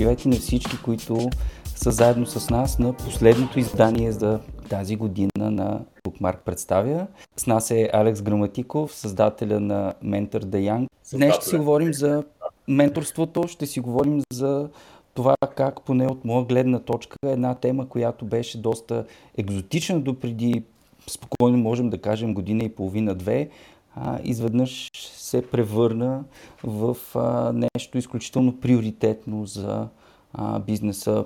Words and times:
И 0.00 0.28
на 0.28 0.36
всички, 0.36 0.76
които 0.84 1.30
са 1.64 1.90
заедно 1.90 2.26
с 2.26 2.50
нас 2.50 2.78
на 2.78 2.92
последното 2.92 3.58
издание 3.58 4.12
за 4.12 4.40
тази 4.68 4.96
година 4.96 5.30
на 5.36 5.80
Bookmark 6.08 6.36
представя. 6.44 7.06
С 7.36 7.46
нас 7.46 7.70
е 7.70 7.90
Алекс 7.92 8.22
Граматиков, 8.22 8.94
създателя 8.94 9.60
на 9.60 9.94
Mentor 10.04 10.44
The 10.44 10.70
Young. 10.70 10.86
Днес 11.12 11.34
ще 11.34 11.46
си 11.46 11.56
говорим 11.56 11.94
за 11.94 12.24
менторството, 12.68 13.48
ще 13.48 13.66
си 13.66 13.80
говорим 13.80 14.22
за 14.32 14.68
това 15.14 15.34
как 15.56 15.82
поне 15.82 16.06
от 16.06 16.24
моя 16.24 16.44
гледна 16.44 16.78
точка 16.78 17.16
една 17.26 17.54
тема, 17.54 17.88
която 17.88 18.24
беше 18.24 18.58
доста 18.58 19.04
екзотична 19.38 20.00
до 20.00 20.14
преди 20.14 20.62
спокойно 21.06 21.58
можем 21.58 21.90
да 21.90 21.98
кажем 21.98 22.34
година 22.34 22.64
и 22.64 22.68
половина-две, 22.68 23.48
а, 23.96 24.18
изведнъж 24.24 24.90
се 24.94 25.46
превърна 25.50 26.24
в 26.64 26.96
а, 27.14 27.52
нещо 27.74 27.98
изключително 27.98 28.60
приоритетно 28.60 29.46
за 29.46 29.88
а, 30.32 30.58
бизнеса 30.58 31.24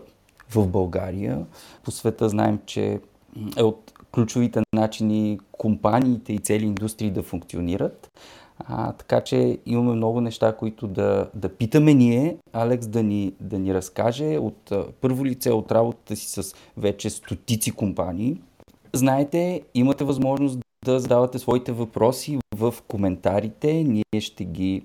в 0.51 0.67
България. 0.67 1.47
По 1.85 1.91
света 1.91 2.29
знаем, 2.29 2.59
че 2.67 3.01
е 3.57 3.63
от 3.63 3.93
ключовите 4.13 4.63
начини 4.75 5.39
компаниите 5.53 6.33
и 6.33 6.39
цели 6.39 6.65
индустрии 6.65 7.11
да 7.11 7.23
функционират. 7.23 8.09
А, 8.59 8.93
така 8.93 9.21
че 9.21 9.59
имаме 9.67 9.93
много 9.93 10.21
неща, 10.21 10.57
които 10.57 10.87
да, 10.87 11.31
да 11.35 11.49
питаме 11.49 11.95
ние, 11.95 12.37
Алекс 12.53 12.87
да 12.87 13.03
ни, 13.03 13.33
да 13.41 13.59
ни 13.59 13.75
разкаже 13.75 14.39
от 14.39 14.73
първо 15.01 15.27
лице 15.27 15.53
от 15.53 15.73
работата 15.73 16.17
си 16.17 16.29
с 16.29 16.55
вече 16.77 17.11
стотици 17.11 17.71
компании. 17.71 18.41
Знаете, 18.93 19.63
имате 19.75 20.05
възможност 20.05 20.59
да 20.85 21.01
задавате 21.01 21.39
своите 21.39 21.73
въпроси 21.73 22.39
в 22.57 22.75
коментарите. 22.89 23.73
Ние 23.73 24.21
ще 24.21 24.45
ги 24.45 24.83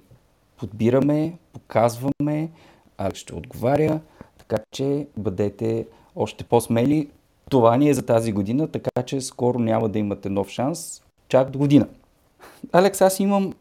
подбираме, 0.57 1.37
показваме, 1.53 2.49
Алекс 2.97 3.19
ще 3.19 3.35
отговаря, 3.35 3.99
така 4.37 4.57
че 4.71 5.07
бъдете 5.17 5.87
още 6.15 6.43
по-смели. 6.43 7.09
Това 7.49 7.77
ни 7.77 7.89
е 7.89 7.93
за 7.93 8.05
тази 8.05 8.31
година, 8.31 8.67
така 8.67 9.03
че 9.05 9.21
скоро 9.21 9.59
няма 9.59 9.89
да 9.89 9.99
имате 9.99 10.29
нов 10.29 10.49
шанс. 10.49 11.03
Чак 11.27 11.49
до 11.49 11.59
година. 11.59 11.87
Алекс, 12.71 13.01
аз 13.01 13.19
имам, 13.19 13.53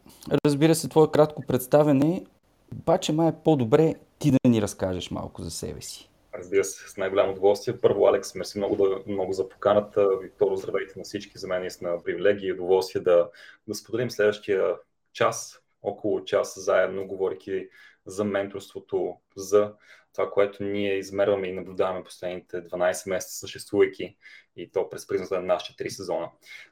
разбира 0.45 0.75
се, 0.75 0.87
твое 0.87 1.07
кратко 1.11 1.41
представене, 1.41 2.23
обаче 2.71 3.13
май 3.13 3.29
е 3.29 3.33
по-добре 3.43 3.95
ти 4.19 4.31
да 4.31 4.49
ни 4.49 4.61
разкажеш 4.61 5.11
малко 5.11 5.41
за 5.41 5.51
себе 5.51 5.81
си. 5.81 6.10
Разбира 6.33 6.63
се, 6.63 6.89
с 6.89 6.97
най-голямо 6.97 7.31
удоволствие. 7.31 7.79
Първо, 7.81 8.07
Алекс, 8.07 8.35
мерси 8.35 8.57
много, 8.57 8.87
много 9.07 9.33
за 9.33 9.49
поканата. 9.49 10.17
Викторо, 10.21 10.55
здравейте 10.55 10.93
на 10.99 11.03
всички. 11.03 11.37
За 11.37 11.47
мен 11.47 11.57
е 11.57 11.59
наистина 11.59 12.03
привилегия 12.03 12.49
и 12.49 12.53
удоволствие 12.53 13.01
да, 13.01 13.29
да 13.67 13.75
споделим 13.75 14.11
следващия 14.11 14.75
час, 15.13 15.61
около 15.81 16.23
час 16.23 16.53
заедно, 16.57 17.07
говорики 17.07 17.69
за 18.05 18.23
менторството, 18.23 19.15
за 19.35 19.73
това, 20.13 20.31
което 20.31 20.63
ние 20.63 20.97
измерваме 20.97 21.47
и 21.47 21.53
наблюдаваме 21.53 22.03
последните 22.03 22.63
12 22.67 23.09
месеца 23.09 23.35
съществувайки 23.35 24.17
и 24.55 24.71
то 24.71 24.89
през 24.89 25.07
призмата 25.07 25.35
на 25.35 25.41
нашите 25.41 25.83
три 25.83 25.89
сезона. 25.89 26.29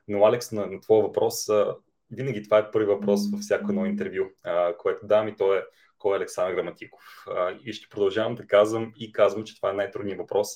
Но, 0.08 0.26
Алекс, 0.26 0.52
на, 0.52 0.66
на 0.66 0.82
твоя 0.82 1.04
въпрос, 1.04 1.48
винаги 2.12 2.44
това 2.44 2.58
е 2.58 2.72
първи 2.72 2.86
въпрос 2.86 3.32
във 3.32 3.40
всяко 3.40 3.70
едно 3.70 3.86
интервю, 3.86 4.26
което 4.78 5.08
дам 5.08 5.28
и 5.28 5.36
то 5.36 5.54
е 5.54 5.66
кой 6.00 6.16
е 6.16 6.18
Александър 6.18 6.56
Граматиков. 6.56 7.26
И 7.64 7.74
ще 7.74 7.90
продължавам 7.90 8.36
да 8.36 8.48
казвам 8.48 8.94
и 8.98 9.12
казвам, 9.12 9.44
че 9.44 9.56
това 9.56 9.70
е 9.70 9.74
най-трудният 9.74 10.20
въпрос, 10.20 10.50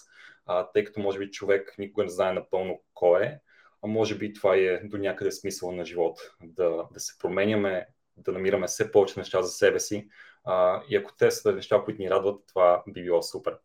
тъй 0.73 0.83
като 0.83 0.99
може 0.99 1.19
би 1.19 1.31
човек 1.31 1.75
никога 1.77 2.03
не 2.03 2.09
знае 2.09 2.33
напълно 2.33 2.81
кой 2.93 3.23
е, 3.23 3.39
а 3.81 3.87
може 3.87 4.17
би 4.17 4.33
това 4.33 4.55
е 4.55 4.79
до 4.83 4.97
някъде 4.97 5.31
смисъл 5.31 5.71
на 5.71 5.85
живота. 5.85 6.21
Да, 6.43 6.87
да 6.93 6.99
се 6.99 7.17
променяме, 7.19 7.87
да 8.17 8.31
намираме 8.31 8.67
все 8.67 8.91
повече 8.91 9.19
неща 9.19 9.41
за 9.41 9.51
себе 9.51 9.79
си. 9.79 10.07
И 10.89 10.95
ако 10.95 11.15
те 11.15 11.31
са 11.31 11.53
неща, 11.53 11.81
които 11.85 12.01
ни 12.01 12.09
радват, 12.09 12.41
това 12.47 12.83
би 12.87 13.03
било 13.03 13.21
супер. 13.21 13.57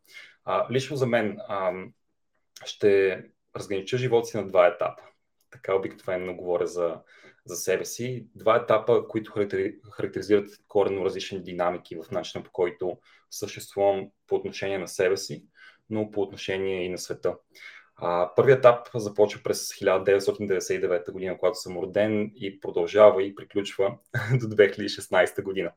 Лично 0.71 0.95
за 0.95 1.07
мен 1.07 1.39
ще 2.65 3.23
разгранича 3.55 3.97
живота 3.97 4.27
си 4.27 4.37
на 4.37 4.47
два 4.47 4.67
етапа. 4.67 5.01
Така 5.51 5.75
обикновено 5.75 6.35
говоря 6.35 6.67
за, 6.67 7.01
за 7.49 7.55
себе 7.55 7.85
си. 7.85 8.25
Два 8.35 8.55
етапа, 8.55 9.07
които 9.07 9.33
характеризират 9.91 10.49
коренно 10.67 11.05
различни 11.05 11.43
динамики 11.43 11.95
в 11.95 12.11
начина 12.11 12.43
по 12.43 12.51
който 12.51 12.97
съществувам 13.31 14.09
по 14.27 14.35
отношение 14.35 14.77
на 14.77 14.87
себе 14.87 15.17
си, 15.17 15.45
но 15.89 16.11
по 16.11 16.21
отношение 16.21 16.85
и 16.85 16.89
на 16.89 16.97
света. 16.97 17.35
Първият 18.35 18.59
етап 18.59 18.87
започва 18.95 19.41
през 19.43 19.69
1999 19.69 21.11
година, 21.11 21.37
когато 21.37 21.59
съм 21.59 21.77
роден 21.77 22.31
и 22.35 22.59
продължава 22.59 23.23
и 23.23 23.35
приключва 23.35 23.97
до 24.33 24.45
2016 24.45 25.43
година. 25.43 25.71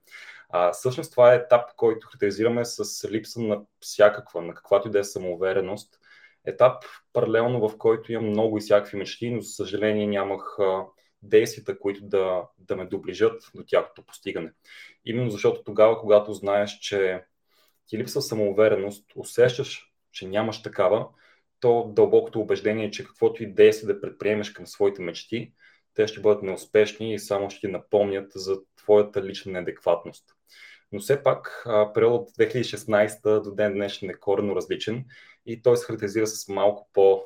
А, 0.48 0.72
всъщност 0.72 1.12
това 1.12 1.32
е 1.32 1.36
етап, 1.36 1.70
който 1.76 2.06
характеризираме 2.06 2.64
с 2.64 3.08
липса 3.10 3.40
на 3.40 3.60
всякаква, 3.80 4.42
на 4.42 4.54
каквато 4.54 4.88
и 4.88 4.90
да 4.90 4.98
е 4.98 5.04
самоувереност. 5.04 5.98
Етап 6.44 6.84
паралелно, 7.12 7.68
в 7.68 7.78
който 7.78 8.12
имам 8.12 8.28
много 8.28 8.58
и 8.58 8.60
всякакви 8.60 8.98
мечти, 8.98 9.30
но 9.30 9.40
за 9.40 9.50
съжаление 9.50 10.06
нямах 10.06 10.56
а, 10.58 10.84
действията, 11.22 11.78
които 11.78 12.04
да, 12.04 12.42
да 12.58 12.76
ме 12.76 12.86
доближат 12.86 13.42
до 13.54 13.64
тяхното 13.66 14.06
постигане. 14.06 14.52
Именно 15.04 15.30
защото 15.30 15.62
тогава, 15.64 15.98
когато 15.98 16.32
знаеш, 16.32 16.78
че 16.78 17.24
ти 17.86 17.98
липсва 17.98 18.22
самоувереност, 18.22 19.12
усещаш, 19.16 19.92
че 20.12 20.28
нямаш 20.28 20.62
такава, 20.62 21.08
то 21.60 21.92
дълбокото 21.94 22.40
убеждение, 22.40 22.90
че 22.90 23.04
каквото 23.04 23.42
и 23.42 23.52
действие 23.54 23.94
да 23.94 24.00
предприемеш 24.00 24.50
към 24.50 24.66
своите 24.66 25.02
мечти, 25.02 25.52
те 25.94 26.06
ще 26.06 26.20
бъдат 26.20 26.42
неуспешни 26.42 27.14
и 27.14 27.18
само 27.18 27.50
ще 27.50 27.60
ти 27.60 27.68
напомнят 27.68 28.32
за 28.34 28.58
твоята 28.76 29.22
лична 29.22 29.52
неадекватност. 29.52 30.24
Но 30.92 31.00
все 31.00 31.22
пак 31.22 31.64
период 31.94 32.20
от 32.22 32.30
2016 32.30 33.42
до 33.42 33.54
ден 33.54 33.74
днешен 33.74 34.10
е 34.10 34.14
коренно 34.14 34.56
различен 34.56 35.04
и 35.46 35.62
той 35.62 35.76
се 35.76 35.86
характеризира 35.86 36.26
с 36.26 36.48
малко 36.48 36.88
по, 36.92 37.24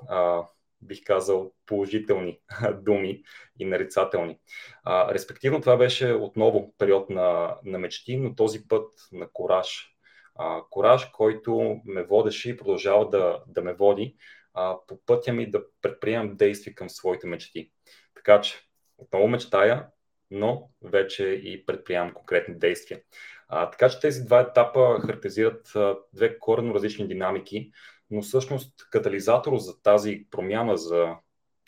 бих 0.82 1.04
казал, 1.04 1.52
положителни 1.66 2.38
думи 2.74 3.22
и 3.58 3.64
нарицателни. 3.64 4.38
А, 4.84 5.14
респективно 5.14 5.60
това 5.60 5.76
беше 5.76 6.12
отново 6.12 6.74
период 6.78 7.10
на, 7.10 7.56
на 7.64 7.78
мечти, 7.78 8.16
но 8.16 8.34
този 8.34 8.68
път 8.68 8.90
на 9.12 9.28
кораж. 9.32 9.92
А, 10.38 10.60
кораж, 10.70 11.04
който 11.04 11.80
ме 11.84 12.02
водеше 12.02 12.50
и 12.50 12.56
продължава 12.56 13.08
да, 13.08 13.42
да 13.46 13.62
ме 13.62 13.74
води 13.74 14.16
а, 14.56 14.76
по 14.86 15.00
пътя 15.06 15.32
ми 15.32 15.50
да 15.50 15.62
предприемам 15.82 16.36
действия 16.36 16.74
към 16.74 16.90
своите 16.90 17.26
мечти. 17.26 17.70
Така 18.14 18.40
че 18.40 18.54
отново 18.98 19.28
мечтая, 19.28 19.86
но 20.30 20.70
вече 20.82 21.24
и 21.24 21.66
предприемам 21.66 22.14
конкретни 22.14 22.58
действия. 22.58 23.00
А, 23.48 23.70
така 23.70 23.88
че 23.88 24.00
тези 24.00 24.24
два 24.24 24.40
етапа 24.40 25.00
характеризират 25.00 25.76
а, 25.76 25.96
две 26.12 26.38
коренно 26.38 26.74
различни 26.74 27.08
динамики, 27.08 27.70
но 28.10 28.22
всъщност 28.22 28.90
катализатор 28.90 29.56
за 29.56 29.82
тази 29.82 30.26
промяна, 30.30 30.76
за 30.76 31.14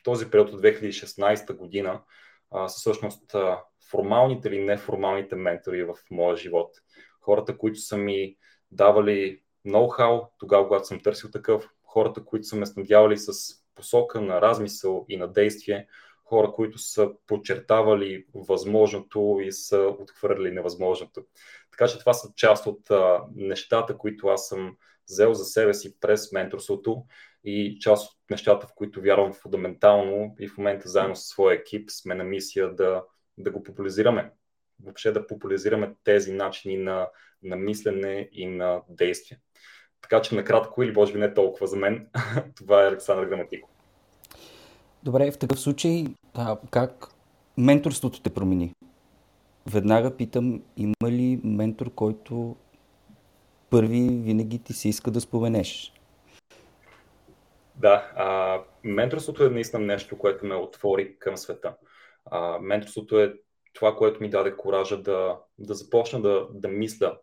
този 0.04 0.30
период 0.30 0.50
от 0.50 0.62
2016 0.62 1.56
година, 1.56 2.02
а, 2.50 2.68
са 2.68 2.78
всъщност 2.78 3.34
а, 3.34 3.62
формалните 3.90 4.48
или 4.48 4.64
неформалните 4.64 5.36
ментори 5.36 5.84
в 5.84 5.94
моя 6.10 6.36
живот. 6.36 6.70
Хората, 7.20 7.58
които 7.58 7.78
са 7.78 7.96
ми 7.96 8.36
давали 8.70 9.42
ноу-хау, 9.66 10.28
тогава, 10.38 10.66
когато 10.66 10.86
съм 10.86 11.02
търсил 11.02 11.30
такъв, 11.30 11.68
хората, 11.82 12.24
които 12.24 12.46
са 12.46 12.56
ме 12.56 12.66
снабдявали 12.66 13.16
с 13.16 13.32
посока 13.74 14.20
на 14.20 14.40
размисъл 14.40 15.04
и 15.08 15.16
на 15.16 15.32
действие, 15.32 15.86
хора, 16.24 16.52
които 16.52 16.78
са 16.78 17.10
подчертавали 17.26 18.24
възможното 18.34 19.38
и 19.42 19.52
са 19.52 19.94
отхвърли 19.98 20.50
невъзможното. 20.50 21.24
Така 21.70 21.86
че 21.86 21.98
това 21.98 22.12
са 22.12 22.32
част 22.36 22.66
от 22.66 22.90
а, 22.90 23.22
нещата, 23.34 23.98
които 23.98 24.28
аз 24.28 24.48
съм 24.48 24.76
взел 25.08 25.34
за 25.34 25.44
себе 25.44 25.74
си 25.74 26.00
през 26.00 26.32
менторството 26.32 27.04
и 27.44 27.78
част 27.80 28.12
от 28.12 28.30
нещата, 28.30 28.66
в 28.66 28.74
които 28.74 29.00
вярвам 29.00 29.32
фундаментално 29.32 30.36
и 30.38 30.48
в 30.48 30.58
момента 30.58 30.88
заедно 30.88 31.16
с 31.16 31.22
своя 31.22 31.54
екип 31.54 31.90
сме 31.90 32.14
на 32.14 32.24
мисия 32.24 32.74
да, 32.74 33.04
да 33.38 33.50
го 33.50 33.62
популяризираме. 33.62 34.30
Въобще 34.82 35.12
да 35.12 35.26
популяризираме 35.26 35.94
тези 36.04 36.32
начини 36.32 36.76
на, 36.76 37.08
на 37.42 37.56
мислене 37.56 38.28
и 38.32 38.46
на 38.46 38.82
действие. 38.88 39.38
Така 40.00 40.22
че 40.22 40.34
накратко 40.34 40.82
или 40.82 40.92
може 40.92 41.12
би 41.12 41.18
не 41.18 41.34
толкова 41.34 41.66
за 41.66 41.76
мен, 41.76 42.08
това 42.56 42.82
е 42.82 42.88
Александър 42.88 43.26
Граматико. 43.26 43.70
Добре, 45.02 45.30
в 45.30 45.38
такъв 45.38 45.60
случай, 45.60 46.04
а, 46.34 46.58
как 46.70 47.08
менторството 47.56 48.22
те 48.22 48.30
промени? 48.30 48.72
Веднага 49.70 50.16
питам, 50.16 50.62
има 50.76 51.10
ли 51.10 51.40
ментор, 51.44 51.90
който 51.94 52.56
първи 53.70 54.08
винаги 54.22 54.58
ти 54.58 54.72
се 54.72 54.88
иска 54.88 55.10
да 55.10 55.20
споменеш? 55.20 55.92
Да, 57.76 58.12
а, 58.16 58.60
менторството 58.84 59.44
е 59.44 59.50
наистина 59.50 59.86
нещо, 59.86 60.18
което 60.18 60.46
ме 60.46 60.54
отвори 60.54 61.18
към 61.18 61.36
света. 61.36 61.76
А, 62.24 62.58
менторството 62.58 63.20
е 63.20 63.34
това, 63.72 63.96
което 63.96 64.22
ми 64.22 64.30
даде 64.30 64.56
коража 64.56 65.02
да, 65.02 65.38
да 65.58 65.74
започна 65.74 66.22
да, 66.22 66.46
да 66.50 66.68
мисля 66.68 67.18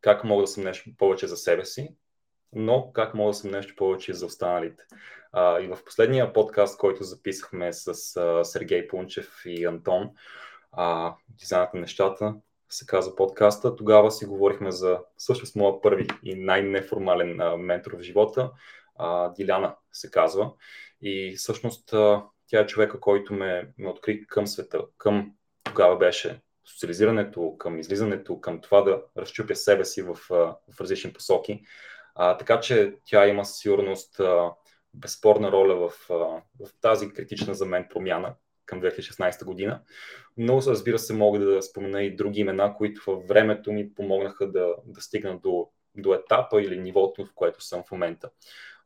как 0.00 0.24
мога 0.24 0.42
да 0.42 0.46
съм 0.46 0.64
нещо 0.64 0.90
повече 0.98 1.26
за 1.26 1.36
себе 1.36 1.64
си, 1.64 1.96
но 2.52 2.92
как 2.92 3.14
мога 3.14 3.30
да 3.30 3.34
съм 3.34 3.50
нещо 3.50 3.74
повече 3.76 4.14
за 4.14 4.26
останалите. 4.26 4.84
А, 5.32 5.60
и 5.60 5.66
в 5.66 5.78
последния 5.84 6.32
подкаст, 6.32 6.78
който 6.78 7.04
записахме 7.04 7.72
с 7.72 8.16
а, 8.16 8.44
Сергей 8.44 8.88
Пунчев 8.88 9.42
и 9.46 9.64
Антон, 9.64 10.10
а, 10.72 11.14
дизайнът 11.28 11.74
на 11.74 11.80
нещата, 11.80 12.34
се 12.68 12.86
казва 12.86 13.16
подкаста. 13.16 13.76
Тогава 13.76 14.10
си 14.10 14.26
говорихме 14.26 14.70
за 14.70 15.00
също 15.18 15.46
с 15.46 15.54
моя 15.54 15.80
първи 15.80 16.06
и 16.22 16.34
най-неформален 16.34 17.40
а, 17.40 17.56
ментор 17.56 17.92
в 17.92 18.02
живота. 18.02 18.50
А, 18.96 19.32
Диляна 19.32 19.76
се 19.92 20.10
казва. 20.10 20.52
И 21.00 21.34
всъщност 21.36 21.92
а, 21.92 22.24
тя 22.46 22.60
е 22.60 22.66
човека, 22.66 23.00
който 23.00 23.34
ме, 23.34 23.72
ме 23.78 23.88
откри 23.88 24.26
към 24.26 24.46
света, 24.46 24.84
към 24.98 25.32
тогава 25.64 25.96
беше 25.96 26.40
социализирането, 26.64 27.56
към 27.58 27.78
излизането, 27.78 28.40
към 28.40 28.60
това 28.60 28.80
да 28.82 29.02
разчупя 29.16 29.56
себе 29.56 29.84
си 29.84 30.02
в, 30.02 30.14
в 30.28 30.80
различни 30.80 31.12
посоки. 31.12 31.62
А, 32.14 32.36
така 32.36 32.60
че 32.60 32.94
тя 33.04 33.26
има 33.26 33.44
сигурност 33.44 34.20
а, 34.20 34.52
безспорна 34.94 35.52
роля 35.52 35.88
в, 35.88 36.10
а, 36.10 36.14
в 36.66 36.70
тази 36.80 37.12
критична 37.12 37.54
за 37.54 37.66
мен 37.66 37.86
промяна 37.90 38.34
към 38.66 38.82
2016 38.82 39.44
година. 39.44 39.80
Но 40.36 40.62
разбира 40.66 40.98
се, 40.98 41.14
мога 41.14 41.38
да 41.38 41.62
спомена 41.62 42.02
и 42.02 42.16
други 42.16 42.40
имена, 42.40 42.74
които 42.76 43.02
във 43.06 43.26
времето 43.26 43.72
ми 43.72 43.94
помогнаха 43.94 44.50
да, 44.50 44.74
да 44.86 45.00
стигна 45.00 45.38
до, 45.38 45.68
до 45.96 46.14
етапа 46.14 46.62
или 46.62 46.80
нивото, 46.80 47.26
в 47.26 47.34
което 47.34 47.64
съм 47.64 47.82
в 47.88 47.90
момента. 47.92 48.30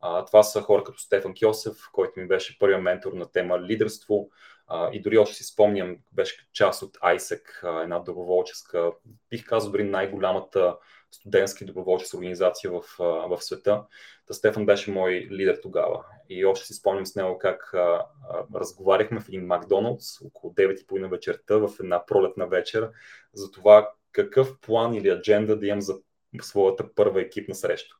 А, 0.00 0.24
това 0.24 0.42
са 0.42 0.60
хора 0.60 0.84
като 0.84 0.98
Стефан 0.98 1.34
Кьосев, 1.34 1.76
който 1.92 2.20
ми 2.20 2.28
беше 2.28 2.58
първият 2.58 2.82
ментор 2.82 3.12
на 3.12 3.32
тема 3.32 3.60
лидерство. 3.60 4.30
А, 4.66 4.90
и 4.92 5.02
дори 5.02 5.18
още 5.18 5.36
си 5.36 5.44
спомням, 5.44 5.96
беше 6.12 6.48
част 6.52 6.82
от 6.82 6.96
ISEC, 6.96 7.82
една 7.82 7.98
доброволческа, 7.98 8.92
бих 9.30 9.44
казал 9.44 9.72
дори 9.72 9.84
най-голямата 9.84 10.76
студентска 11.10 11.64
и 11.64 11.66
доброволческа 11.66 12.16
организация 12.16 12.70
в, 12.70 12.82
в 12.98 13.38
света. 13.40 13.84
Та 14.26 14.34
Стефан 14.34 14.66
беше 14.66 14.90
мой 14.90 15.28
лидер 15.30 15.58
тогава. 15.62 16.04
И 16.28 16.44
още 16.44 16.66
си 16.66 16.74
спомням 16.74 17.06
с 17.06 17.16
него 17.16 17.38
как 17.38 17.74
а, 17.74 17.78
а, 17.78 18.06
разговаряхме 18.54 19.20
в 19.20 19.28
един 19.28 19.46
Макдоналдс 19.46 20.22
около 20.24 20.52
9.30 20.52 21.10
вечерта 21.10 21.56
в 21.56 21.70
една 21.80 22.06
пролетна 22.06 22.46
вечер 22.46 22.90
за 23.34 23.50
това 23.50 23.92
какъв 24.12 24.60
план 24.60 24.94
или 24.94 25.08
адженда 25.08 25.58
да 25.58 25.66
имам 25.66 25.80
за 25.80 25.94
своята 26.42 26.94
първа 26.94 27.20
екипна 27.20 27.54
среща. 27.54 27.94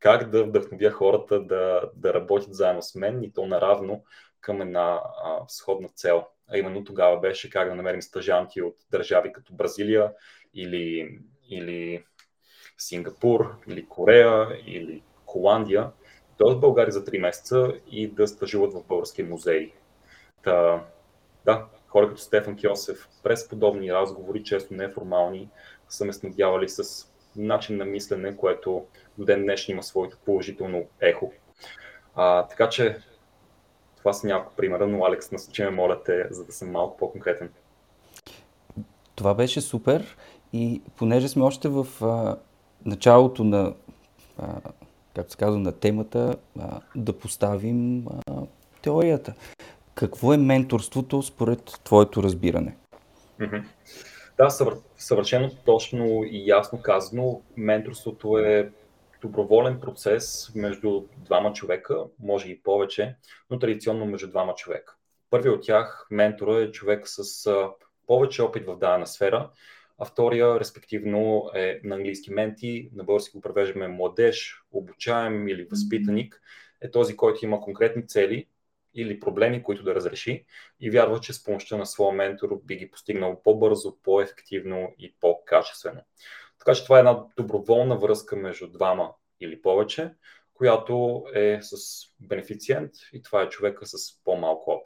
Как 0.00 0.30
да 0.30 0.44
вдъхновя 0.44 0.90
хората 0.90 1.40
да, 1.40 1.90
да 1.96 2.14
работят 2.14 2.54
заедно 2.54 2.82
с 2.82 2.94
мен 2.94 3.22
и 3.22 3.32
то 3.32 3.46
наравно 3.46 4.04
към 4.40 4.60
една 4.60 5.00
а, 5.24 5.44
сходна 5.48 5.88
цел. 5.88 6.26
А 6.48 6.58
именно 6.58 6.84
тогава 6.84 7.20
беше 7.20 7.50
как 7.50 7.68
да 7.68 7.74
намерим 7.74 8.02
стъжанти 8.02 8.62
от 8.62 8.76
държави 8.90 9.32
като 9.32 9.54
Бразилия 9.54 10.12
или, 10.54 11.18
или 11.50 12.04
Сингапур, 12.78 13.54
или 13.68 13.86
Корея, 13.86 14.48
или 14.66 15.02
Холандия, 15.26 15.90
т.е. 16.38 16.54
в 16.54 16.60
България 16.60 16.92
за 16.92 17.04
3 17.04 17.18
месеца 17.18 17.72
и 17.90 18.08
да 18.08 18.28
стъжуват 18.28 18.72
в 18.74 18.84
български 18.84 19.22
музеи. 19.22 19.72
Та, 20.42 20.84
да, 21.44 21.66
хора 21.88 22.08
като 22.08 22.20
Стефан 22.20 22.56
Кьосев, 22.56 23.08
през 23.22 23.48
подобни 23.48 23.92
разговори, 23.92 24.42
често 24.42 24.74
неформални, 24.74 25.48
са 25.88 26.04
ме 26.04 26.12
снабдявали 26.12 26.68
с 26.68 27.08
начин 27.36 27.76
на 27.76 27.84
мислене, 27.84 28.36
което 28.36 28.86
до 29.18 29.24
ден 29.24 29.42
днешни 29.42 29.72
има 29.72 29.82
своето 29.82 30.18
положително 30.24 30.84
ехо. 31.00 31.32
А, 32.14 32.46
така 32.46 32.68
че 32.68 32.98
това 33.96 34.12
са 34.12 34.26
няколко 34.26 34.56
примера, 34.56 34.86
но 34.86 35.04
Алекс, 35.04 35.32
насочи 35.32 35.62
ме, 35.62 35.70
моля 35.70 36.02
те, 36.02 36.26
за 36.30 36.44
да 36.44 36.52
съм 36.52 36.70
малко 36.70 36.96
по-конкретен. 36.96 37.50
Това 39.14 39.34
беше 39.34 39.60
супер 39.60 40.16
и 40.52 40.82
понеже 40.96 41.28
сме 41.28 41.44
още 41.44 41.68
в 41.68 41.86
началото 42.86 43.44
на, 43.44 43.74
както 45.14 45.32
се 45.32 45.38
казва, 45.38 45.58
на 45.58 45.72
темата, 45.72 46.36
да 46.96 47.18
поставим 47.18 48.06
теорията. 48.82 49.34
Какво 49.94 50.32
е 50.32 50.36
менторството 50.36 51.22
според 51.22 51.80
твоето 51.84 52.22
разбиране? 52.22 52.76
Да, 54.38 54.50
съвършено 54.98 55.50
точно 55.64 56.04
и 56.24 56.46
ясно 56.46 56.82
казано, 56.82 57.40
менторството 57.56 58.38
е 58.38 58.72
доброволен 59.22 59.80
процес 59.80 60.52
между 60.54 61.02
двама 61.16 61.52
човека, 61.52 62.04
може 62.22 62.48
и 62.48 62.62
повече, 62.62 63.16
но 63.50 63.58
традиционно 63.58 64.06
между 64.06 64.28
двама 64.28 64.54
човека. 64.54 64.94
Първият 65.30 65.56
от 65.56 65.64
тях, 65.64 66.06
ментора, 66.10 66.62
е 66.62 66.70
човек 66.70 67.02
с 67.06 67.50
повече 68.06 68.42
опит 68.42 68.66
в 68.66 68.78
дадена 68.78 69.06
сфера, 69.06 69.50
а 69.98 70.04
втория, 70.04 70.60
респективно, 70.60 71.50
е 71.54 71.80
на 71.84 71.94
английски 71.94 72.32
менти, 72.32 72.90
на 72.94 73.04
български 73.04 73.36
го 73.36 73.40
превеждаме 73.40 73.88
младеж, 73.88 74.62
обучаем 74.72 75.48
или 75.48 75.64
възпитаник, 75.64 76.42
е 76.80 76.90
този, 76.90 77.16
който 77.16 77.44
има 77.44 77.60
конкретни 77.60 78.06
цели 78.06 78.46
или 78.94 79.20
проблеми, 79.20 79.62
които 79.62 79.82
да 79.82 79.94
разреши 79.94 80.44
и 80.80 80.90
вярва, 80.90 81.20
че 81.20 81.32
с 81.32 81.44
помощта 81.44 81.76
на 81.76 81.86
своя 81.86 82.12
ментор 82.12 82.60
би 82.64 82.76
ги 82.76 82.90
постигнал 82.90 83.42
по-бързо, 83.44 83.96
по-ефективно 84.02 84.94
и 84.98 85.14
по-качествено. 85.20 86.00
Така 86.58 86.74
че 86.74 86.84
това 86.84 86.96
е 86.96 86.98
една 86.98 87.24
доброволна 87.36 87.98
връзка 87.98 88.36
между 88.36 88.68
двама 88.68 89.14
или 89.40 89.62
повече, 89.62 90.10
която 90.54 91.24
е 91.34 91.58
с 91.62 91.76
бенефициент 92.20 92.90
и 93.12 93.22
това 93.22 93.42
е 93.42 93.48
човека 93.48 93.86
с 93.86 94.22
по-малко 94.24 94.70
опит. 94.70 94.83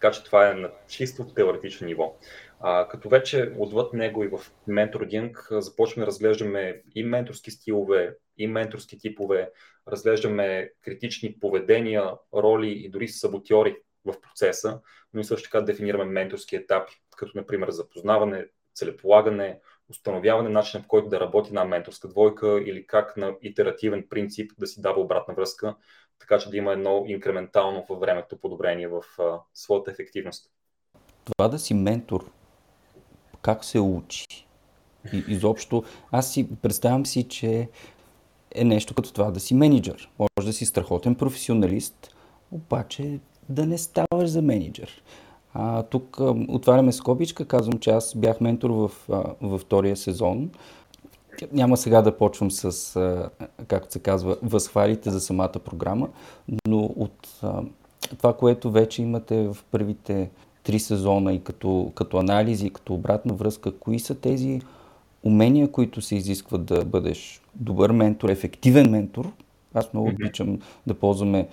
Така 0.00 0.10
че 0.10 0.24
това 0.24 0.50
е 0.50 0.54
на 0.54 0.70
чисто 0.88 1.24
теоретично 1.24 1.86
ниво. 1.86 2.16
А, 2.60 2.88
като 2.88 3.08
вече 3.08 3.52
отвъд 3.58 3.92
него 3.92 4.24
и 4.24 4.28
в 4.28 4.40
ментординг 4.66 5.48
започваме 5.50 6.04
да 6.04 6.06
разглеждаме 6.06 6.82
и 6.94 7.04
менторски 7.04 7.50
стилове, 7.50 8.16
и 8.36 8.46
менторски 8.46 8.98
типове, 8.98 9.50
разглеждаме 9.88 10.70
критични 10.84 11.38
поведения, 11.40 12.10
роли 12.34 12.70
и 12.70 12.90
дори 12.90 13.08
саботьори 13.08 13.76
в 14.04 14.20
процеса, 14.20 14.80
но 15.14 15.20
и 15.20 15.24
също 15.24 15.50
така 15.50 15.60
дефинираме 15.60 16.04
менторски 16.04 16.56
етапи, 16.56 16.92
като 17.16 17.32
например 17.34 17.70
запознаване, 17.70 18.46
целеполагане, 18.74 19.60
установяване 19.90 20.48
начина 20.48 20.82
по 20.82 20.88
който 20.88 21.08
да 21.08 21.20
работи 21.20 21.48
една 21.48 21.64
менторска 21.64 22.08
двойка 22.08 22.62
или 22.66 22.86
как 22.86 23.16
на 23.16 23.34
итеративен 23.42 24.06
принцип 24.10 24.50
да 24.58 24.66
си 24.66 24.80
дава 24.80 25.00
обратна 25.00 25.34
връзка, 25.34 25.76
така 26.18 26.38
че 26.38 26.50
да 26.50 26.56
има 26.56 26.72
едно 26.72 27.04
инкрементално 27.06 27.86
във 27.88 28.00
времето 28.00 28.40
подобрение 28.40 28.88
в 28.88 29.02
а, 29.18 29.40
своята 29.54 29.90
ефективност. 29.90 30.50
Това 31.24 31.48
да 31.48 31.58
си 31.58 31.74
ментор, 31.74 32.30
как 33.42 33.64
се 33.64 33.80
учи? 33.80 34.24
И, 35.12 35.24
изобщо, 35.28 35.84
аз 36.12 36.32
си 36.32 36.48
представям 36.62 37.06
си, 37.06 37.28
че 37.28 37.68
е 38.54 38.64
нещо 38.64 38.94
като 38.94 39.12
това 39.12 39.30
да 39.30 39.40
си 39.40 39.54
менеджер. 39.54 40.10
Може 40.18 40.46
да 40.46 40.52
си 40.52 40.66
страхотен 40.66 41.14
професионалист, 41.14 42.14
обаче 42.50 43.20
да 43.48 43.66
не 43.66 43.78
ставаш 43.78 44.30
за 44.30 44.42
менеджер. 44.42 45.02
А, 45.54 45.82
тук 45.82 46.20
а, 46.20 46.34
отваряме 46.48 46.92
скобичка, 46.92 47.44
казвам, 47.44 47.78
че 47.78 47.90
аз 47.90 48.14
бях 48.14 48.40
ментор 48.40 48.70
в, 48.70 48.90
а, 49.12 49.24
във 49.40 49.60
втория 49.60 49.96
сезон. 49.96 50.50
Няма 51.52 51.76
сега 51.76 52.02
да 52.02 52.16
почвам 52.16 52.50
с, 52.50 52.96
а, 52.96 53.30
както 53.66 53.92
се 53.92 53.98
казва, 53.98 54.36
възхвалите 54.42 55.10
за 55.10 55.20
самата 55.20 55.52
програма, 55.64 56.08
но 56.66 56.78
от 56.78 57.28
а, 57.42 57.62
това, 58.18 58.36
което 58.36 58.70
вече 58.70 59.02
имате 59.02 59.48
в 59.48 59.56
първите 59.70 60.30
три 60.62 60.78
сезона 60.78 61.32
и 61.32 61.44
като, 61.44 61.92
като 61.94 62.18
анализи, 62.18 62.66
и 62.66 62.70
като 62.70 62.94
обратна 62.94 63.34
връзка, 63.34 63.78
кои 63.78 63.98
са 63.98 64.14
тези 64.14 64.60
умения, 65.22 65.72
които 65.72 66.00
се 66.00 66.16
изискват 66.16 66.64
да 66.64 66.84
бъдеш 66.84 67.42
добър 67.54 67.90
ментор, 67.92 68.28
ефективен 68.28 68.90
ментор. 68.90 69.32
Аз 69.74 69.92
много 69.92 70.08
обичам 70.08 70.58
да 70.86 70.94
ползваме 70.94 71.48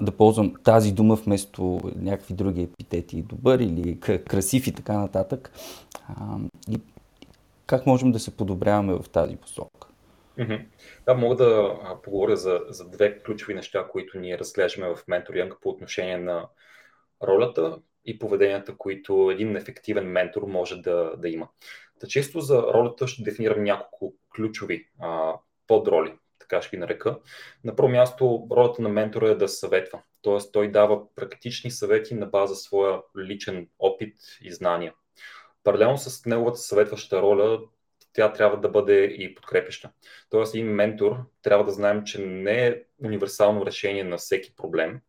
да 0.00 0.12
ползвам 0.12 0.54
тази 0.64 0.92
дума 0.92 1.14
вместо 1.14 1.80
някакви 1.96 2.34
други 2.34 2.62
епитети, 2.62 3.22
добър 3.22 3.58
или 3.58 4.00
красив 4.00 4.66
и 4.66 4.72
така 4.72 4.98
нататък. 4.98 5.52
И 6.70 6.80
как 7.66 7.86
можем 7.86 8.12
да 8.12 8.18
се 8.18 8.36
подобряваме 8.36 8.94
в 8.94 9.08
тази 9.08 9.36
посока? 9.36 9.88
Да, 11.06 11.14
мога 11.14 11.36
да 11.36 11.76
поговоря 12.02 12.36
за, 12.36 12.60
за 12.68 12.88
две 12.88 13.18
ключови 13.18 13.54
неща, 13.54 13.88
които 13.92 14.18
ние 14.18 14.38
разглеждаме 14.38 14.94
в 14.94 15.08
менторинг 15.08 15.54
по 15.62 15.68
отношение 15.68 16.16
на 16.16 16.48
ролята 17.22 17.78
и 18.04 18.18
поведенията, 18.18 18.76
които 18.76 19.30
един 19.30 19.56
ефективен 19.56 20.06
ментор 20.06 20.42
може 20.42 20.76
да, 20.76 21.12
да 21.16 21.28
има. 21.28 21.48
Та 22.00 22.06
често 22.06 22.40
за 22.40 22.62
ролята 22.62 23.06
ще 23.06 23.22
дефинирам 23.22 23.64
няколко 23.64 24.14
ключови 24.36 24.88
а, 25.00 25.34
подроли 25.66 26.14
така 26.38 26.62
ще 26.62 26.76
ги 26.76 26.80
нарека. 26.80 27.18
На 27.64 27.76
първо 27.76 27.88
място, 27.88 28.48
ролята 28.50 28.82
на 28.82 28.88
ментора 28.88 29.30
е 29.30 29.34
да 29.34 29.48
съветва. 29.48 30.02
Т.е. 30.22 30.52
той 30.52 30.70
дава 30.70 31.14
практични 31.14 31.70
съвети 31.70 32.14
на 32.14 32.26
база 32.26 32.54
своя 32.54 33.00
личен 33.18 33.68
опит 33.78 34.14
и 34.42 34.52
знания. 34.52 34.94
Паралелно 35.64 35.98
с 35.98 36.26
неговата 36.26 36.58
съветваща 36.58 37.22
роля, 37.22 37.60
тя 38.12 38.32
трябва 38.32 38.60
да 38.60 38.68
бъде 38.68 39.04
и 39.04 39.34
подкрепеща. 39.34 39.90
Тоест, 40.30 40.54
един 40.54 40.66
ментор 40.66 41.16
трябва 41.42 41.64
да 41.64 41.72
знаем, 41.72 42.04
че 42.04 42.20
не 42.20 42.66
е 42.66 42.82
универсално 43.04 43.66
решение 43.66 44.04
на 44.04 44.16
всеки 44.16 44.56
проблем 44.56 45.00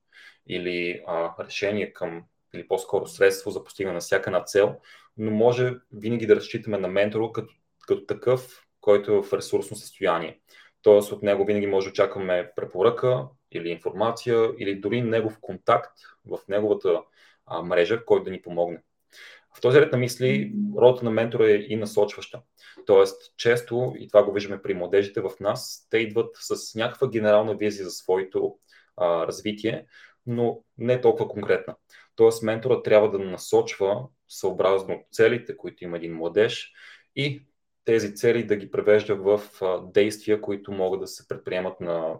или 0.47 1.03
а, 1.07 1.45
решение 1.45 1.93
към, 1.93 2.23
или 2.53 2.67
по-скоро 2.67 3.07
средство 3.07 3.51
за 3.51 3.63
постигане 3.63 3.93
на 3.93 3.99
всяка 3.99 4.29
една 4.29 4.43
цел, 4.43 4.75
но 5.17 5.31
може 5.31 5.73
винаги 5.91 6.27
да 6.27 6.35
разчитаме 6.35 6.77
на 6.77 6.87
ментора 6.87 7.31
като, 7.33 7.53
като 7.87 8.05
такъв, 8.05 8.65
който 8.81 9.11
е 9.11 9.21
в 9.23 9.33
ресурсно 9.33 9.77
състояние. 9.77 10.39
Т.е. 10.83 11.13
от 11.13 11.23
него 11.23 11.45
винаги 11.45 11.67
може 11.67 11.85
да 11.85 11.89
очакваме 11.89 12.51
препоръка 12.55 13.27
или 13.51 13.69
информация 13.69 14.49
или 14.57 14.75
дори 14.75 15.01
негов 15.01 15.37
контакт 15.41 15.97
в 16.25 16.39
неговата 16.47 17.01
а, 17.45 17.61
мрежа, 17.61 18.05
който 18.05 18.23
да 18.23 18.31
ни 18.31 18.41
помогне. 18.41 18.81
В 19.57 19.61
този 19.61 19.81
ред 19.81 19.91
на 19.91 19.97
мисли, 19.97 20.53
ролята 20.77 21.05
на 21.05 21.11
ментора 21.11 21.51
е 21.51 21.55
и 21.55 21.75
насочваща. 21.75 22.41
Тоест, 22.85 23.33
често, 23.37 23.93
и 23.99 24.07
това 24.07 24.23
го 24.23 24.31
виждаме 24.31 24.61
при 24.61 24.73
младежите 24.73 25.21
в 25.21 25.31
нас, 25.39 25.87
те 25.89 25.97
идват 25.97 26.35
с 26.35 26.75
някаква 26.75 27.09
генерална 27.09 27.55
визия 27.55 27.85
за 27.85 27.91
своето 27.91 28.55
а, 28.97 29.27
развитие, 29.27 29.85
но 30.25 30.63
не 30.77 31.01
толкова 31.01 31.27
конкретна. 31.27 31.75
Тоест, 32.15 32.43
ментора 32.43 32.83
трябва 32.83 33.11
да 33.11 33.19
насочва 33.19 34.07
съобразно 34.27 35.03
целите, 35.11 35.57
които 35.57 35.83
има 35.83 35.97
един 35.97 36.15
младеж 36.15 36.71
и 37.15 37.43
тези 37.85 38.15
цели 38.15 38.43
да 38.43 38.55
ги 38.55 38.71
превежда 38.71 39.15
в 39.15 39.41
действия, 39.93 40.41
които 40.41 40.71
могат 40.71 40.99
да 40.99 41.07
се 41.07 41.27
предприемат 41.27 41.79
на 41.79 42.15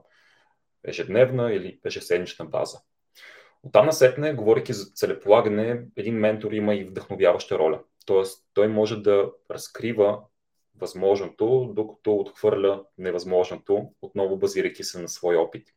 ежедневна 0.83 1.53
или 1.53 1.79
ежеседмична 1.85 2.45
база. 2.45 2.79
Оттам 3.63 3.85
насетне, 3.85 4.33
говоряки 4.33 4.73
за 4.73 4.85
целеполагане, 4.85 5.85
един 5.97 6.15
ментор 6.15 6.51
има 6.51 6.75
и 6.75 6.83
вдъхновяваща 6.83 7.59
роля. 7.59 7.81
Тоест, 8.05 8.45
той 8.53 8.67
може 8.67 9.01
да 9.01 9.31
разкрива 9.51 10.19
възможното, 10.81 11.71
докато 11.75 12.15
отхвърля 12.15 12.83
невъзможното, 12.97 13.89
отново 14.01 14.37
базирайки 14.37 14.83
се 14.83 15.01
на 15.01 15.07
свой 15.07 15.35
опит. 15.35 15.67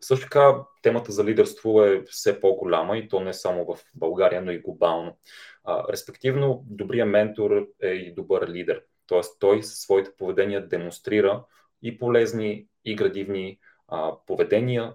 Също 0.00 0.24
така, 0.24 0.56
темата 0.82 1.12
за 1.12 1.24
лидерство 1.24 1.84
е 1.84 2.02
все 2.02 2.40
по-голяма 2.40 2.98
и 2.98 3.08
то 3.08 3.20
не 3.20 3.34
само 3.34 3.64
в 3.64 3.78
България, 3.94 4.42
но 4.42 4.50
и 4.50 4.58
глобално. 4.58 5.18
А, 5.64 5.92
респективно, 5.92 6.64
добрият 6.66 7.08
ментор 7.08 7.66
е 7.82 7.88
и 7.88 8.14
добър 8.14 8.48
лидер. 8.48 8.82
Тоест, 9.10 9.36
той 9.40 9.62
със 9.62 9.78
своите 9.78 10.10
поведения 10.18 10.68
демонстрира 10.68 11.44
и 11.82 11.98
полезни, 11.98 12.66
и 12.84 12.96
градивни 12.96 13.58
а, 13.88 14.12
поведения, 14.26 14.94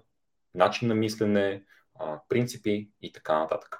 начин 0.54 0.88
на 0.88 0.94
мислене, 0.94 1.64
а, 1.94 2.20
принципи 2.28 2.90
и 3.02 3.12
така 3.12 3.38
нататък. 3.38 3.78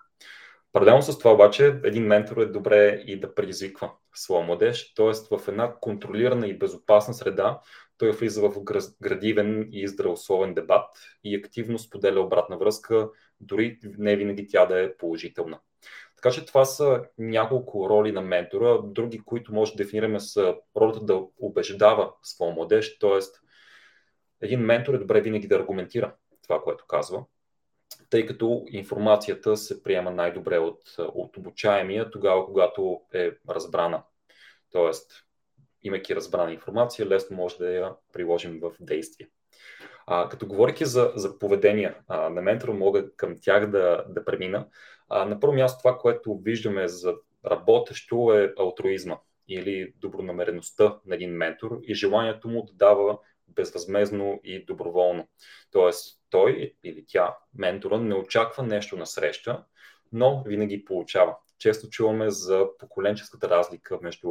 Паралелно 0.72 1.02
с 1.02 1.18
това 1.18 1.32
обаче, 1.32 1.80
един 1.84 2.06
ментор 2.06 2.36
е 2.36 2.46
добре 2.46 3.02
и 3.06 3.20
да 3.20 3.34
предизвиква 3.34 3.92
своя 4.14 4.46
младеж, 4.46 4.94
т.е. 4.94 5.36
в 5.36 5.48
една 5.48 5.74
контролирана 5.80 6.46
и 6.46 6.58
безопасна 6.58 7.14
среда 7.14 7.60
той 7.98 8.12
влиза 8.12 8.48
в 8.48 8.62
градивен 9.02 9.68
и 9.72 9.88
здравословен 9.88 10.54
дебат 10.54 10.88
и 11.24 11.36
активно 11.36 11.78
споделя 11.78 12.20
обратна 12.20 12.58
връзка, 12.58 13.10
дори 13.40 13.78
не 13.82 14.16
винаги 14.16 14.46
тя 14.46 14.66
да 14.66 14.80
е 14.80 14.96
положителна. 14.96 15.60
Така 16.16 16.30
че 16.30 16.46
това 16.46 16.64
са 16.64 17.02
няколко 17.18 17.90
роли 17.90 18.12
на 18.12 18.20
ментора. 18.20 18.80
Други, 18.84 19.18
които 19.18 19.54
може 19.54 19.72
да 19.72 19.76
дефинираме 19.84 20.20
са 20.20 20.54
ролята 20.76 21.00
да 21.00 21.22
убеждава 21.38 22.12
своя 22.22 22.54
младеж, 22.54 22.98
т.е. 22.98 23.18
един 24.40 24.60
ментор 24.60 24.94
е 24.94 24.98
добре 24.98 25.20
винаги 25.20 25.48
да 25.48 25.56
аргументира 25.56 26.14
това, 26.42 26.62
което 26.62 26.86
казва, 26.86 27.24
тъй 28.10 28.26
като 28.26 28.64
информацията 28.68 29.56
се 29.56 29.82
приема 29.82 30.10
най-добре 30.10 30.58
от, 30.58 30.82
от 30.98 31.36
обучаемия 31.36 32.10
тогава, 32.10 32.46
когато 32.46 33.00
е 33.14 33.30
разбрана. 33.50 34.02
Тоест, 34.72 35.12
имайки 35.82 36.16
разбрана 36.16 36.52
информация, 36.52 37.06
лесно 37.06 37.36
може 37.36 37.58
да 37.58 37.70
я 37.70 37.92
приложим 38.12 38.60
в 38.60 38.72
действие. 38.80 39.28
А, 40.06 40.28
като 40.28 40.46
говоряки 40.46 40.84
за, 40.84 41.12
за 41.14 41.38
поведение 41.38 41.94
а, 42.08 42.30
на 42.30 42.42
ментора, 42.42 42.72
мога 42.72 43.16
към 43.16 43.36
тях 43.42 43.70
да, 43.70 44.04
да 44.08 44.24
премина. 44.24 44.66
А, 45.08 45.24
на 45.24 45.40
първо 45.40 45.54
място 45.54 45.78
това, 45.78 45.98
което 45.98 46.38
виждаме 46.38 46.88
за 46.88 47.14
работещо 47.46 48.32
е 48.32 48.54
алтруизма 48.58 49.16
или 49.48 49.92
добронамереността 49.96 50.98
на 51.06 51.14
един 51.14 51.30
ментор 51.30 51.78
и 51.82 51.94
желанието 51.94 52.48
му 52.48 52.62
да 52.62 52.72
дава 52.72 53.18
безвъзмезно 53.48 54.40
и 54.44 54.64
доброволно. 54.64 55.28
Тоест, 55.72 56.20
той 56.30 56.74
или 56.84 57.04
тя, 57.08 57.36
ментора, 57.54 57.98
не 57.98 58.14
очаква 58.14 58.62
нещо 58.62 58.96
на 58.96 59.06
среща, 59.06 59.64
но 60.12 60.42
винаги 60.46 60.84
получава. 60.84 61.36
Често 61.58 61.88
чуваме 61.88 62.30
за 62.30 62.66
поколенческата 62.78 63.50
разлика 63.50 63.98
между 64.02 64.28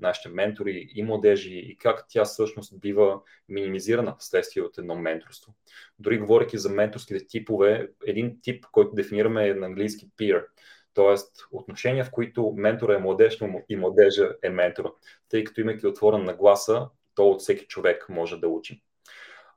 нашите 0.00 0.28
ментори 0.28 0.88
и 0.94 1.02
младежи 1.02 1.54
и 1.54 1.76
как 1.76 2.04
тя 2.08 2.24
всъщност 2.24 2.80
бива 2.80 3.20
минимизирана 3.48 4.16
вследствие 4.18 4.62
от 4.62 4.78
едно 4.78 4.94
менторство. 4.94 5.54
Дори 5.98 6.18
говоряки 6.18 6.58
за 6.58 6.70
менторските 6.70 7.26
типове, 7.26 7.90
един 8.06 8.40
тип, 8.42 8.64
който 8.72 8.94
дефинираме 8.94 9.48
е 9.48 9.54
на 9.54 9.66
английски 9.66 10.08
peer, 10.18 10.46
т.е. 10.94 11.14
отношения, 11.52 12.04
в 12.04 12.10
които 12.10 12.52
ментора 12.56 12.94
е 12.94 12.98
младеж, 12.98 13.38
и 13.68 13.76
младежа 13.76 14.32
е 14.42 14.50
ментора, 14.50 14.92
тъй 15.28 15.44
като 15.44 15.60
имайки 15.60 15.86
отворена 15.86 16.24
нагласа, 16.24 16.88
то 17.14 17.28
от 17.28 17.40
всеки 17.40 17.66
човек 17.66 18.06
може 18.08 18.36
да 18.36 18.48
учи. 18.48 18.82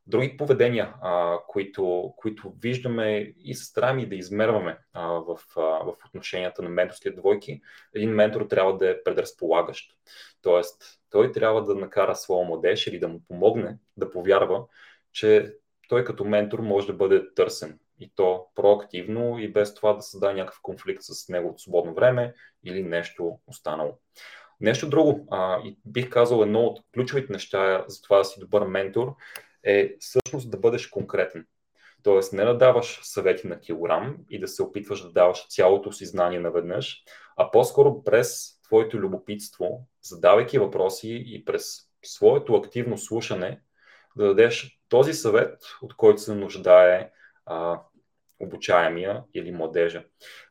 Други 0.07 0.37
поведения, 0.37 0.93
а, 1.01 1.37
които, 1.47 2.13
които 2.17 2.53
виждаме 2.61 3.33
и 3.37 3.55
се 3.55 3.65
стараем 3.65 4.09
да 4.09 4.15
измерваме 4.15 4.77
а, 4.93 5.07
в, 5.07 5.37
а, 5.57 5.61
в 5.61 5.95
отношенията 6.07 6.61
на 6.61 6.69
менторските 6.69 7.15
двойки, 7.15 7.61
един 7.93 8.09
ментор 8.09 8.41
трябва 8.41 8.77
да 8.77 8.89
е 8.89 9.03
предразполагащ. 9.03 9.91
Тоест, 10.41 10.83
той 11.09 11.31
трябва 11.31 11.63
да 11.63 11.75
накара 11.75 12.15
своя 12.15 12.47
младеж 12.47 12.87
или 12.87 12.99
да 12.99 13.07
му 13.07 13.21
помогне 13.27 13.77
да 13.97 14.11
повярва, 14.11 14.65
че 15.11 15.53
той 15.89 16.03
като 16.03 16.25
ментор 16.25 16.59
може 16.59 16.87
да 16.87 16.93
бъде 16.93 17.33
търсен 17.33 17.79
и 17.99 18.11
то 18.15 18.45
проактивно 18.55 19.39
и 19.39 19.51
без 19.51 19.73
това 19.73 19.93
да 19.93 20.01
създаде 20.01 20.33
някакъв 20.33 20.59
конфликт 20.61 21.03
с 21.03 21.29
неговото 21.29 21.61
свободно 21.61 21.93
време 21.93 22.33
или 22.63 22.83
нещо 22.83 23.39
останало. 23.47 23.99
Нещо 24.61 24.89
друго, 24.89 25.27
а, 25.31 25.61
и 25.63 25.77
бих 25.85 26.09
казал 26.09 26.41
едно 26.41 26.59
от 26.59 26.79
ключовите 26.93 27.33
неща 27.33 27.85
за 27.87 28.01
това 28.01 28.17
да 28.17 28.25
си 28.25 28.39
добър 28.39 28.67
ментор, 28.67 29.15
е 29.63 29.95
всъщност 29.99 30.51
да 30.51 30.57
бъдеш 30.57 30.87
конкретен. 30.87 31.45
Тоест 32.03 32.33
не 32.33 32.45
да 32.45 32.57
даваш 32.57 32.99
съвети 33.03 33.47
на 33.47 33.59
килограм 33.59 34.17
и 34.29 34.39
да 34.39 34.47
се 34.47 34.63
опитваш 34.63 35.01
да 35.01 35.11
даваш 35.11 35.47
цялото 35.47 35.91
си 35.91 36.05
знание 36.05 36.39
наведнъж, 36.39 37.03
а 37.37 37.51
по-скоро 37.51 38.03
през 38.03 38.61
твоето 38.63 38.97
любопитство, 38.97 39.87
задавайки 40.01 40.59
въпроси 40.59 41.23
и 41.27 41.45
през 41.45 41.77
своето 42.05 42.55
активно 42.55 42.97
слушане, 42.97 43.61
да 44.15 44.27
дадеш 44.27 44.79
този 44.89 45.13
съвет, 45.13 45.57
от 45.81 45.95
който 45.95 46.21
се 46.21 46.35
нуждае 46.35 47.11
а, 47.45 47.81
обучаемия 48.39 49.23
или 49.33 49.51
младежа. 49.51 50.03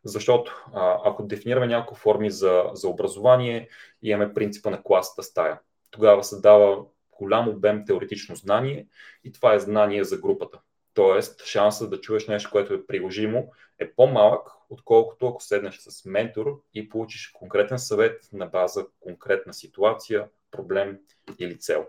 Защото 0.05 0.67
а, 0.75 1.01
ако 1.05 1.27
дефинираме 1.27 1.67
няколко 1.67 2.01
форми 2.01 2.31
за, 2.31 2.65
за 2.73 2.89
образование, 2.89 3.69
имаме 4.03 4.35
принципа 4.35 4.71
на 4.71 4.83
класата 4.83 5.23
стая. 5.23 5.61
Тогава 5.91 6.25
се 6.25 6.41
дава 6.41 6.85
голям 7.23 7.49
обем 7.49 7.85
теоретично 7.87 8.37
знание 8.37 8.87
и 9.25 9.33
това 9.33 9.55
е 9.55 9.61
знание 9.61 10.05
за 10.05 10.19
групата. 10.19 10.59
Тоест, 10.95 11.45
шансът 11.45 11.91
да 11.91 12.01
чуеш 12.01 12.29
нещо, 12.29 12.51
което 12.53 12.75
е 12.75 12.87
приложимо, 12.87 13.53
е 13.79 13.93
по-малък, 13.93 14.49
отколкото 14.71 15.27
ако 15.27 15.43
седнеш 15.43 15.79
с 15.79 16.05
ментор 16.05 16.61
и 16.75 16.89
получиш 16.89 17.29
конкретен 17.29 17.79
съвет 17.79 18.29
на 18.33 18.47
база 18.47 18.87
конкретна 19.01 19.55
ситуация, 19.55 20.29
проблем 20.51 20.99
или 21.39 21.59
цел. 21.59 21.87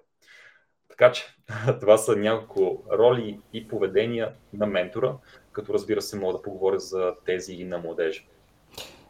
Така 0.90 1.12
че 1.12 1.24
това 1.80 1.98
са 1.98 2.16
няколко 2.16 2.84
роли 2.92 3.40
и 3.54 3.68
поведения 3.68 4.34
на 4.54 4.66
ментора, 4.66 5.18
като 5.52 5.74
разбира 5.74 6.02
се 6.02 6.20
мога 6.20 6.34
да 6.34 6.42
поговоря 6.42 6.80
за 6.80 7.14
тези 7.26 7.54
и 7.54 7.64
на 7.64 7.78
младежа. 7.78 8.24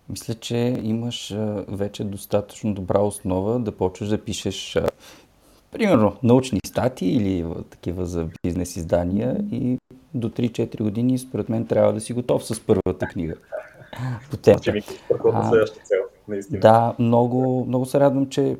Мисля, 0.09 0.33
че 0.33 0.57
имаш 0.83 1.33
вече 1.67 2.03
достатъчно 2.03 2.73
добра 2.73 2.99
основа 2.99 3.59
да 3.59 3.71
почваш 3.71 4.09
да 4.09 4.23
пишеш 4.23 4.77
примерно 5.73 6.15
научни 6.23 6.59
статии 6.65 7.15
или 7.15 7.45
такива 7.69 8.05
за 8.05 8.27
бизнес 8.43 8.75
издания 8.75 9.37
и 9.51 9.77
до 10.13 10.29
3-4 10.29 10.83
години 10.83 11.17
според 11.17 11.49
мен 11.49 11.67
трябва 11.67 11.93
да 11.93 12.01
си 12.01 12.13
готов 12.13 12.45
с 12.45 12.59
първата 12.59 13.07
книга 13.07 13.35
по 14.31 14.37
темата. 14.37 14.73
А, 15.33 15.65
да, 16.51 16.95
много, 16.99 17.65
много 17.67 17.85
се 17.85 17.99
радвам, 17.99 18.29
че 18.29 18.57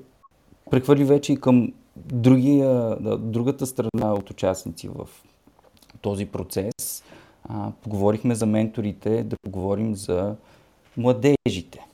прехвърли 0.72 1.04
вече 1.04 1.34
и 1.34 1.38
към 1.38 1.74
другия, 1.96 2.98
другата 3.20 3.66
страна 3.66 4.14
от 4.14 4.30
участници 4.30 4.88
в 4.88 5.08
този 6.02 6.26
процес. 6.26 7.04
А, 7.50 7.72
поговорихме 7.84 8.36
за 8.36 8.46
менторите, 8.46 9.24
да 9.24 9.36
поговорим 9.44 9.96
за 9.96 10.36
младежите. 10.98 11.86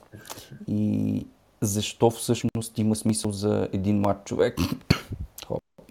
И 0.68 1.26
защо 1.62 2.10
всъщност 2.10 2.78
има 2.78 2.96
смисъл 2.96 3.32
за 3.32 3.68
един 3.72 4.00
млад 4.00 4.24
човек. 4.24 4.58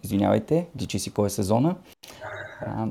Извинявайте, 0.04 0.68
личи 0.82 1.00
си 1.00 1.12
кой 1.12 1.28
е 1.28 1.30
сезона. 1.30 1.76
А, 2.62 2.88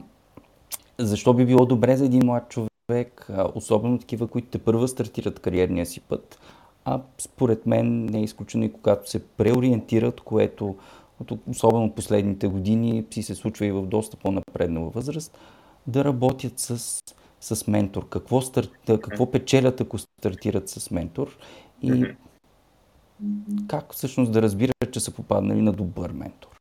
защо 0.99 1.35
би 1.35 1.47
било 1.47 1.66
добре 1.66 1.97
за 1.97 2.04
един 2.04 2.26
млад 2.26 2.49
човек, 2.49 3.28
особено 3.54 3.99
такива, 3.99 4.26
които 4.26 4.49
те 4.49 4.58
първа 4.58 4.88
стартират 4.88 5.38
кариерния 5.38 5.87
си 5.87 6.00
път, 6.00 6.38
а 6.85 7.00
според 7.18 7.66
мен 7.66 8.04
не 8.04 8.18
е 8.18 8.23
изключено 8.23 8.64
и 8.64 8.73
когато 8.73 9.11
се 9.11 9.26
преориентират, 9.26 10.20
което 10.20 10.76
особено 11.50 11.94
последните 11.94 12.49
години 12.49 13.04
си 13.11 13.23
се 13.23 13.35
случва 13.35 13.66
и 13.66 13.73
в 13.73 13.87
доста 13.87 14.16
по-напреднала 14.16 14.90
възраст, 14.90 15.38
да 15.87 16.04
работят 16.04 16.58
с, 16.58 17.02
с 17.40 17.66
ментор. 17.66 18.08
Какво, 18.08 18.40
старт, 18.40 18.70
какво 18.87 19.30
печелят, 19.30 19.80
ако 19.80 19.99
стартират 19.99 20.68
с 20.68 20.90
ментор 20.90 21.38
и 21.82 22.04
как 23.68 23.92
всъщност 23.92 24.32
да 24.32 24.42
разбират, 24.42 24.92
че 24.92 25.00
са 25.00 25.14
попаднали 25.14 25.62
на 25.62 25.72
добър 25.72 26.10
ментор? 26.10 26.58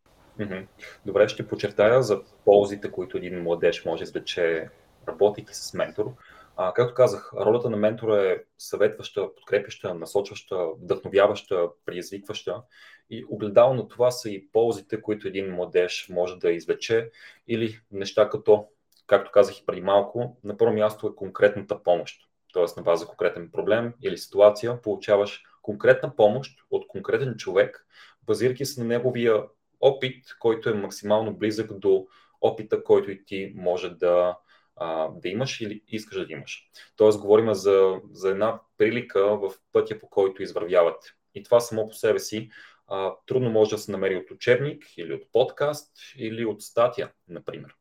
Добре, 1.06 1.28
ще 1.28 1.48
подчертая 1.48 2.04
за 2.04 2.22
ползите, 2.46 2.92
които 2.92 3.18
един 3.18 3.44
младеж 3.44 3.86
може 3.86 4.00
да 4.00 4.04
извлече, 4.04 4.70
работейки 5.08 5.56
с 5.56 5.74
ментор. 5.74 6.14
А, 6.58 6.74
както 6.74 6.94
казах, 6.94 7.34
ролята 7.34 7.70
на 7.70 7.78
ментора 7.78 8.32
е 8.32 8.38
съветваща, 8.58 9.36
подкрепяща, 9.36 9.94
насочваща, 9.94 10.68
вдъхновяваща, 10.82 11.68
предизвикваща. 11.86 12.62
И 13.10 13.26
огледало 13.30 13.74
на 13.74 13.88
това 13.88 14.12
са 14.12 14.30
и 14.30 14.48
ползите, 14.52 15.02
които 15.02 15.28
един 15.28 15.56
младеж 15.56 16.10
може 16.10 16.36
да 16.36 16.52
извлече 16.52 17.10
или 17.48 17.80
неща 17.92 18.30
като, 18.30 18.68
както 19.08 19.32
казах 19.32 19.60
и 19.60 19.66
преди 19.66 19.82
малко, 19.82 20.38
на 20.44 20.58
първо 20.58 20.74
място 20.74 21.08
е 21.08 21.16
конкретната 21.16 21.84
помощ. 21.84 22.22
Тоест 22.54 22.78
на 22.78 22.84
база 22.84 23.06
конкретен 23.06 23.52
проблем 23.52 23.94
или 24.02 24.18
ситуация 24.18 24.82
получаваш 24.82 25.44
конкретна 25.68 26.16
помощ 26.16 26.60
от 26.72 26.88
конкретен 26.88 27.36
човек, 27.36 27.86
базирайки 28.24 28.66
се 28.66 28.82
на 28.82 28.88
неговия 28.88 29.44
опит, 29.82 30.26
който 30.40 30.70
е 30.70 30.74
максимално 30.74 31.38
близък 31.38 31.80
до 31.80 32.08
опита, 32.42 32.84
който 32.84 33.12
и 33.12 33.26
ти 33.26 33.54
може 33.56 33.90
да, 33.90 34.38
а, 34.76 35.10
да 35.16 35.30
имаш 35.30 35.62
или 35.62 35.84
искаш 35.88 36.26
да 36.26 36.34
имаш. 36.34 36.70
Тоест, 36.96 37.20
говорим 37.20 37.54
за, 37.54 38.00
за 38.12 38.30
една 38.30 38.60
прилика 38.78 39.38
в 39.38 39.52
пътя, 39.72 40.00
по 40.00 40.10
който 40.10 40.44
извървявате. 40.44 41.08
И 41.36 41.44
това 41.44 41.60
само 41.60 41.90
по 41.90 41.94
себе 41.94 42.20
си 42.20 42.50
а, 42.88 43.14
трудно 43.26 43.50
може 43.50 43.72
да 43.72 43.78
се 43.78 43.92
намери 43.92 44.16
от 44.16 44.32
учебник 44.32 44.98
или 44.98 45.14
от 45.14 45.32
подкаст 45.32 45.92
или 46.18 46.46
от 46.46 46.62
статия, 46.62 47.12
например. 47.28 47.76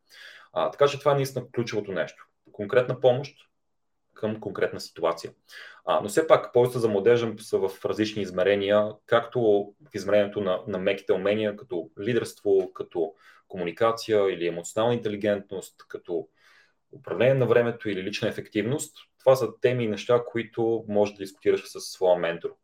А, 0.52 0.71
така 0.71 0.87
че 0.87 0.99
това 0.99 1.12
е 1.12 1.14
наистина 1.14 1.50
ключовото 1.55 1.93
нещо. 1.93 2.26
Конкретна 2.52 3.00
помощ 3.00 3.46
към 4.16 4.40
конкретна 4.40 4.80
ситуация. 4.80 5.32
А, 5.85 6.00
но 6.00 6.08
все 6.08 6.26
пак 6.26 6.52
ползите 6.52 6.78
за 6.78 6.88
младежа 6.88 7.32
са 7.38 7.58
в 7.58 7.85
различни 7.85 8.23
измерения, 8.23 8.88
както 9.06 9.40
в 9.90 9.94
измерението 9.94 10.40
на, 10.40 10.61
на 10.66 10.78
меките 10.78 11.12
умения, 11.12 11.56
като 11.56 11.90
лидерство, 12.00 12.73
като 12.75 13.12
комуникация 13.49 14.30
или 14.30 14.46
емоционална 14.46 14.94
интелигентност, 14.94 15.75
като 15.88 16.28
управление 16.92 17.35
на 17.35 17.46
времето 17.46 17.88
или 17.88 18.02
лична 18.02 18.28
ефективност. 18.28 18.96
Това 19.18 19.37
са 19.37 19.49
теми 19.61 19.85
и 19.85 19.88
неща, 19.88 20.23
които 20.26 20.85
може 20.88 21.12
да 21.12 21.18
дискутираш 21.18 21.62
с 21.64 21.80
своя 21.80 22.18
ментор. 22.18 22.54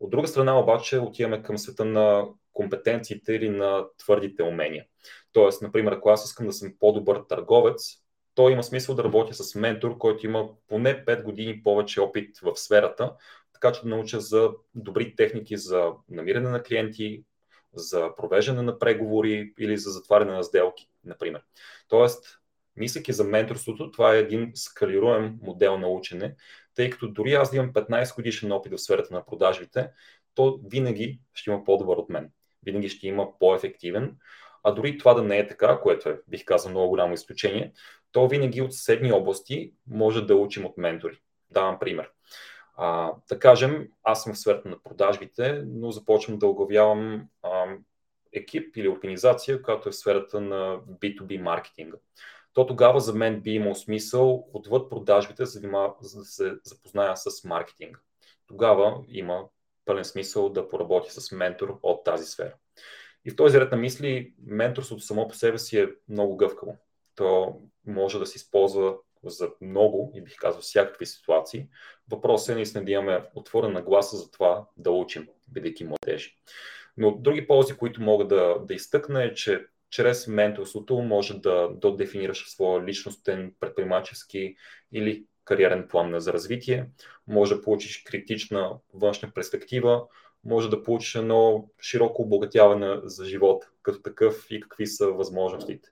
От 0.00 0.10
друга 0.10 0.28
страна 0.28 0.58
обаче 0.58 0.98
отиваме 0.98 1.42
към 1.42 1.58
света 1.58 1.84
на 1.84 2.24
компетенциите 2.52 3.32
или 3.32 3.48
на 3.48 3.84
твърдите 3.98 4.42
умения. 4.42 4.84
Тоест, 5.32 5.62
например, 5.62 5.92
ако 5.92 6.10
аз 6.10 6.24
искам 6.24 6.46
да 6.46 6.52
съм 6.52 6.74
по-добър 6.80 7.22
търговец, 7.28 7.96
то 8.34 8.50
има 8.50 8.62
смисъл 8.62 8.94
да 8.94 9.04
работя 9.04 9.34
с 9.34 9.54
ментор, 9.54 9.98
който 9.98 10.26
има 10.26 10.48
поне 10.68 11.04
5 11.04 11.22
години 11.22 11.62
повече 11.62 12.00
опит 12.00 12.38
в 12.38 12.56
сферата, 12.56 13.14
така 13.52 13.72
че 13.72 13.82
да 13.82 13.88
науча 13.88 14.20
за 14.20 14.50
добри 14.74 15.16
техники 15.16 15.56
за 15.56 15.92
намиране 16.08 16.48
на 16.48 16.62
клиенти, 16.62 17.24
за 17.74 18.16
провеждане 18.16 18.62
на 18.62 18.78
преговори 18.78 19.52
или 19.58 19.76
за 19.76 19.90
затваряне 19.90 20.32
на 20.32 20.44
сделки, 20.44 20.88
например. 21.04 21.42
Тоест, 21.88 22.38
мислейки 22.76 23.12
за 23.12 23.24
менторството, 23.24 23.90
това 23.90 24.14
е 24.14 24.18
един 24.18 24.50
скалируем 24.54 25.38
модел 25.42 25.78
на 25.78 25.88
учене, 25.88 26.34
тъй 26.74 26.90
като 26.90 27.08
дори 27.08 27.32
аз 27.32 27.50
да 27.50 27.56
имам 27.56 27.72
15 27.72 28.14
годишен 28.16 28.52
опит 28.52 28.72
в 28.72 28.78
сферата 28.78 29.14
на 29.14 29.24
продажбите, 29.24 29.90
то 30.34 30.60
винаги 30.64 31.20
ще 31.34 31.50
има 31.50 31.64
по-добър 31.64 31.96
от 31.96 32.08
мен. 32.08 32.30
Винаги 32.62 32.88
ще 32.88 33.06
има 33.06 33.38
по-ефективен. 33.38 34.16
А 34.62 34.72
дори 34.72 34.98
това 34.98 35.14
да 35.14 35.22
не 35.22 35.38
е 35.38 35.46
така, 35.46 35.80
което 35.80 36.08
е, 36.08 36.20
бих 36.28 36.44
казал, 36.44 36.70
много 36.70 36.88
голямо 36.88 37.14
изключение, 37.14 37.72
то 38.12 38.28
винаги 38.28 38.62
от 38.62 38.74
съседни 38.74 39.12
области 39.12 39.72
може 39.86 40.26
да 40.26 40.36
учим 40.36 40.66
от 40.66 40.78
ментори. 40.78 41.20
Давам 41.50 41.78
пример. 41.78 42.10
А, 42.76 43.12
да 43.28 43.38
кажем, 43.38 43.88
аз 44.02 44.22
съм 44.22 44.34
в 44.34 44.38
сферата 44.38 44.68
на 44.68 44.82
продажбите, 44.82 45.62
но 45.66 45.90
започвам 45.90 46.38
да 46.38 46.46
оглавявам 46.46 47.28
а, 47.42 47.64
екип 48.32 48.76
или 48.76 48.88
организация, 48.88 49.62
която 49.62 49.88
е 49.88 49.92
в 49.92 49.96
сферата 49.96 50.40
на 50.40 50.80
B2B 50.80 51.40
маркетинга. 51.40 51.96
То 52.52 52.66
тогава 52.66 53.00
за 53.00 53.14
мен 53.14 53.40
би 53.40 53.50
имал 53.50 53.74
смисъл 53.74 54.48
отвъд 54.52 54.90
продажбите, 54.90 55.44
за 55.44 55.60
да 55.60 56.24
се 56.24 56.54
запозная 56.64 57.16
с 57.16 57.44
маркетинга. 57.44 58.00
Тогава 58.46 59.04
има 59.08 59.44
пълен 59.84 60.04
смисъл 60.04 60.48
да 60.48 60.68
поработи 60.68 61.10
с 61.10 61.32
ментор 61.32 61.78
от 61.82 62.04
тази 62.04 62.24
сфера. 62.24 62.54
И 63.24 63.30
в 63.30 63.36
този 63.36 63.60
ред 63.60 63.72
на 63.72 63.78
мисли, 63.78 64.34
менторството 64.46 65.02
само 65.02 65.28
по 65.28 65.34
себе 65.34 65.58
си 65.58 65.78
е 65.78 65.88
много 66.08 66.36
гъвкаво. 66.36 66.76
То 67.20 67.60
може 67.86 68.18
да 68.18 68.26
се 68.26 68.36
използва 68.36 68.96
за 69.24 69.50
много 69.60 70.12
и 70.14 70.22
бих 70.22 70.36
казал 70.36 70.60
всякакви 70.60 71.06
ситуации. 71.06 71.66
Въпросът 72.10 72.48
е 72.48 72.54
наистина 72.54 72.84
да 72.84 72.90
имаме 72.90 73.24
отворена 73.34 73.82
гласа 73.82 74.16
за 74.16 74.30
това 74.30 74.66
да 74.76 74.90
учим, 74.90 75.28
бидейки 75.48 75.84
младежи. 75.84 76.36
Но 76.96 77.16
други 77.16 77.46
ползи, 77.46 77.76
които 77.76 78.02
мога 78.02 78.26
да, 78.26 78.56
да 78.64 78.74
изтъкна 78.74 79.24
е, 79.24 79.34
че 79.34 79.66
чрез 79.90 80.26
менторството 80.26 80.98
може 80.98 81.38
да 81.38 81.68
додефинираш 81.74 82.50
своя 82.50 82.84
личностен, 82.84 83.54
предприемачески 83.60 84.56
или 84.92 85.24
кариерен 85.44 85.88
план 85.88 86.20
за 86.20 86.32
развитие, 86.32 86.86
може 87.26 87.54
да 87.54 87.62
получиш 87.62 88.02
критична 88.02 88.78
външна 88.94 89.30
перспектива, 89.34 90.06
може 90.44 90.70
да 90.70 90.82
получиш 90.82 91.14
едно 91.14 91.68
широко 91.82 92.22
обогатяване 92.22 93.00
за 93.04 93.24
живот 93.24 93.64
като 93.82 94.02
такъв 94.02 94.46
и 94.50 94.60
какви 94.60 94.86
са 94.86 95.06
възможностите. 95.06 95.90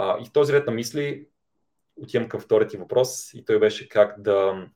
А, 0.00 0.18
и 0.22 0.24
в 0.24 0.32
този 0.32 0.52
ред 0.52 0.66
на 0.66 0.72
мисли 0.72 1.26
отивам 1.96 2.28
към 2.28 2.40
втория 2.40 2.68
ти 2.68 2.76
въпрос 2.76 3.34
и 3.34 3.44
той 3.44 3.58
беше 3.58 3.88
как 3.88 4.20
да 4.20 4.66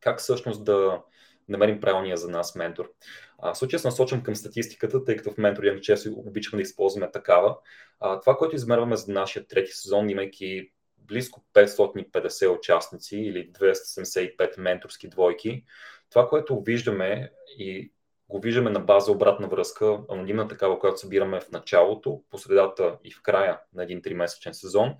как 0.00 0.18
всъщност 0.18 0.64
да 0.64 1.02
намерим 1.48 1.80
правилния 1.80 2.16
за 2.16 2.30
нас 2.30 2.54
ментор. 2.54 2.92
А, 3.38 3.54
в 3.54 3.58
случая 3.58 3.80
се 3.80 3.88
насочвам 3.88 4.22
към 4.22 4.36
статистиката, 4.36 5.04
тъй 5.04 5.16
като 5.16 5.30
в 5.30 5.38
ментор 5.38 5.80
често 5.80 6.12
обичаме 6.12 6.62
да 6.62 6.62
използваме 6.62 7.10
такава. 7.10 7.56
А, 8.00 8.20
това, 8.20 8.36
което 8.36 8.56
измерваме 8.56 8.96
за 8.96 9.12
нашия 9.12 9.46
трети 9.46 9.72
сезон, 9.72 10.10
имайки 10.10 10.72
близко 10.98 11.44
550 11.54 12.56
участници 12.58 13.16
или 13.16 13.52
275 13.52 14.58
менторски 14.58 15.08
двойки, 15.08 15.64
това, 16.10 16.28
което 16.28 16.60
виждаме 16.60 17.32
и 17.58 17.92
го 18.28 18.40
виждаме 18.40 18.70
на 18.70 18.80
база 18.80 19.12
обратна 19.12 19.48
връзка, 19.48 19.98
анонимна 20.08 20.48
такава, 20.48 20.78
която 20.78 21.00
събираме 21.00 21.40
в 21.40 21.50
началото, 21.50 22.22
по 22.30 22.38
средата 22.38 22.98
и 23.04 23.12
в 23.12 23.22
края 23.22 23.60
на 23.74 23.82
един 23.82 24.02
3-месечен 24.02 24.52
сезон, 24.52 24.94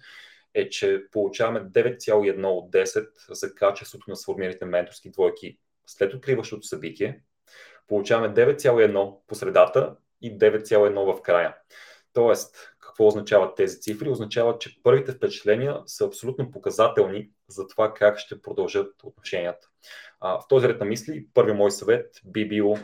е, 0.55 0.69
че 0.69 1.05
получаваме 1.12 1.61
9,1 1.61 2.45
от 2.47 2.71
10 2.73 3.09
за 3.29 3.55
качеството 3.55 4.11
на 4.11 4.17
сформираните 4.17 4.64
менторски 4.64 5.11
двойки 5.11 5.59
след 5.87 6.14
откриващото 6.14 6.67
събитие. 6.67 7.21
Получаваме 7.88 8.35
9,1 8.35 9.17
по 9.27 9.35
средата 9.35 9.97
и 10.23 10.38
9,1 10.38 11.17
в 11.17 11.23
края. 11.23 11.57
Тоест, 12.12 12.75
какво 12.81 13.07
означават 13.07 13.57
тези 13.57 13.81
цифри? 13.81 14.09
Означава, 14.09 14.59
че 14.59 14.81
първите 14.83 15.12
впечатления 15.12 15.77
са 15.87 16.07
абсолютно 16.07 16.51
показателни 16.51 17.31
за 17.49 17.67
това 17.67 17.95
как 17.95 18.19
ще 18.19 18.43
продължат 18.43 19.03
отношенията. 19.03 19.69
А, 20.21 20.41
в 20.41 20.49
този 20.49 20.69
ред 20.69 20.81
на 20.81 20.87
мисли, 20.87 21.27
първи 21.35 21.53
мой 21.53 21.71
съвет 21.71 22.21
би 22.25 22.49
бил 22.49 22.77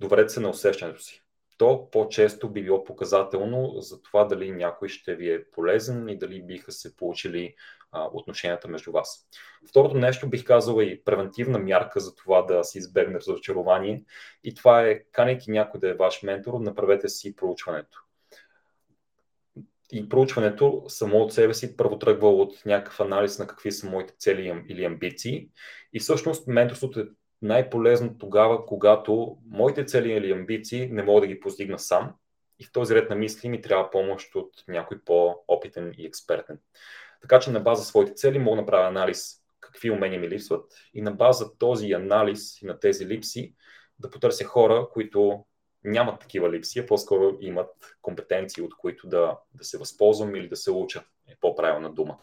доверете 0.00 0.28
се 0.28 0.40
на 0.40 0.50
усещането 0.50 1.02
си. 1.02 1.22
То 1.58 1.90
по-често 1.90 2.50
би 2.50 2.62
било 2.62 2.84
показателно 2.84 3.74
за 3.76 4.02
това 4.02 4.24
дали 4.24 4.50
някой 4.50 4.88
ще 4.88 5.14
ви 5.14 5.32
е 5.32 5.50
полезен 5.50 6.08
и 6.08 6.18
дали 6.18 6.42
биха 6.42 6.72
се 6.72 6.96
получили 6.96 7.54
а, 7.92 8.08
отношенията 8.12 8.68
между 8.68 8.92
вас. 8.92 9.28
Второто 9.68 9.96
нещо 9.96 10.28
бих 10.28 10.44
казал 10.44 10.80
и 10.80 11.04
превентивна 11.04 11.58
мярка 11.58 12.00
за 12.00 12.14
това 12.14 12.42
да 12.42 12.64
се 12.64 12.78
избегне 12.78 13.18
разочарование 13.18 14.04
и 14.44 14.54
това 14.54 14.82
е, 14.82 15.04
канейки 15.12 15.50
някой 15.50 15.80
да 15.80 15.88
е 15.88 15.94
ваш 15.94 16.22
ментор, 16.22 16.60
направете 16.60 17.08
си 17.08 17.36
проучването. 17.36 18.04
И 19.92 20.08
проучването 20.08 20.84
само 20.88 21.18
от 21.18 21.32
себе 21.32 21.54
си 21.54 21.76
първо 21.76 21.98
тръгва 21.98 22.28
от 22.28 22.66
някакъв 22.66 23.00
анализ 23.00 23.38
на 23.38 23.46
какви 23.46 23.72
са 23.72 23.90
моите 23.90 24.14
цели 24.18 24.64
или 24.68 24.84
амбиции. 24.84 25.48
И 25.92 26.00
всъщност 26.00 26.46
менторството 26.46 27.00
е 27.00 27.08
най-полезно 27.42 28.18
тогава, 28.18 28.66
когато 28.66 29.38
моите 29.50 29.84
цели 29.84 30.12
или 30.12 30.32
амбиции 30.32 30.88
не 30.92 31.02
мога 31.02 31.20
да 31.20 31.26
ги 31.26 31.40
постигна 31.40 31.78
сам 31.78 32.14
и 32.58 32.64
в 32.64 32.72
този 32.72 32.94
ред 32.94 33.10
на 33.10 33.16
мисли 33.16 33.48
ми 33.48 33.60
трябва 33.62 33.90
помощ 33.90 34.34
от 34.34 34.50
някой 34.68 34.98
по-опитен 35.04 35.94
и 35.98 36.06
експертен. 36.06 36.58
Така 37.20 37.38
че 37.38 37.50
на 37.50 37.60
база 37.60 37.84
своите 37.84 38.14
цели 38.14 38.38
мога 38.38 38.56
да 38.56 38.62
направя 38.62 38.88
анализ 38.88 39.38
какви 39.60 39.90
умения 39.90 40.20
ми 40.20 40.28
липсват 40.28 40.64
и 40.94 41.02
на 41.02 41.12
база 41.12 41.58
този 41.58 41.92
анализ 41.92 42.62
и 42.62 42.66
на 42.66 42.80
тези 42.80 43.06
липси 43.06 43.54
да 43.98 44.10
потърся 44.10 44.44
хора, 44.44 44.88
които 44.92 45.44
нямат 45.84 46.20
такива 46.20 46.50
липси, 46.50 46.78
а 46.78 46.86
по-скоро 46.86 47.36
имат 47.40 47.96
компетенции, 48.02 48.62
от 48.62 48.76
които 48.76 49.08
да, 49.08 49.38
да 49.54 49.64
се 49.64 49.78
възползвам 49.78 50.36
или 50.36 50.48
да 50.48 50.56
се 50.56 50.70
уча, 50.70 51.04
е 51.28 51.36
по-правилна 51.40 51.92
дума. 51.92 52.16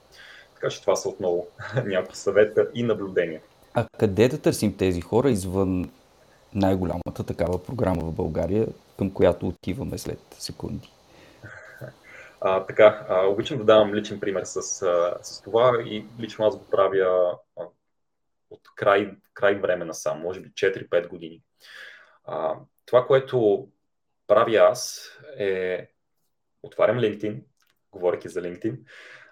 Така 0.56 0.70
че 0.70 0.82
това 0.82 0.96
са 0.96 1.10
отново 1.10 1.48
някои 1.86 2.16
съвета 2.16 2.70
и 2.74 2.84
наблюдения. 2.84 3.42
А 3.76 3.88
къде 4.00 4.28
да 4.28 4.42
търсим 4.42 4.78
тези 4.78 5.02
хора 5.02 5.30
извън 5.30 5.92
най-голямата 6.54 7.24
такава 7.26 7.64
програма 7.64 8.02
в 8.02 8.12
България, 8.12 8.68
към 8.98 9.14
която 9.14 9.48
отиваме 9.48 9.98
след 9.98 10.20
секунди? 10.32 10.92
А, 12.42 12.66
така, 12.66 13.06
а, 13.10 13.26
обичам 13.28 13.58
да 13.58 13.64
давам 13.64 13.94
личен 13.94 14.20
пример 14.20 14.44
с, 14.44 14.62
с 15.22 15.42
това 15.42 15.84
и 15.86 16.06
лично 16.20 16.46
аз 16.46 16.58
го 16.58 16.66
правя 16.66 17.38
а, 17.58 17.64
от 18.50 18.62
край, 18.76 19.12
край 19.34 19.56
време 19.56 19.86
насам, 19.86 20.22
може 20.22 20.40
би 20.40 20.50
4-5 20.50 21.08
години. 21.08 21.42
А, 22.26 22.56
това, 22.86 23.08
което 23.08 23.68
правя 24.28 24.58
аз 24.58 25.12
е 25.38 25.88
отварям 26.64 26.98
LinkedIn, 26.98 27.44
говоряки 27.92 28.30
за 28.30 28.42
LinkedIn, 28.42 28.78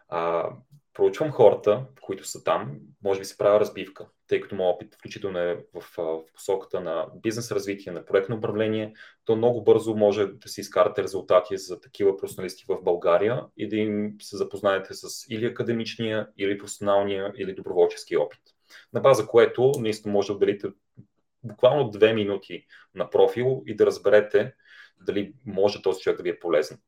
а, 0.09 0.49
проучвам 0.93 1.31
хората, 1.31 1.85
които 2.01 2.27
са 2.27 2.43
там, 2.43 2.79
може 3.03 3.19
би 3.19 3.25
се 3.25 3.37
правя 3.37 3.59
разбивка, 3.59 4.07
тъй 4.27 4.41
като 4.41 4.55
моят 4.55 4.75
опит 4.75 4.95
включително 4.95 5.39
е 5.39 5.65
в, 5.73 5.81
в 5.97 6.21
посоката 6.33 6.81
на 6.81 7.07
бизнес 7.15 7.51
развитие, 7.51 7.91
на 7.91 8.05
проектно 8.05 8.35
управление, 8.35 8.93
то 9.25 9.35
много 9.35 9.63
бързо 9.63 9.95
може 9.95 10.27
да 10.27 10.49
си 10.49 10.61
изкарате 10.61 11.03
резултати 11.03 11.57
за 11.57 11.81
такива 11.81 12.17
професионалисти 12.17 12.65
в 12.67 12.81
България 12.81 13.45
и 13.57 13.69
да 13.69 13.75
им 13.75 14.15
се 14.21 14.37
запознаете 14.37 14.93
с 14.93 15.07
или 15.29 15.45
академичния, 15.45 16.27
или 16.37 16.57
професионалния, 16.57 17.33
или 17.37 17.55
доброволчески 17.55 18.17
опит. 18.17 18.41
На 18.93 18.99
база 18.99 19.27
което 19.27 19.71
наистина 19.79 20.13
може 20.13 20.27
да 20.27 20.33
отделите 20.33 20.67
буквално 21.43 21.89
две 21.89 22.13
минути 22.13 22.65
на 22.95 23.09
профил 23.09 23.63
и 23.65 23.75
да 23.75 23.85
разберете 23.85 24.53
дали 25.01 25.33
може 25.45 25.81
този 25.81 26.01
човек 26.01 26.17
да 26.17 26.23
ви 26.23 26.29
е 26.29 26.39
полезен. 26.39 26.79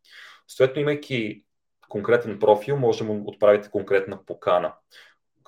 Съответно, 0.48 0.82
имайки 0.82 1.45
конкретен 1.90 2.40
профил, 2.40 2.78
може 2.78 2.98
да 2.98 3.14
му 3.14 3.24
отправите 3.28 3.70
конкретна 3.70 4.26
покана, 4.26 4.74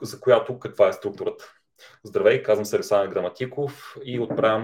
за 0.01 0.19
която 0.19 0.59
каква 0.59 0.87
е 0.87 0.93
структурата. 0.93 1.53
Здравей, 2.03 2.43
казвам 2.43 2.65
се 2.65 2.75
Александър 2.75 3.07
Граматиков 3.07 3.97
и 4.05 4.19
отправям 4.19 4.63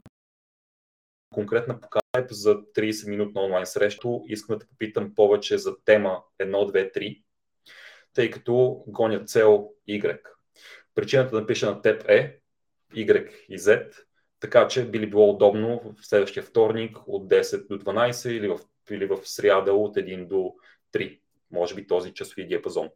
конкретна 1.33 1.79
покана 1.81 2.27
за 2.29 2.55
30 2.55 3.09
минутна 3.09 3.41
онлайн 3.41 3.65
среща. 3.65 4.07
Искам 4.27 4.55
да 4.55 4.59
те 4.59 4.67
попитам 4.69 5.15
повече 5.15 5.57
за 5.57 5.75
тема 5.85 6.23
1, 6.41 6.51
2, 6.51 6.97
3, 6.97 7.23
тъй 8.13 8.31
като 8.31 8.83
гоня 8.87 9.25
цел 9.25 9.69
Y. 9.89 10.19
Причината 10.95 11.31
да 11.31 11.41
напиша 11.41 11.65
на 11.65 11.81
теб 11.81 12.09
е 12.09 12.39
Y 12.95 13.31
и 13.49 13.59
Z, 13.59 13.93
така 14.39 14.67
че 14.67 14.85
би 14.85 14.99
ли 14.99 15.09
било 15.09 15.29
удобно 15.29 15.95
в 16.01 16.05
следващия 16.07 16.43
вторник 16.43 16.97
от 17.07 17.29
10 17.29 17.67
до 17.67 17.79
12 17.79 18.29
или 18.29 18.47
в, 18.47 18.59
или 18.91 19.05
в 19.05 19.17
сряда 19.23 19.73
от 19.73 19.95
1 19.95 20.27
до 20.27 20.53
3 20.93 21.22
може 21.53 21.75
би 21.75 21.87
този 21.87 22.13
часови 22.13 22.47
диапазон. 22.47 22.89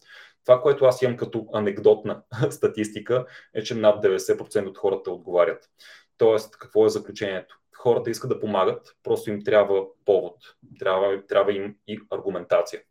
Това, 0.45 0.61
което 0.61 0.85
аз 0.85 1.01
имам 1.01 1.17
като 1.17 1.47
анекдотна 1.53 2.21
статистика, 2.49 3.25
е, 3.53 3.63
че 3.63 3.75
над 3.75 4.05
90% 4.05 4.67
от 4.67 4.77
хората 4.77 5.11
отговарят. 5.11 5.69
Тоест, 6.17 6.57
какво 6.57 6.85
е 6.85 6.89
заключението? 6.89 7.59
Хората 7.77 8.09
искат 8.09 8.29
да 8.29 8.39
помагат, 8.39 8.95
просто 9.03 9.29
им 9.29 9.43
трябва 9.43 9.85
повод, 10.05 10.35
трябва, 10.79 11.25
трябва 11.27 11.53
им 11.53 11.75
и 11.87 11.99
аргументация. 12.11 12.81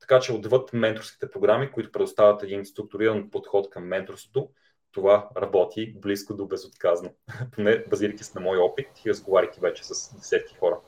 Така 0.00 0.20
че 0.20 0.32
отвъд 0.32 0.72
менторските 0.72 1.30
програми, 1.30 1.72
които 1.72 1.92
предоставят 1.92 2.42
един 2.42 2.64
структуриран 2.64 3.30
подход 3.30 3.70
към 3.70 3.84
менторството, 3.84 4.48
това 4.92 5.28
работи 5.36 5.94
близко 6.00 6.34
до 6.34 6.46
безотказно. 6.46 7.10
Поне 7.52 7.84
базирайки 7.90 8.24
се 8.24 8.32
на 8.34 8.40
мой 8.40 8.58
опит 8.58 8.88
и 9.04 9.10
разговаряйки 9.10 9.60
вече 9.60 9.84
с 9.84 10.16
десетки 10.16 10.56
хора. 10.60 10.78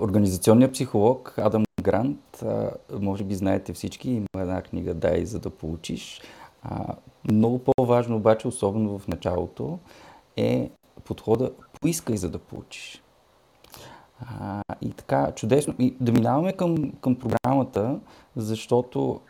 Организационният 0.00 0.72
психолог 0.72 1.34
Адам 1.38 1.65
Грант, 1.86 2.44
може 3.00 3.24
би 3.24 3.34
знаете 3.34 3.72
всички, 3.72 4.10
има 4.10 4.26
една 4.36 4.62
книга 4.62 4.94
Дай 4.94 5.26
за 5.26 5.38
да 5.38 5.50
получиш. 5.50 6.20
Много 7.30 7.58
по-важно 7.58 8.16
обаче, 8.16 8.48
особено 8.48 8.98
в 8.98 9.08
началото, 9.08 9.78
е 10.36 10.70
подхода 11.04 11.50
Поискай 11.80 12.16
за 12.16 12.30
да 12.30 12.38
получиш. 12.38 13.02
И 14.80 14.90
така, 14.90 15.32
чудесно. 15.32 15.74
И 15.78 15.94
да 16.00 16.12
минаваме 16.12 16.52
към, 16.52 16.92
към 16.92 17.14
програмата, 17.14 17.98
защото 18.36 19.20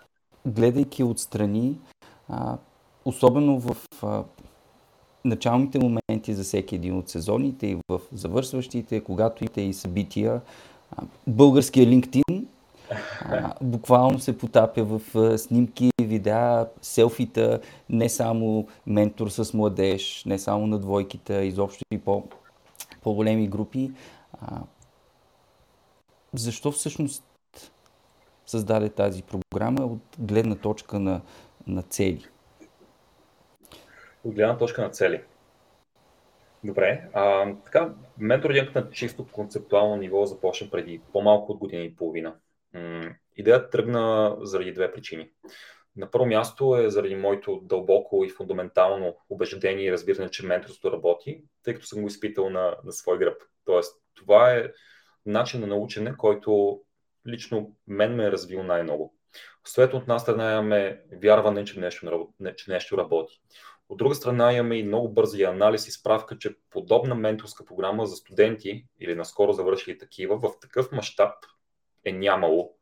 гледайки 0.47 1.03
отстрани, 1.03 1.79
особено 3.05 3.61
в 3.61 3.77
началните 5.25 5.79
моменти 5.79 6.35
за 6.35 6.42
всеки 6.42 6.75
един 6.75 6.99
от 6.99 7.09
сезоните 7.09 7.66
и 7.66 7.79
в 7.88 8.01
завършващите, 8.12 9.01
когато 9.01 9.45
имате 9.45 9.61
и 9.61 9.73
събития, 9.73 10.40
българския 11.27 11.87
LinkedIn 11.87 12.46
буквално 13.61 14.18
се 14.18 14.38
потапя 14.38 14.85
в 14.85 15.01
снимки, 15.38 15.90
видеа, 16.03 16.68
селфита, 16.83 17.61
не 17.90 18.09
само 18.09 18.68
ментор 18.87 19.29
с 19.29 19.55
младеж, 19.55 20.25
не 20.25 20.38
само 20.38 20.66
на 20.66 20.79
двойките, 20.79 21.35
изобщо 21.35 21.85
и 21.90 21.99
по, 21.99 22.25
по-големи 23.03 23.49
групи. 23.49 23.90
Защо 26.35 26.72
всъщност 26.72 27.25
създаде 28.46 28.88
тази 28.88 29.22
програма 29.22 29.85
от 29.85 30.03
гледна 30.18 30.55
точка 30.55 30.99
на, 30.99 31.20
на 31.66 31.83
цели? 31.83 32.25
От 34.25 34.35
гледна 34.35 34.59
точка 34.59 34.83
на 34.83 34.90
цели. 34.90 35.20
Добре. 36.67 37.09
А, 37.13 37.55
така, 37.65 37.95
менторинг 38.19 38.75
на 38.75 38.91
чисто 38.91 39.27
концептуално 39.33 39.97
ниво 39.97 40.27
започна 40.27 40.71
преди 40.71 41.01
по-малко 41.13 41.53
от 41.53 41.59
година 41.59 41.83
и 41.83 41.97
половина. 41.97 42.35
Идеята 43.37 43.71
тръгна 43.71 44.37
заради 44.41 44.73
две 44.73 44.93
причини. 44.93 45.31
На 45.97 46.11
първо 46.11 46.27
място 46.27 46.77
е 46.77 46.91
заради 46.91 47.15
моето 47.15 47.61
дълбоко 47.63 48.25
и 48.25 48.31
фундаментално 48.31 49.17
убеждение 49.31 49.85
и 49.85 49.93
разбиране, 49.93 50.31
че 50.31 50.47
менторството 50.47 50.93
работи, 50.93 51.43
тъй 51.63 51.75
като 51.75 51.87
съм 51.87 52.03
го 52.03 52.09
изпитал 52.09 52.51
на, 52.51 52.77
на 52.85 52.93
свой 52.93 53.19
гръб. 53.19 53.43
Тоест, 53.65 54.03
това 54.15 54.53
е 54.53 54.73
начин 55.27 55.61
на 55.61 55.67
научене, 55.67 56.17
който 56.17 56.81
лично 57.29 57.77
мен 57.87 58.15
ме 58.15 58.25
е 58.25 58.33
развил 58.33 58.63
най-много. 58.63 59.15
Съответно, 59.67 59.99
от 59.99 60.03
една 60.03 60.19
страна 60.19 60.53
имаме 60.53 61.03
вярване, 61.23 61.65
че 61.65 61.81
нещо, 61.81 62.29
че 62.57 62.71
нещо 62.71 62.99
работи. 62.99 63.41
От 63.88 63.99
друга 63.99 64.14
страна 64.14 64.53
имаме 64.53 64.77
и 64.77 64.83
много 64.83 65.09
бързи 65.09 65.42
анализ 65.42 65.88
и 65.88 65.90
справка, 65.90 66.38
че 66.38 66.57
подобна 66.70 67.14
менторска 67.14 67.64
програма 67.64 68.07
за 68.07 68.16
студенти 68.16 68.87
или 69.01 69.14
наскоро 69.14 69.53
завършили 69.53 69.99
такива 69.99 70.37
в 70.37 70.51
такъв 70.61 70.92
мащаб 70.92 71.35
е 72.05 72.12
нямало. 72.12 72.77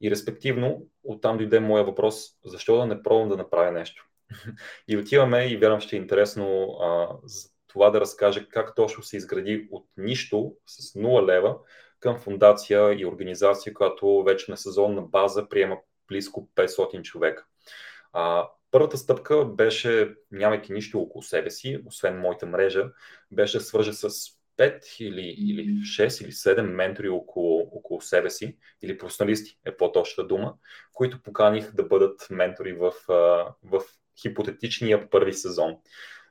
И 0.00 0.10
респективно, 0.10 0.86
оттам 1.04 1.38
дойде 1.38 1.60
моя 1.60 1.84
въпрос, 1.84 2.26
защо 2.44 2.76
да 2.76 2.86
не 2.86 3.02
пробвам 3.02 3.28
да 3.28 3.36
направя 3.36 3.72
нещо. 3.72 4.08
И 4.88 4.96
отиваме 4.96 5.46
и 5.46 5.56
вярвам, 5.56 5.80
ще 5.80 5.96
е 5.96 5.98
интересно 5.98 6.76
а, 6.82 7.08
за 7.24 7.48
това 7.66 7.90
да 7.90 8.00
разкаже 8.00 8.48
как 8.48 8.74
точно 8.74 9.02
се 9.02 9.16
изгради 9.16 9.68
от 9.70 9.86
нищо 9.96 10.56
с 10.66 10.92
0 10.94 11.26
лева 11.26 11.56
към 12.00 12.18
фундация 12.18 13.00
и 13.00 13.06
организация, 13.06 13.74
която 13.74 14.22
вече 14.22 14.50
на 14.50 14.56
сезонна 14.56 15.02
база 15.02 15.48
приема 15.48 15.78
близко 16.08 16.48
500 16.56 17.02
човека. 17.02 17.46
А, 18.12 18.48
първата 18.74 18.98
стъпка 18.98 19.44
беше, 19.44 20.14
нямайки 20.30 20.72
нищо 20.72 21.00
около 21.00 21.22
себе 21.22 21.50
си, 21.50 21.82
освен 21.86 22.20
моята 22.20 22.46
мрежа, 22.46 22.90
беше 23.30 23.58
да 23.58 23.64
свържа 23.64 23.92
с 23.92 24.10
5 24.58 25.00
или, 25.00 25.34
или 25.38 25.68
6 25.68 26.24
или 26.24 26.32
7 26.32 26.60
ментори 26.60 27.08
около, 27.08 27.68
около 27.72 28.00
себе 28.00 28.30
си, 28.30 28.56
или 28.82 28.98
професионалисти 28.98 29.58
е 29.64 29.76
по-точна 29.76 30.26
дума, 30.26 30.54
които 30.92 31.22
поканих 31.22 31.72
да 31.72 31.82
бъдат 31.82 32.26
ментори 32.30 32.72
в, 32.72 32.92
в 33.62 33.82
хипотетичния 34.22 35.10
първи 35.10 35.32
сезон. 35.32 35.76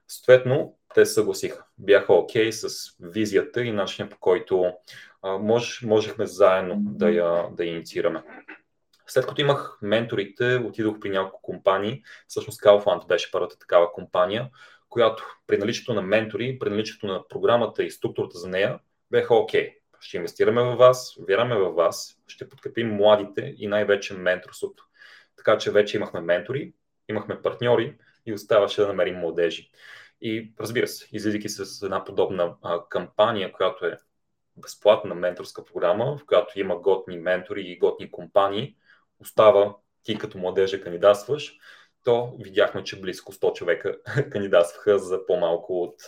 Съответно, 0.08 0.78
те 0.94 1.06
съгласиха. 1.06 1.66
Бяха 1.78 2.14
окей 2.14 2.50
okay 2.50 2.52
с 2.52 2.96
визията 3.00 3.64
и 3.64 3.72
начинът 3.72 4.12
по 4.12 4.18
който 4.20 4.74
а, 5.22 5.38
мож, 5.38 5.82
можехме 5.82 6.26
заедно 6.26 6.78
да 6.80 7.10
я, 7.10 7.48
да 7.52 7.66
я 7.66 7.72
инициираме. 7.72 8.24
След 9.08 9.28
като 9.28 9.42
имах 9.42 9.78
менторите, 9.82 10.56
отидох 10.56 11.00
при 11.00 11.10
няколко 11.10 11.42
компании. 11.42 12.04
Всъщност 12.28 12.62
Kaufland 12.62 13.08
беше 13.08 13.32
първата 13.32 13.60
такава 13.60 13.92
компания, 13.92 14.50
която 14.90 15.24
при 15.48 15.58
наличието 15.58 15.94
на 15.94 16.02
ментори, 16.02 16.60
при 16.60 16.70
наличието 16.70 17.08
на 17.08 17.28
програмата 17.28 17.84
и 17.84 17.92
структурата 17.92 18.38
за 18.38 18.50
нея, 18.50 18.80
беха 19.12 19.36
окей. 19.36 19.70
Okay. 19.70 19.74
Ще 20.00 20.18
инвестираме 20.18 20.64
в 20.64 20.76
вас, 20.76 21.18
вярваме 21.30 21.56
в 21.56 21.72
вас, 21.72 22.18
ще 22.28 22.50
подкрепим 22.50 22.96
младите 22.96 23.56
и 23.58 23.68
най-вече 23.68 24.14
менторството. 24.14 24.86
Така 25.36 25.58
че 25.58 25.72
вече 25.72 25.98
имахме 25.98 26.22
ментори, 26.22 26.74
имахме 27.10 27.42
партньори 27.42 27.96
и 28.26 28.34
оставаше 28.34 28.82
да 28.82 28.88
намерим 28.88 29.16
младежи. 29.16 29.72
И 30.22 30.54
разбира 30.60 30.88
се, 30.88 31.10
излизайки 31.14 31.50
с 31.50 31.82
една 31.84 32.04
подобна 32.04 32.56
а, 32.62 32.80
кампания, 32.90 33.52
която 33.52 33.86
е 33.86 33.98
безплатна 34.58 35.16
менторска 35.16 35.66
програма, 35.66 36.18
в 36.18 36.26
която 36.26 36.60
има 36.60 36.80
готни 36.80 37.18
ментори 37.18 37.62
и 37.62 37.78
готни 37.78 38.12
компании, 38.12 38.76
остава 39.24 39.76
ти 40.04 40.18
като 40.18 40.38
младежа 40.38 40.82
кандидатстваш, 40.82 41.58
то 42.04 42.36
видяхме, 42.40 42.84
че 42.84 43.02
близко 43.02 43.34
100 43.34 43.54
човека 43.54 43.98
кандидатстваха 44.32 45.00
за 45.00 45.26
по-малко 45.26 45.84
от, 45.84 46.02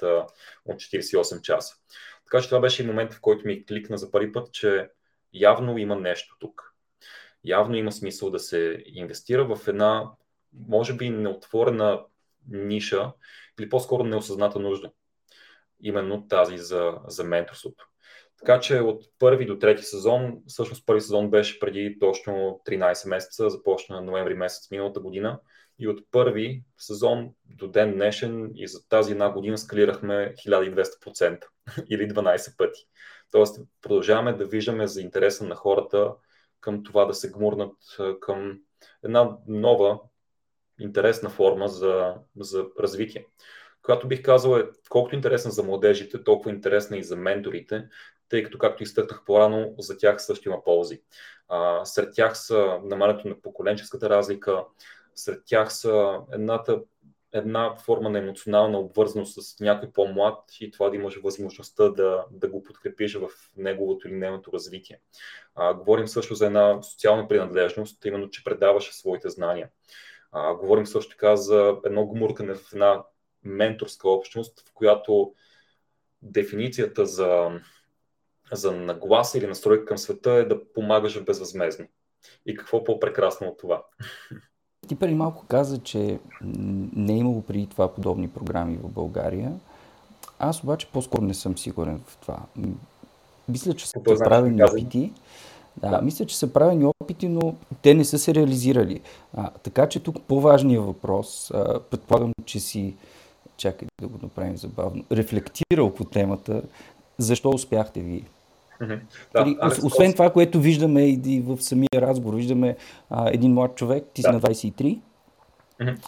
от 0.66 0.76
48 0.76 1.42
часа. 1.42 1.76
Така 2.26 2.42
че 2.42 2.50
това 2.50 2.60
беше 2.60 2.84
и 2.84 2.88
момент, 2.88 3.14
в 3.14 3.22
който 3.22 3.48
ми 3.48 3.66
кликна 3.66 3.98
за 3.98 4.12
първи 4.12 4.32
път, 4.32 4.54
че 4.54 4.90
явно 5.34 5.78
има 5.78 5.96
нещо 5.96 6.36
тук. 6.40 6.74
Явно 7.44 7.76
има 7.76 7.92
смисъл 7.92 8.30
да 8.32 8.40
се 8.40 8.84
инвестира 8.86 9.56
в 9.56 9.68
една, 9.68 10.12
може 10.68 10.94
би, 10.94 11.10
неотворена 11.10 12.04
ниша 12.48 13.12
или 13.60 13.70
по-скоро 13.70 14.04
неосъзната 14.04 14.60
нужда. 14.60 14.92
Именно 15.80 16.28
тази 16.28 16.58
за, 16.58 16.98
за 17.08 17.24
менторството. 17.24 17.90
Така 18.46 18.60
че 18.60 18.80
от 18.80 19.04
първи 19.20 19.46
до 19.46 19.60
трети 19.60 19.84
сезон, 19.84 20.38
всъщност 20.48 20.86
първи 20.86 21.02
сезон 21.02 21.30
беше 21.30 21.60
преди 21.60 21.98
точно 22.00 22.62
13 22.68 23.10
месеца, 23.10 23.50
започна 23.50 24.02
ноември 24.02 24.34
месец 24.34 24.72
миналата 24.72 25.00
година. 25.00 25.40
И 25.80 25.88
от 25.88 26.00
първи 26.12 26.64
сезон 26.78 27.30
до 27.46 27.68
ден 27.68 27.94
днешен 27.94 28.52
и 28.56 28.68
за 28.68 28.88
тази 28.88 29.12
една 29.12 29.30
година 29.30 29.58
скалирахме 29.58 30.34
1200% 30.48 31.40
или 31.90 32.10
12 32.10 32.58
пъти. 32.58 32.80
Тоест 33.32 33.60
продължаваме 33.82 34.34
да 34.34 34.46
виждаме 34.46 34.88
за 34.88 35.02
интереса 35.02 35.46
на 35.46 35.56
хората 35.56 36.12
към 36.62 36.84
това 36.84 37.06
да 37.06 37.14
се 37.14 37.32
гмурнат 37.32 37.76
към 38.20 38.60
една 39.04 39.38
нова, 39.48 40.00
интересна 40.80 41.30
форма 41.30 41.68
за, 41.68 42.16
за 42.40 42.66
развитие, 42.80 43.26
която 43.82 44.08
бих 44.08 44.22
казал 44.22 44.58
е 44.58 44.70
колкото 44.90 45.16
интересна 45.16 45.52
за 45.52 45.64
младежите, 45.64 46.24
толкова 46.24 46.52
интересна 46.52 46.98
и 46.98 47.04
за 47.04 47.16
менторите, 47.16 47.88
тъй 48.30 48.44
като, 48.44 48.58
както 48.58 48.84
изтъкнах 48.84 49.24
по-рано, 49.26 49.76
за 49.80 49.98
тях 49.98 50.24
също 50.24 50.50
има 50.50 50.64
ползи. 50.64 51.02
А, 51.48 51.86
сред 51.86 52.14
тях 52.14 52.38
са 52.38 52.80
намалянето 52.84 53.28
на 53.28 53.42
поколенческата 53.42 54.10
разлика, 54.10 54.64
сред 55.16 55.42
тях 55.46 55.74
са 55.74 56.20
едната 56.32 56.82
една 57.36 57.76
форма 57.76 58.10
на 58.10 58.20
емоционална 58.20 58.80
обвързаност 58.80 59.42
с 59.42 59.60
някой 59.60 59.92
по-млад 59.92 60.44
и 60.60 60.72
това 60.72 60.90
да 60.90 60.96
имаш 60.96 61.16
възможността 61.16 61.90
да, 61.90 62.26
да 62.32 62.50
го 62.50 62.64
подкрепиш 62.64 63.16
в 63.16 63.30
неговото 63.58 64.08
или 64.08 64.16
нейното 64.16 64.54
развитие. 64.54 65.00
А, 65.56 65.74
говорим 65.74 66.08
също 66.08 66.36
за 66.36 66.46
една 66.46 66.82
социална 66.82 67.28
принадлежност, 67.28 68.06
именно, 68.06 68.30
че 68.30 68.44
предаваше 68.44 68.96
своите 68.96 69.30
знания. 69.30 69.70
А, 70.32 70.56
говорим 70.56 70.86
също 70.86 71.12
така 71.12 71.36
за 71.36 71.78
едно 71.86 72.08
гмуркане 72.08 72.56
в 72.56 72.74
една 72.74 73.04
менторска 73.44 74.10
общност, 74.10 74.70
в 74.70 74.74
която 74.74 75.34
дефиницията 76.22 77.06
за, 77.06 77.60
за 78.52 78.72
нагласа 78.72 79.38
или 79.38 79.48
настройка 79.48 79.86
към 79.86 79.98
света 79.98 80.32
е 80.32 80.46
да 80.46 80.74
помагаш 80.74 81.24
безвъзмезно. 81.24 81.86
И 82.46 82.56
какво 82.56 82.84
по-прекрасно 82.84 83.48
от 83.48 83.58
това? 83.58 83.84
Ти 84.88 84.96
преди 84.96 85.16
малко 85.16 85.46
каза, 85.48 85.80
че 85.84 86.20
не 86.96 87.14
е 87.14 87.18
имало 87.18 87.42
преди 87.42 87.68
това 87.68 87.94
подобни 87.94 88.30
програми 88.30 88.78
в 88.84 88.90
България. 88.90 89.60
Аз 90.40 90.64
обаче 90.64 90.88
по-скоро 90.94 91.22
не 91.22 91.34
съм 91.34 91.58
сигурен 91.58 92.00
в 92.08 92.18
това. 92.18 92.40
Мисля, 93.50 93.74
че 93.74 93.88
са 93.88 94.00
правени 94.04 94.64
опити. 94.64 95.14
Да, 95.78 95.90
да, 95.90 96.02
мисля, 96.02 96.26
че 96.26 96.38
са 96.38 96.54
правени 96.54 96.92
опити, 97.02 97.28
но 97.28 97.56
те 97.82 97.94
не 97.94 98.06
са 98.06 98.20
се 98.20 98.36
реализирали. 98.36 99.02
А, 99.34 99.50
така 99.50 99.90
че 99.90 100.00
тук 100.00 100.22
по-важният 100.22 100.86
въпрос, 100.86 101.52
а, 101.52 101.80
предполагам, 101.80 102.32
че 102.46 102.60
си, 102.60 102.96
чакай 103.58 103.88
да 104.02 104.08
го 104.08 104.20
направим 104.24 104.58
забавно, 104.58 105.04
рефлектирал 105.12 105.94
по 105.94 106.04
темата, 106.04 106.62
защо 107.18 107.50
успяхте 107.50 108.02
вие? 108.02 108.24
Да, 108.82 109.42
Или, 109.42 109.58
Алекс, 109.62 109.84
освен 109.84 110.14
това, 110.14 110.30
което 110.30 110.60
виждаме 110.60 111.06
и 111.06 111.42
в 111.42 111.62
самия 111.62 111.90
разговор, 111.96 112.36
виждаме 112.36 112.76
а, 113.10 113.30
един 113.34 113.54
млад 113.54 113.76
човек, 113.76 114.06
ти 114.14 114.22
си 114.22 114.28
да. 114.28 114.34
на 114.34 114.42
23, 114.42 115.00
mm-hmm. 115.82 116.06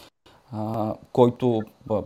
а, 0.51 0.95
който 1.11 1.61
а, 1.89 2.03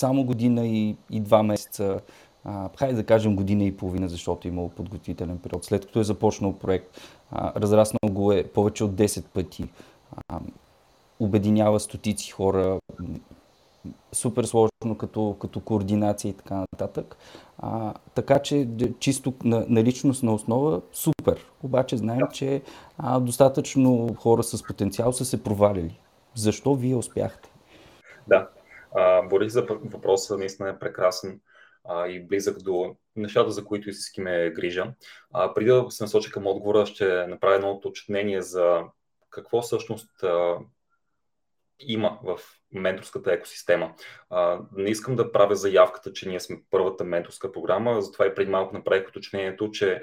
само 0.00 0.24
година 0.24 0.66
и, 0.66 0.96
и 1.10 1.20
два 1.20 1.42
месеца, 1.42 2.00
а, 2.44 2.68
хайде 2.78 2.94
да 2.94 3.04
кажем 3.04 3.36
година 3.36 3.64
и 3.64 3.76
половина, 3.76 4.08
защото 4.08 4.48
е 4.48 4.50
имал 4.50 4.68
подготвителен 4.68 5.38
период, 5.38 5.64
след 5.64 5.86
като 5.86 6.00
е 6.00 6.04
започнал 6.04 6.52
проект, 6.52 7.00
а, 7.30 7.60
разраснал 7.60 8.10
го 8.10 8.32
е 8.32 8.44
повече 8.44 8.84
от 8.84 8.92
10 8.92 9.24
пъти, 9.24 9.68
а, 10.28 10.40
обединява 11.20 11.80
стотици 11.80 12.30
хора, 12.30 12.78
супер 14.12 14.44
сложно 14.44 14.98
като, 14.98 15.36
като 15.40 15.60
координация 15.60 16.28
и 16.28 16.32
така 16.32 16.54
нататък. 16.54 17.16
А, 17.58 17.94
така 18.14 18.38
че 18.38 18.68
чисто 18.98 19.34
на, 19.44 19.66
на 19.68 19.84
личностна 19.84 20.34
основа 20.34 20.80
супер. 20.92 21.46
Обаче 21.62 21.96
знаем, 21.96 22.18
да. 22.18 22.28
че 22.28 22.62
а, 22.98 23.20
достатъчно 23.20 24.14
хора 24.14 24.42
с 24.42 24.62
потенциал 24.62 25.12
са 25.12 25.24
се 25.24 25.42
провалили. 25.42 26.00
Защо 26.34 26.74
вие 26.74 26.94
успяхте? 26.94 27.50
Да, 28.26 28.48
а, 28.96 29.22
Борис 29.22 29.52
за 29.52 29.62
въпроса 29.62 30.38
наистина 30.38 30.68
е 30.68 30.78
прекрасен 30.78 31.40
а, 31.84 32.06
и 32.06 32.26
близък 32.26 32.62
до 32.62 32.94
нещата, 33.16 33.50
за 33.50 33.64
които 33.64 33.90
истински 33.90 34.20
ме 34.20 34.50
грижа. 34.50 34.92
А, 35.32 35.54
преди 35.54 35.70
да 35.70 35.86
се 35.88 36.04
насоча 36.04 36.30
към 36.30 36.46
отговора, 36.46 36.86
ще 36.86 37.26
направя 37.26 37.54
едно 37.54 37.70
уточнение 37.70 38.42
за 38.42 38.82
какво 39.30 39.62
всъщност 39.62 40.22
а, 40.22 40.58
има 41.80 42.18
в 42.22 42.38
менторската 42.72 43.32
екосистема. 43.32 43.94
А, 44.30 44.60
не 44.76 44.90
искам 44.90 45.16
да 45.16 45.32
правя 45.32 45.56
заявката, 45.56 46.12
че 46.12 46.28
ние 46.28 46.40
сме 46.40 46.62
първата 46.70 47.04
менторска 47.04 47.52
програма, 47.52 48.02
затова 48.02 48.26
и 48.26 48.34
преди 48.34 48.50
малко 48.50 48.74
направих 48.74 49.08
уточнението, 49.08 49.70
че 49.70 50.00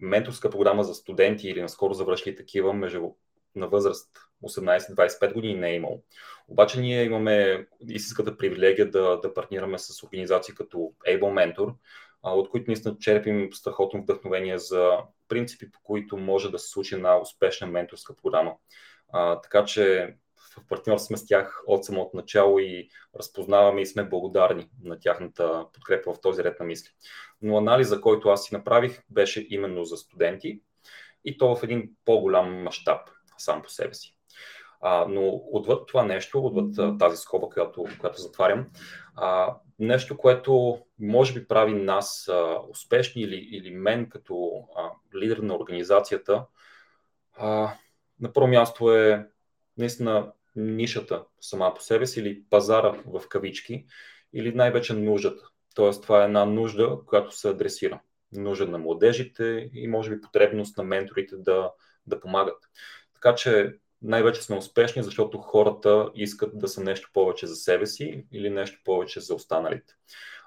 менторска 0.00 0.50
програма 0.50 0.84
за 0.84 0.94
студенти 0.94 1.48
или 1.48 1.62
наскоро 1.62 1.94
завършили 1.94 2.36
такива 2.36 2.72
между 2.72 3.10
на 3.54 3.68
възраст 3.68 4.10
18-25 4.44 5.32
години 5.32 5.54
не 5.54 5.70
е 5.70 5.74
имало. 5.74 6.02
Обаче 6.48 6.80
ние 6.80 7.04
имаме 7.04 7.66
истинската 7.88 8.36
привилегия 8.36 8.90
да, 8.90 9.20
да 9.20 9.34
партнираме 9.34 9.78
с 9.78 10.02
организации 10.02 10.54
като 10.54 10.76
Able 11.08 11.54
Mentor, 11.54 11.74
от 12.22 12.48
които 12.50 12.70
наистина 12.70 12.96
черпим 13.00 13.48
страхотно 13.52 14.02
вдъхновение 14.02 14.58
за 14.58 14.98
принципи, 15.28 15.70
по 15.70 15.80
които 15.82 16.16
може 16.16 16.50
да 16.50 16.58
се 16.58 16.68
случи 16.68 16.94
една 16.94 17.20
успешна 17.20 17.66
менторска 17.66 18.16
програма. 18.16 18.52
А, 19.12 19.40
така 19.40 19.64
че 19.64 20.14
в 20.58 20.66
партньорство 20.68 21.06
сме 21.06 21.16
с 21.16 21.26
тях 21.26 21.62
от 21.66 21.84
самото 21.84 22.16
начало 22.16 22.58
и 22.58 22.88
разпознаваме 23.18 23.80
и 23.80 23.86
сме 23.86 24.08
благодарни 24.08 24.70
на 24.84 24.98
тяхната 24.98 25.66
подкрепа 25.72 26.14
в 26.14 26.20
този 26.20 26.44
ред 26.44 26.60
на 26.60 26.66
мисли. 26.66 26.90
Но 27.42 27.58
анализа, 27.58 28.00
който 28.00 28.28
аз 28.28 28.44
си 28.44 28.54
направих, 28.54 29.02
беше 29.10 29.46
именно 29.50 29.84
за 29.84 29.96
студенти 29.96 30.60
и 31.24 31.38
то 31.38 31.56
в 31.56 31.62
един 31.62 31.90
по-голям 32.04 32.62
мащаб 32.62 33.00
сам 33.38 33.62
по 33.62 33.70
себе 33.70 33.94
си. 33.94 34.16
А, 34.80 35.06
но 35.08 35.42
отвъд 35.52 35.86
това 35.86 36.04
нещо, 36.04 36.46
отвъд 36.46 36.98
тази 36.98 37.16
скоба, 37.16 37.48
която, 37.48 37.84
която 38.00 38.20
затварям, 38.20 38.66
а, 39.16 39.56
нещо, 39.78 40.16
което 40.16 40.78
може 40.98 41.34
би 41.34 41.48
прави 41.48 41.72
нас 41.74 42.28
а, 42.28 42.60
успешни 42.70 43.22
или, 43.22 43.48
или 43.52 43.70
мен 43.70 44.08
като 44.08 44.64
а, 44.76 44.90
лидер 45.14 45.36
на 45.36 45.56
организацията, 45.56 46.46
а, 47.36 47.74
на 48.20 48.32
първо 48.32 48.48
място 48.48 48.92
е 48.92 49.28
наистина 49.78 50.32
нишата 50.56 51.24
сама 51.40 51.74
по 51.74 51.82
себе 51.82 52.06
си 52.06 52.20
или 52.20 52.42
пазара 52.50 53.02
в 53.06 53.28
кавички 53.28 53.86
или 54.32 54.54
най-вече 54.54 54.94
нуждата. 54.94 55.44
Тоест 55.74 56.02
това 56.02 56.22
е 56.22 56.24
една 56.24 56.44
нужда, 56.44 56.98
която 57.06 57.36
се 57.36 57.48
адресира. 57.48 58.00
Нужда 58.32 58.66
на 58.66 58.78
младежите 58.78 59.70
и 59.74 59.88
може 59.88 60.10
би 60.10 60.20
потребност 60.20 60.78
на 60.78 60.84
менторите 60.84 61.36
да, 61.36 61.70
да 62.06 62.20
помагат. 62.20 62.58
Така 63.14 63.34
че 63.34 63.74
най-вече 64.02 64.42
сме 64.42 64.56
успешни, 64.56 65.02
защото 65.02 65.38
хората 65.38 66.10
искат 66.14 66.58
да 66.58 66.68
са 66.68 66.84
нещо 66.84 67.10
повече 67.12 67.46
за 67.46 67.56
себе 67.56 67.86
си 67.86 68.26
или 68.32 68.50
нещо 68.50 68.80
повече 68.84 69.20
за 69.20 69.34
останалите. 69.34 69.94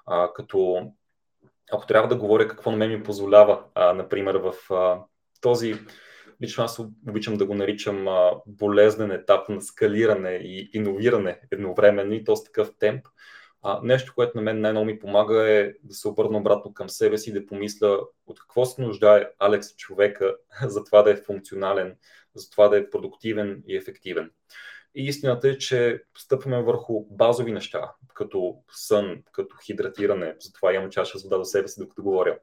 А, 0.06 0.32
като 0.32 0.90
ако 1.72 1.86
трябва 1.86 2.08
да 2.08 2.16
говоря 2.16 2.48
какво 2.48 2.70
на 2.70 2.76
мен 2.76 2.90
ми 2.90 3.02
позволява, 3.02 3.64
а, 3.74 3.92
например, 3.92 4.34
в 4.34 4.72
а, 4.74 5.00
този 5.40 5.74
лично 6.42 6.64
аз 6.64 6.80
обичам 7.08 7.36
да 7.36 7.46
го 7.46 7.54
наричам 7.54 8.08
а, 8.08 8.30
болезнен 8.46 9.10
етап 9.10 9.48
на 9.48 9.60
скалиране 9.60 10.30
и 10.30 10.70
иновиране 10.72 11.40
едновременно 11.50 12.14
и 12.14 12.24
то 12.24 12.36
с 12.36 12.44
такъв 12.44 12.72
темп. 12.78 13.06
А, 13.62 13.80
нещо, 13.82 14.12
което 14.14 14.36
на 14.36 14.42
мен 14.42 14.60
най-много 14.60 14.86
ми 14.86 14.98
помага 14.98 15.50
е 15.50 15.72
да 15.82 15.94
се 15.94 16.08
обърна 16.08 16.38
обратно 16.38 16.74
към 16.74 16.88
себе 16.88 17.18
си 17.18 17.30
и 17.30 17.32
да 17.32 17.46
помисля 17.46 18.00
от 18.26 18.40
какво 18.40 18.64
се 18.64 18.82
нуждае 18.82 19.30
Алекс 19.38 19.76
човека 19.76 20.36
за 20.66 20.84
това 20.84 21.02
да 21.02 21.10
е 21.10 21.16
функционален, 21.16 21.96
за 22.34 22.50
това 22.50 22.68
да 22.68 22.78
е 22.78 22.90
продуктивен 22.90 23.62
и 23.66 23.76
ефективен. 23.76 24.30
И 24.96 25.06
истината 25.06 25.48
е, 25.48 25.58
че 25.58 26.02
стъпваме 26.18 26.62
върху 26.62 27.04
базови 27.10 27.52
неща, 27.52 27.92
като 28.14 28.56
сън, 28.72 29.22
като 29.32 29.56
хидратиране, 29.66 30.36
затова 30.40 30.72
имам 30.72 30.90
чаша 30.90 31.18
с 31.18 31.22
вода 31.22 31.38
до 31.38 31.44
себе 31.44 31.68
си, 31.68 31.80
докато 31.80 32.02
говоря, 32.02 32.38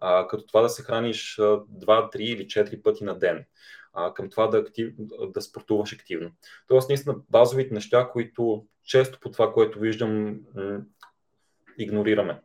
а, 0.00 0.28
като 0.28 0.46
това 0.46 0.62
да 0.62 0.68
се 0.68 0.82
храниш 0.82 1.36
2, 1.36 1.66
3 1.86 2.16
или 2.16 2.46
4 2.46 2.82
пъти 2.82 3.04
на 3.04 3.18
ден, 3.18 3.44
а, 3.92 4.14
към 4.14 4.30
това 4.30 4.46
да, 4.46 4.58
актив, 4.58 4.94
да 5.28 5.42
спортуваш 5.42 5.92
активно. 5.92 6.30
Тоест, 6.68 6.88
наистина, 6.88 7.16
базовите 7.30 7.74
неща, 7.74 8.08
които 8.12 8.66
често 8.84 9.20
по 9.20 9.30
това, 9.30 9.52
което 9.52 9.78
виждам, 9.78 10.40
м- 10.54 10.80
игнорираме. 11.78 12.40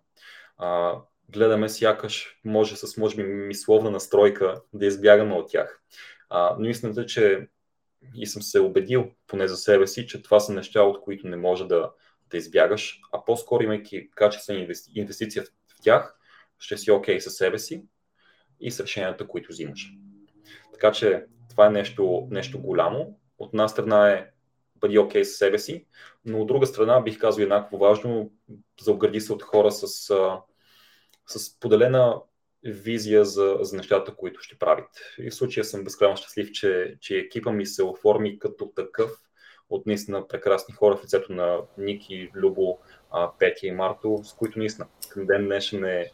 А, 0.58 0.99
гледаме 1.30 1.69
сякаш, 1.69 2.39
може 2.45 2.76
с, 2.76 2.97
може 2.97 3.15
би, 3.15 3.23
мисловна 3.23 3.91
настройка 3.91 4.62
да 4.73 4.86
избягаме 4.86 5.34
от 5.34 5.52
тях. 5.52 5.82
А, 6.30 6.56
но 6.60 6.69
истината 6.69 7.02
е, 7.02 7.06
че 7.06 7.47
и 8.15 8.27
съм 8.27 8.41
се 8.41 8.59
убедил, 8.59 9.11
поне 9.27 9.47
за 9.47 9.57
себе 9.57 9.87
си, 9.87 10.07
че 10.07 10.21
това 10.21 10.39
са 10.39 10.53
неща, 10.53 10.81
от 10.81 11.01
които 11.01 11.27
не 11.27 11.37
може 11.37 11.67
да, 11.67 11.91
да 12.29 12.37
избягаш, 12.37 12.99
а 13.11 13.25
по-скоро 13.25 13.63
имайки 13.63 14.09
качествена 14.11 14.67
инвестиция 14.95 15.43
в, 15.43 15.47
тях, 15.83 16.19
ще 16.59 16.77
си 16.77 16.91
окей 16.91 17.17
okay 17.17 17.19
със 17.19 17.35
себе 17.35 17.59
си 17.59 17.83
и 18.59 18.71
с 18.71 18.79
решенията, 18.79 19.27
които 19.27 19.49
взимаш. 19.49 19.91
Така 20.73 20.91
че 20.91 21.25
това 21.49 21.67
е 21.67 21.69
нещо, 21.69 22.27
нещо 22.31 22.61
голямо. 22.61 23.19
От 23.37 23.53
една 23.53 23.67
страна 23.67 24.11
е 24.11 24.29
бъди 24.75 24.97
окей 24.97 25.21
okay 25.21 25.23
със 25.23 25.37
себе 25.37 25.59
си, 25.59 25.85
но 26.25 26.41
от 26.41 26.47
друга 26.47 26.65
страна 26.65 27.01
бих 27.01 27.19
казал 27.19 27.43
еднакво 27.43 27.77
важно, 27.77 28.31
заобгради 28.81 29.21
се 29.21 29.33
от 29.33 29.43
хора 29.43 29.71
с, 29.71 29.87
с 31.27 31.59
поделена 31.59 32.21
визия 32.65 33.26
за, 33.26 33.58
за 33.62 33.78
нещата, 33.78 34.15
които 34.15 34.41
ще 34.41 34.58
правите. 34.58 34.99
И 35.19 35.30
в 35.30 35.36
случая 35.36 35.63
съм 35.63 35.84
безкрайно 35.84 36.17
щастлив, 36.17 36.52
че, 36.52 36.97
че 37.02 37.17
екипа 37.17 37.52
ми 37.52 37.65
се 37.65 37.84
оформи 37.84 38.39
като 38.39 38.71
такъв 38.76 39.12
от 39.69 39.86
наистина 39.86 40.28
прекрасни 40.28 40.73
хора 40.73 40.97
в 40.97 41.04
лицето 41.04 41.34
на 41.34 41.58
Ники, 41.78 42.32
Любо, 42.36 42.80
Петя 43.39 43.67
и 43.67 43.71
Марто, 43.71 44.19
с 44.23 44.34
които 44.34 44.60
наистина 44.60 44.88
към 45.10 45.26
ден 45.26 45.45
днешен 45.45 45.86
е, 45.86 46.12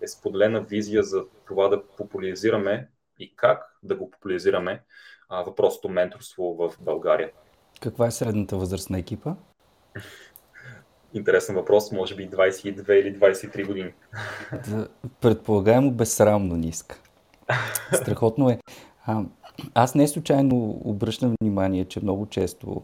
е 0.00 0.06
споделена 0.08 0.60
визия 0.60 1.02
за 1.02 1.24
това 1.46 1.68
да 1.68 1.86
популяризираме 1.86 2.88
и 3.18 3.36
как 3.36 3.78
да 3.82 3.96
го 3.96 4.10
популяризираме 4.10 4.82
а, 5.28 5.42
въпросното 5.42 5.88
менторство 5.88 6.54
в 6.54 6.72
България. 6.80 7.30
Каква 7.80 8.06
е 8.06 8.10
средната 8.10 8.56
възраст 8.56 8.90
на 8.90 8.98
екипа? 8.98 9.34
Интересен 11.14 11.54
въпрос, 11.54 11.92
може 11.92 12.14
би 12.14 12.30
22 12.30 12.92
или 12.92 13.18
23 13.18 13.66
години. 13.66 13.92
Да, 14.68 14.88
предполагаемо 15.20 15.90
безсрамно 15.90 16.56
ниска. 16.56 17.00
Страхотно 17.94 18.50
е. 18.50 18.58
А, 19.06 19.22
аз 19.74 19.94
не 19.94 20.08
случайно 20.08 20.80
обръщам 20.84 21.34
внимание, 21.40 21.84
че 21.84 22.00
много 22.02 22.26
често, 22.26 22.82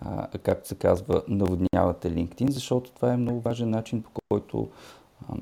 а, 0.00 0.28
както 0.42 0.68
се 0.68 0.74
казва, 0.74 1.22
наводнявате 1.28 2.10
LinkedIn, 2.10 2.50
защото 2.50 2.90
това 2.90 3.12
е 3.12 3.16
много 3.16 3.40
важен 3.40 3.70
начин, 3.70 4.02
по 4.02 4.10
който 4.30 4.68
а, 5.28 5.34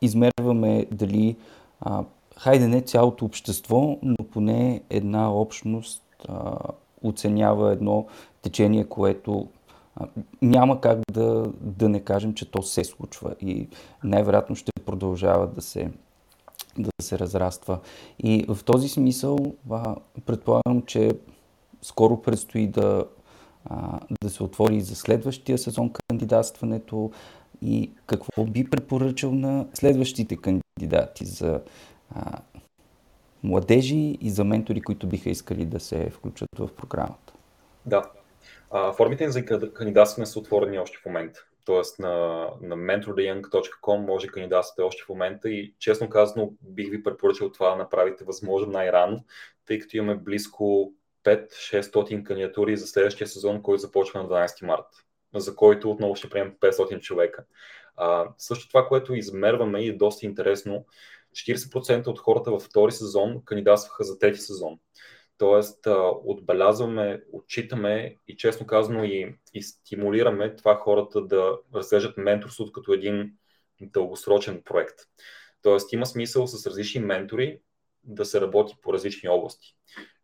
измерваме 0.00 0.86
дали, 0.92 1.36
а, 1.80 2.04
хайде 2.36 2.66
не 2.66 2.80
цялото 2.80 3.24
общество, 3.24 3.98
но 4.02 4.16
поне 4.32 4.82
една 4.90 5.32
общност 5.32 6.02
а, 6.28 6.56
оценява 7.02 7.72
едно 7.72 8.06
течение, 8.42 8.84
което 8.84 9.48
няма 10.42 10.80
как 10.80 10.98
да, 11.12 11.52
да 11.60 11.88
не 11.88 12.00
кажем, 12.00 12.34
че 12.34 12.50
то 12.50 12.62
се 12.62 12.84
случва 12.84 13.34
и 13.40 13.68
най-вероятно 14.04 14.56
ще 14.56 14.72
продължава 14.86 15.46
да 15.46 15.62
се, 15.62 15.90
да 16.78 16.90
се 17.00 17.18
разраства. 17.18 17.78
И 18.18 18.44
в 18.48 18.64
този 18.64 18.88
смисъл 18.88 19.38
а, 19.70 19.96
предполагам, 20.26 20.82
че 20.86 21.10
скоро 21.82 22.22
предстои 22.22 22.66
да, 22.66 23.04
а, 23.64 24.00
да 24.22 24.30
се 24.30 24.42
отвори 24.42 24.80
за 24.80 24.94
следващия 24.94 25.58
сезон 25.58 25.90
кандидатстването 26.08 27.10
и 27.62 27.90
какво 28.06 28.44
би 28.44 28.70
препоръчал 28.70 29.32
на 29.32 29.66
следващите 29.74 30.36
кандидати 30.36 31.24
за 31.24 31.60
а, 32.14 32.38
младежи 33.42 34.18
и 34.20 34.30
за 34.30 34.44
ментори, 34.44 34.80
които 34.80 35.06
биха 35.06 35.30
искали 35.30 35.64
да 35.64 35.80
се 35.80 36.10
включат 36.10 36.48
в 36.58 36.68
програмата? 36.76 37.32
Да. 37.86 38.02
А, 38.70 38.92
формите 38.92 39.30
за 39.30 39.44
кандидатстване 39.74 40.26
са 40.26 40.38
отворени 40.38 40.78
още 40.78 40.98
в 40.98 41.06
момента. 41.06 41.44
Тоест 41.64 41.98
на, 41.98 42.08
на 42.62 42.76
mentortheyoung.com 42.76 44.06
може 44.06 44.26
да 44.26 44.32
кандидатствате 44.32 44.82
още 44.82 45.02
в 45.04 45.08
момента 45.08 45.50
и 45.50 45.74
честно 45.78 46.08
казано 46.08 46.52
бих 46.62 46.90
ви 46.90 47.02
препоръчал 47.02 47.52
това 47.52 47.70
да 47.70 47.76
направите 47.76 48.24
възможно 48.24 48.72
най-рано, 48.72 49.24
тъй 49.66 49.78
като 49.78 49.96
имаме 49.96 50.14
близко 50.14 50.92
5-600 51.24 52.22
кандидатури 52.22 52.76
за 52.76 52.86
следващия 52.86 53.26
сезон, 53.26 53.62
който 53.62 53.80
започва 53.80 54.22
на 54.22 54.28
12 54.28 54.66
март, 54.66 54.86
за 55.34 55.56
който 55.56 55.90
отново 55.90 56.16
ще 56.16 56.30
приемем 56.30 56.54
500 56.60 57.00
човека. 57.00 57.44
А, 57.96 58.28
също 58.38 58.68
това, 58.68 58.88
което 58.88 59.14
измерваме 59.14 59.80
и 59.80 59.88
е 59.88 59.96
доста 59.96 60.26
интересно, 60.26 60.86
40% 61.32 62.06
от 62.06 62.18
хората 62.18 62.50
във 62.50 62.62
втори 62.62 62.92
сезон 62.92 63.42
кандидатстваха 63.44 64.04
за 64.04 64.18
трети 64.18 64.40
сезон. 64.40 64.78
Тоест, 65.38 65.86
отбелязваме, 66.24 67.22
отчитаме 67.32 68.16
и 68.28 68.36
честно 68.36 68.66
казано 68.66 69.04
и, 69.04 69.34
и 69.54 69.62
стимулираме 69.62 70.56
това 70.56 70.76
хората 70.76 71.20
да 71.20 71.58
разглеждат 71.74 72.16
менторството 72.16 72.72
като 72.72 72.92
един 72.92 73.32
дългосрочен 73.80 74.62
проект. 74.64 74.98
Тоест, 75.62 75.92
има 75.92 76.06
смисъл 76.06 76.46
с 76.46 76.66
различни 76.66 77.00
ментори 77.00 77.60
да 78.04 78.24
се 78.24 78.40
работи 78.40 78.74
по 78.82 78.92
различни 78.92 79.28
области. 79.28 79.76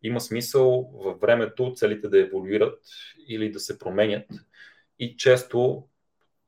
Има 0.03 0.21
смисъл 0.21 0.89
във 0.93 1.19
времето 1.19 1.73
целите 1.75 2.07
да 2.07 2.19
еволюират 2.19 2.79
или 3.27 3.51
да 3.51 3.59
се 3.59 3.79
променят 3.79 4.25
и 4.99 5.17
често 5.17 5.87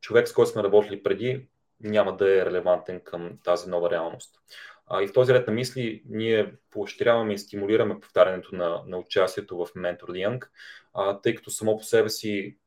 човек, 0.01 0.27
с 0.27 0.33
който 0.33 0.51
сме 0.51 0.63
работили 0.63 1.03
преди, 1.03 1.47
няма 1.79 2.17
да 2.17 2.37
е 2.37 2.45
релевантен 2.45 2.99
към 2.99 3.37
тази 3.43 3.69
нова 3.69 3.89
реалност. 3.91 4.39
И 5.01 5.07
в 5.07 5.13
този 5.13 5.33
ред 5.33 5.47
на 5.47 5.53
мисли 5.53 6.03
ние 6.09 6.53
поощряваме 6.71 7.33
и 7.33 7.37
стимулираме 7.37 7.99
повтарянето 7.99 8.55
на, 8.55 8.81
на 8.87 8.97
участието 8.97 9.57
в 9.57 9.65
Mentor 9.65 10.03
Young, 10.03 10.47
а, 10.93 11.21
тъй 11.21 11.35
като 11.35 11.51
само 11.51 11.77
по 11.77 11.83
себе 11.83 12.09
си 12.09 12.57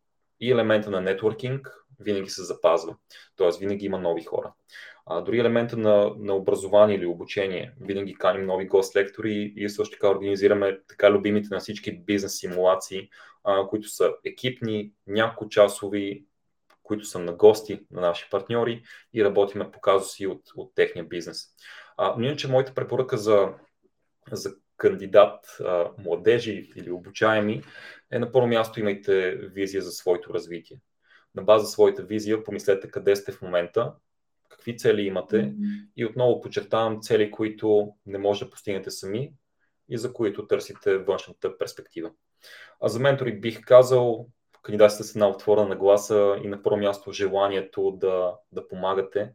и 0.40 0.52
елемента 0.52 0.90
на 0.90 1.00
нетворкинг 1.00 1.80
винаги 2.00 2.30
се 2.30 2.42
запазва. 2.42 2.96
Т.е. 3.36 3.48
винаги 3.60 3.86
има 3.86 3.98
нови 3.98 4.22
хора. 4.22 4.52
А, 5.06 5.20
дори 5.20 5.38
елемента 5.38 5.76
на, 5.76 6.14
на 6.18 6.34
образование 6.34 6.96
или 6.96 7.06
обучение. 7.06 7.72
Винаги 7.80 8.14
каним 8.14 8.46
нови 8.46 8.68
гост-лектори 8.68 9.52
и 9.56 9.68
също 9.68 9.92
така 9.92 10.10
организираме 10.10 10.80
така 10.88 11.10
любимите 11.10 11.48
на 11.50 11.60
всички 11.60 11.98
бизнес 11.98 12.38
симулации, 12.38 13.08
а, 13.44 13.66
които 13.66 13.88
са 13.88 14.12
екипни, 14.24 14.92
няколко 15.06 15.48
часови, 15.48 16.24
които 16.82 17.04
са 17.04 17.18
на 17.18 17.32
гости 17.32 17.80
на 17.90 18.00
наши 18.00 18.30
партньори 18.30 18.82
и 19.14 19.24
работиме 19.24 19.70
по 19.70 19.80
казуси 19.80 20.26
от, 20.26 20.42
от 20.56 20.74
техния 20.74 21.04
бизнес. 21.04 21.46
А, 22.02 22.14
но 22.18 22.24
иначе 22.24 22.48
моята 22.48 22.74
препоръка 22.74 23.16
за, 23.16 23.48
за 24.32 24.54
кандидат, 24.76 25.56
а, 25.64 25.90
младежи 25.98 26.72
или 26.76 26.90
обучаеми 26.90 27.62
е 28.10 28.18
на 28.18 28.32
първо 28.32 28.46
място 28.46 28.80
имайте 28.80 29.30
визия 29.36 29.82
за 29.82 29.90
своето 29.90 30.34
развитие. 30.34 30.80
На 31.34 31.42
база 31.42 31.66
своята 31.66 32.02
визия 32.02 32.44
помислете 32.44 32.90
къде 32.90 33.16
сте 33.16 33.32
в 33.32 33.42
момента, 33.42 33.92
какви 34.48 34.76
цели 34.76 35.02
имате 35.02 35.36
mm-hmm. 35.36 35.88
и 35.96 36.04
отново 36.06 36.40
подчертавам 36.40 37.00
цели, 37.00 37.30
които 37.30 37.92
не 38.06 38.18
може 38.18 38.44
да 38.44 38.50
постигнете 38.50 38.90
сами 38.90 39.32
и 39.88 39.98
за 39.98 40.12
които 40.12 40.46
търсите 40.46 40.98
външната 40.98 41.58
перспектива. 41.58 42.10
А 42.80 42.88
за 42.88 43.00
ментори 43.00 43.40
бих 43.40 43.60
казал, 43.60 44.26
кандидатите 44.62 45.02
са 45.02 45.18
една 45.18 45.28
отворена 45.28 45.76
гласа 45.76 46.36
и 46.44 46.48
на 46.48 46.62
първо 46.62 46.76
място 46.76 47.12
желанието 47.12 47.90
да, 47.90 48.34
да 48.52 48.68
помагате 48.68 49.32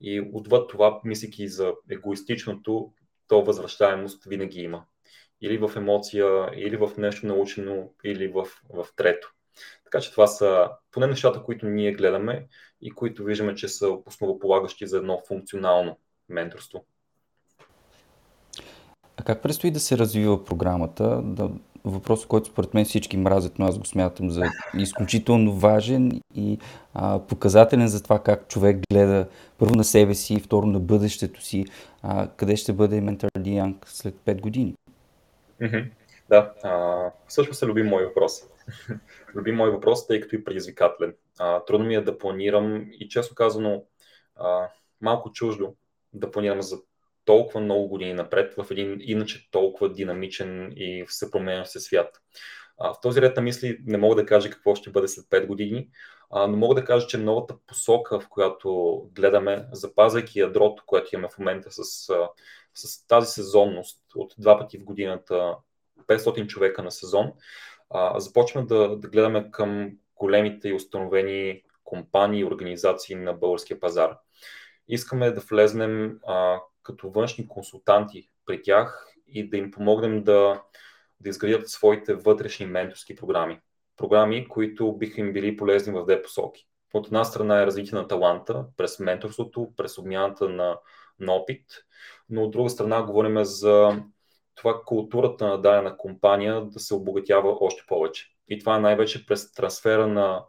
и 0.00 0.30
отвъд 0.32 0.68
това, 0.68 1.00
мислики 1.04 1.48
за 1.48 1.72
егоистичното, 1.90 2.92
то 3.28 3.44
възвръщаемост 3.44 4.24
винаги 4.24 4.60
има. 4.60 4.84
Или 5.40 5.58
в 5.58 5.70
емоция, 5.76 6.50
или 6.56 6.76
в 6.76 6.90
нещо 6.98 7.26
научено, 7.26 7.92
или 8.04 8.28
в, 8.28 8.46
в 8.74 8.86
трето. 8.96 9.34
Така 9.84 10.00
че 10.00 10.10
това 10.10 10.26
са 10.26 10.70
поне 10.90 11.06
нещата, 11.06 11.42
които 11.42 11.66
ние 11.66 11.92
гледаме 11.92 12.46
и 12.80 12.90
които 12.90 13.24
виждаме, 13.24 13.54
че 13.54 13.68
са 13.68 13.88
основополагащи 14.06 14.86
за 14.86 14.96
едно 14.96 15.22
функционално 15.28 15.98
менторство. 16.28 16.84
А 19.16 19.22
как 19.24 19.42
предстои 19.42 19.70
да 19.70 19.80
се 19.80 19.98
развива 19.98 20.44
програмата? 20.44 21.22
Да, 21.24 21.50
въпрос, 21.84 22.26
който 22.26 22.46
според 22.46 22.74
мен 22.74 22.84
всички 22.84 23.16
мразят, 23.16 23.58
но 23.58 23.66
аз 23.66 23.78
го 23.78 23.84
смятам 23.84 24.30
за 24.30 24.44
изключително 24.78 25.52
важен 25.52 26.20
и 26.34 26.58
а, 26.94 27.18
показателен 27.18 27.88
за 27.88 28.02
това 28.02 28.18
как 28.18 28.48
човек 28.48 28.78
гледа 28.92 29.28
първо 29.58 29.74
на 29.74 29.84
себе 29.84 30.14
си 30.14 30.34
и 30.34 30.40
второ 30.40 30.66
на 30.66 30.80
бъдещето 30.80 31.42
си. 31.42 31.64
А, 32.02 32.28
къде 32.36 32.56
ще 32.56 32.72
бъде 32.72 33.00
Ментор 33.00 33.28
Дианг 33.38 33.84
след 33.88 34.14
5 34.14 34.40
години? 34.40 34.74
Да, 36.28 36.52
а, 36.62 37.10
всъщност 37.26 37.58
се 37.58 37.66
люби 37.66 37.82
мой 37.82 38.04
въпрос. 38.04 38.32
люби 39.36 39.52
мой 39.52 39.70
въпрос, 39.70 40.06
тъй 40.06 40.20
като 40.20 40.34
и 40.34 40.44
предизвикателен. 40.44 41.14
А, 41.38 41.64
трудно 41.64 41.86
ми 41.86 41.94
е 41.94 42.00
да 42.00 42.18
планирам 42.18 42.86
и 42.92 43.08
често 43.08 43.34
казано 43.34 43.84
а, 44.36 44.68
малко 45.00 45.32
чуждо 45.32 45.74
да 46.12 46.30
планирам 46.30 46.62
за 46.62 46.76
толкова 47.30 47.60
много 47.60 47.88
години 47.88 48.14
напред 48.14 48.54
в 48.54 48.66
един 48.70 48.98
иначе 49.00 49.50
толкова 49.50 49.92
динамичен 49.92 50.72
и 50.76 51.04
все 51.08 51.30
променящ 51.30 51.70
се 51.70 51.80
свят. 51.80 52.20
А, 52.78 52.92
в 52.92 53.00
този 53.02 53.22
ред 53.22 53.36
на 53.36 53.42
мисли 53.42 53.78
не 53.86 53.98
мога 53.98 54.14
да 54.14 54.26
кажа 54.26 54.50
какво 54.50 54.74
ще 54.74 54.90
бъде 54.90 55.08
след 55.08 55.24
5 55.24 55.46
години, 55.46 55.88
а, 56.30 56.46
но 56.46 56.56
мога 56.56 56.74
да 56.74 56.84
кажа, 56.84 57.06
че 57.06 57.18
новата 57.18 57.54
посока, 57.66 58.20
в 58.20 58.28
която 58.28 59.00
гледаме, 59.14 59.66
запазвайки 59.72 60.38
ядрото, 60.38 60.82
което 60.86 61.08
имаме 61.12 61.28
в 61.28 61.38
момента 61.38 61.70
с, 61.70 61.84
с 62.74 63.06
тази 63.06 63.26
сезонност 63.26 64.02
от 64.14 64.34
два 64.38 64.58
пъти 64.58 64.78
в 64.78 64.84
годината, 64.84 65.56
500 66.06 66.46
човека 66.46 66.82
на 66.82 66.90
сезон, 66.90 67.32
а, 67.90 68.20
започваме 68.20 68.66
да, 68.66 68.96
да 68.96 69.08
гледаме 69.08 69.50
към 69.50 69.90
големите 70.16 70.68
и 70.68 70.74
установени 70.74 71.62
компании 71.84 72.40
и 72.40 72.44
организации 72.44 73.16
на 73.16 73.32
българския 73.32 73.80
пазар. 73.80 74.16
Искаме 74.88 75.30
да 75.30 75.40
влезнем 75.40 76.18
а, 76.26 76.60
като 76.82 77.10
външни 77.10 77.48
консултанти 77.48 78.28
при 78.46 78.62
тях 78.62 79.06
и 79.26 79.50
да 79.50 79.56
им 79.56 79.70
помогнем 79.70 80.22
да, 80.24 80.62
да 81.20 81.30
изградят 81.30 81.68
своите 81.68 82.14
вътрешни 82.14 82.66
менторски 82.66 83.14
програми. 83.14 83.60
Програми, 83.96 84.48
които 84.48 84.92
биха 84.92 85.20
им 85.20 85.32
били 85.32 85.56
полезни 85.56 85.92
в 85.92 86.04
две 86.04 86.22
посоки. 86.22 86.66
От 86.94 87.06
една 87.06 87.24
страна 87.24 87.62
е 87.62 87.66
развитие 87.66 87.98
на 87.98 88.08
таланта 88.08 88.66
през 88.76 88.98
менторството, 88.98 89.72
през 89.76 89.98
обмяната 89.98 90.48
на, 90.48 90.78
на 91.20 91.32
опит, 91.32 91.64
но 92.28 92.44
от 92.44 92.50
друга 92.50 92.70
страна 92.70 93.02
говорим 93.02 93.44
за 93.44 94.02
това 94.54 94.82
културата 94.86 95.46
на 95.46 95.60
дадена 95.60 95.96
компания 95.96 96.64
да 96.64 96.80
се 96.80 96.94
обогатява 96.94 97.56
още 97.60 97.84
повече. 97.88 98.26
И 98.48 98.58
това 98.58 98.76
е 98.76 98.80
най-вече 98.80 99.26
през 99.26 99.52
трансфера 99.52 100.06
на, 100.06 100.44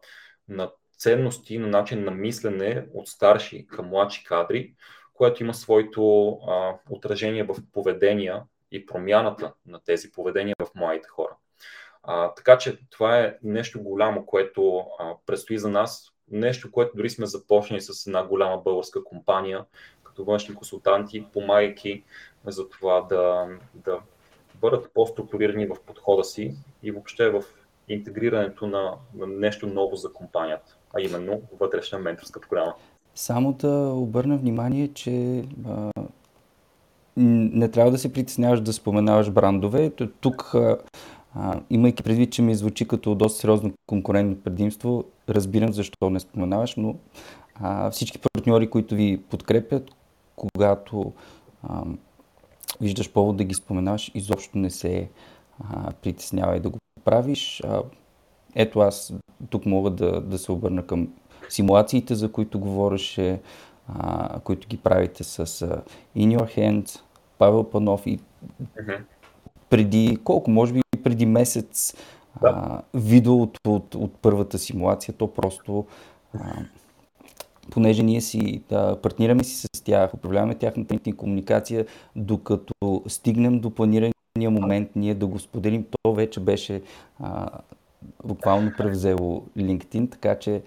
на 0.48 0.72
ценности, 0.98 1.58
на 1.58 1.68
начин 1.68 2.04
на 2.04 2.12
мислене 2.12 2.88
от 2.94 3.08
старши 3.08 3.68
към 3.68 3.88
младши 3.88 4.24
кадри, 4.24 4.76
което 5.22 5.44
има 5.44 5.54
своето 5.54 6.30
а, 6.48 6.76
отражение 6.90 7.44
в 7.44 7.56
поведения 7.74 8.44
и 8.72 8.86
промяната 8.86 9.54
на 9.66 9.80
тези 9.86 10.12
поведения 10.12 10.56
в 10.60 10.76
младите 10.76 11.10
хора. 11.10 11.36
А, 12.04 12.34
така 12.34 12.58
че 12.58 12.80
това 12.90 13.20
е 13.20 13.38
нещо 13.44 13.84
голямо, 13.84 14.26
което 14.26 14.78
а, 15.00 15.14
предстои 15.26 15.58
за 15.58 15.70
нас, 15.70 16.12
нещо, 16.32 16.72
което 16.72 16.92
дори 16.96 17.10
сме 17.10 17.26
започнали 17.26 17.82
с 17.82 18.08
една 18.08 18.24
голяма 18.24 18.58
българска 18.58 19.04
компания, 19.04 19.66
като 20.04 20.24
външни 20.24 20.56
консултанти, 20.56 21.28
помагайки 21.34 22.04
за 22.46 22.70
това 22.70 23.02
да, 23.02 23.48
да 23.74 24.00
бъдат 24.56 24.94
по-структурирани 24.94 25.68
в 25.68 25.76
подхода 25.86 26.24
си 26.24 26.56
и 26.84 26.92
въобще 26.92 27.30
в 27.30 27.44
интегрирането 27.88 28.68
на, 28.68 28.94
на 29.14 29.28
нещо 29.28 29.68
ново 29.68 29.96
за 29.96 30.14
компанията, 30.14 30.78
а 30.94 31.02
именно 31.02 31.42
вътрешна 31.60 32.00
менторска 32.00 32.42
програма. 32.42 32.76
Само 33.16 33.54
да 33.54 33.94
обърна 33.96 34.38
внимание, 34.38 34.88
че 34.88 35.46
а, 35.66 35.92
не 37.18 37.70
трябва 37.70 37.92
да 37.92 37.98
се 37.98 38.14
притесняваш 38.14 38.62
да 38.62 38.74
споменаваш 38.74 39.30
брандове. 39.32 39.90
Тук, 40.22 40.56
а, 41.36 41.62
имайки 41.70 42.04
предвид, 42.04 42.32
че 42.32 42.42
ми 42.42 42.56
звучи 42.56 42.88
като 42.88 43.16
доста 43.16 43.40
сериозно 43.40 43.74
конкурентно 43.88 44.36
предимство, 44.36 45.04
разбирам 45.30 45.74
защо 45.74 46.10
не 46.10 46.20
споменаваш, 46.20 46.76
но 46.76 46.96
а, 47.56 47.92
всички 47.92 48.18
партньори, 48.18 48.70
които 48.70 48.96
ви 48.96 49.22
подкрепят, 49.30 49.92
когато 50.36 51.14
а, 51.64 51.84
виждаш 52.82 53.12
повод 53.12 53.38
да 53.38 53.44
ги 53.44 53.54
споменаваш, 53.54 54.12
изобщо 54.14 54.58
не 54.58 54.70
се 54.70 55.10
а, 55.60 55.92
притеснявай 55.92 56.60
да 56.60 56.70
го 56.70 56.78
правиш. 57.06 57.62
А, 57.66 57.82
ето 58.56 58.80
аз 58.80 59.14
тук 59.50 59.66
мога 59.66 59.90
да, 59.90 60.22
да 60.22 60.38
се 60.38 60.52
обърна 60.52 60.86
към 60.86 61.08
симулациите, 61.54 62.16
за 62.16 62.32
които 62.32 62.60
говореше, 62.60 63.40
а, 63.88 64.40
които 64.40 64.68
ги 64.68 64.78
правите 64.78 65.24
с 65.24 65.40
а, 65.40 65.44
In 66.18 66.38
Your 66.38 66.58
Hands, 66.58 67.00
Павел 67.38 67.64
Панов 67.64 68.08
и 68.08 68.20
mm-hmm. 68.20 69.00
преди, 69.70 70.18
колко, 70.24 70.52
може 70.52 70.74
би 70.74 70.82
преди 71.04 71.26
месец 71.26 71.96
да. 72.42 72.48
а, 72.50 72.82
видео 72.94 73.42
от, 73.42 73.58
от, 73.68 73.96
от 73.96 74.14
първата 74.22 74.58
симулация, 74.58 75.14
то 75.14 75.34
просто 75.34 75.86
а, 76.34 76.40
понеже 77.70 78.04
ние 78.04 78.22
си 78.22 78.64
да, 78.70 79.02
партнираме 79.02 79.44
си 79.44 79.68
с 79.76 79.82
тях, 79.82 80.14
управляваме 80.14 80.56
тяхната 80.56 81.16
комуникация, 81.18 81.86
докато 82.16 83.04
стигнем 83.08 83.60
до 83.60 83.70
планирания 83.70 84.14
момент 84.50 84.90
ние 84.96 85.16
да 85.16 85.28
го 85.28 85.40
споделим, 85.40 85.86
то 85.92 86.14
вече 86.14 86.40
беше 86.40 86.82
а, 87.20 87.50
буквално 88.24 88.72
превзело 88.78 89.44
LinkedIn, 89.58 90.12
така 90.12 90.40
че 90.40 90.62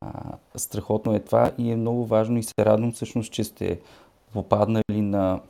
а, 0.00 0.10
страхотно 0.56 1.14
е 1.14 1.20
това 1.20 1.52
и 1.58 1.70
е 1.70 1.76
много 1.76 2.06
важно 2.06 2.38
и 2.38 2.42
се 2.42 2.54
радвам 2.58 2.92
всъщност, 2.92 3.32
че 3.32 3.44
сте 3.44 3.80
попаднали 4.32 5.00
на 5.00 5.40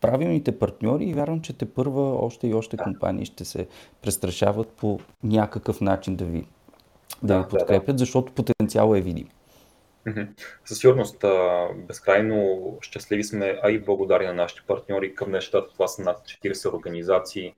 правилните 0.00 0.58
партньори 0.58 1.04
и 1.04 1.14
вярвам, 1.14 1.40
че 1.40 1.58
те 1.58 1.74
първа 1.74 2.02
още 2.02 2.48
и 2.48 2.54
още 2.54 2.76
компании 2.76 3.24
ще 3.24 3.44
се 3.44 3.66
престрашават 4.02 4.68
по 4.68 5.00
някакъв 5.24 5.80
начин 5.80 6.16
да 6.16 6.24
ви, 6.24 6.46
да, 7.22 7.34
да 7.34 7.42
ви 7.42 7.48
подкрепят, 7.48 7.86
да, 7.86 7.92
да. 7.92 7.98
защото 7.98 8.32
потенциалът 8.32 8.98
е 8.98 9.02
видим. 9.02 9.28
Със 10.64 10.78
сигурност, 10.78 11.24
безкрайно 11.74 12.78
щастливи 12.80 13.24
сме, 13.24 13.60
а 13.62 13.70
и 13.70 13.80
благодарни 13.80 14.26
на 14.26 14.34
нашите 14.34 14.62
партньори. 14.66 15.14
Към 15.14 15.30
нещата 15.30 15.72
това 15.72 15.88
са 15.88 16.02
над 16.02 16.18
40 16.18 16.74
организации. 16.74 17.54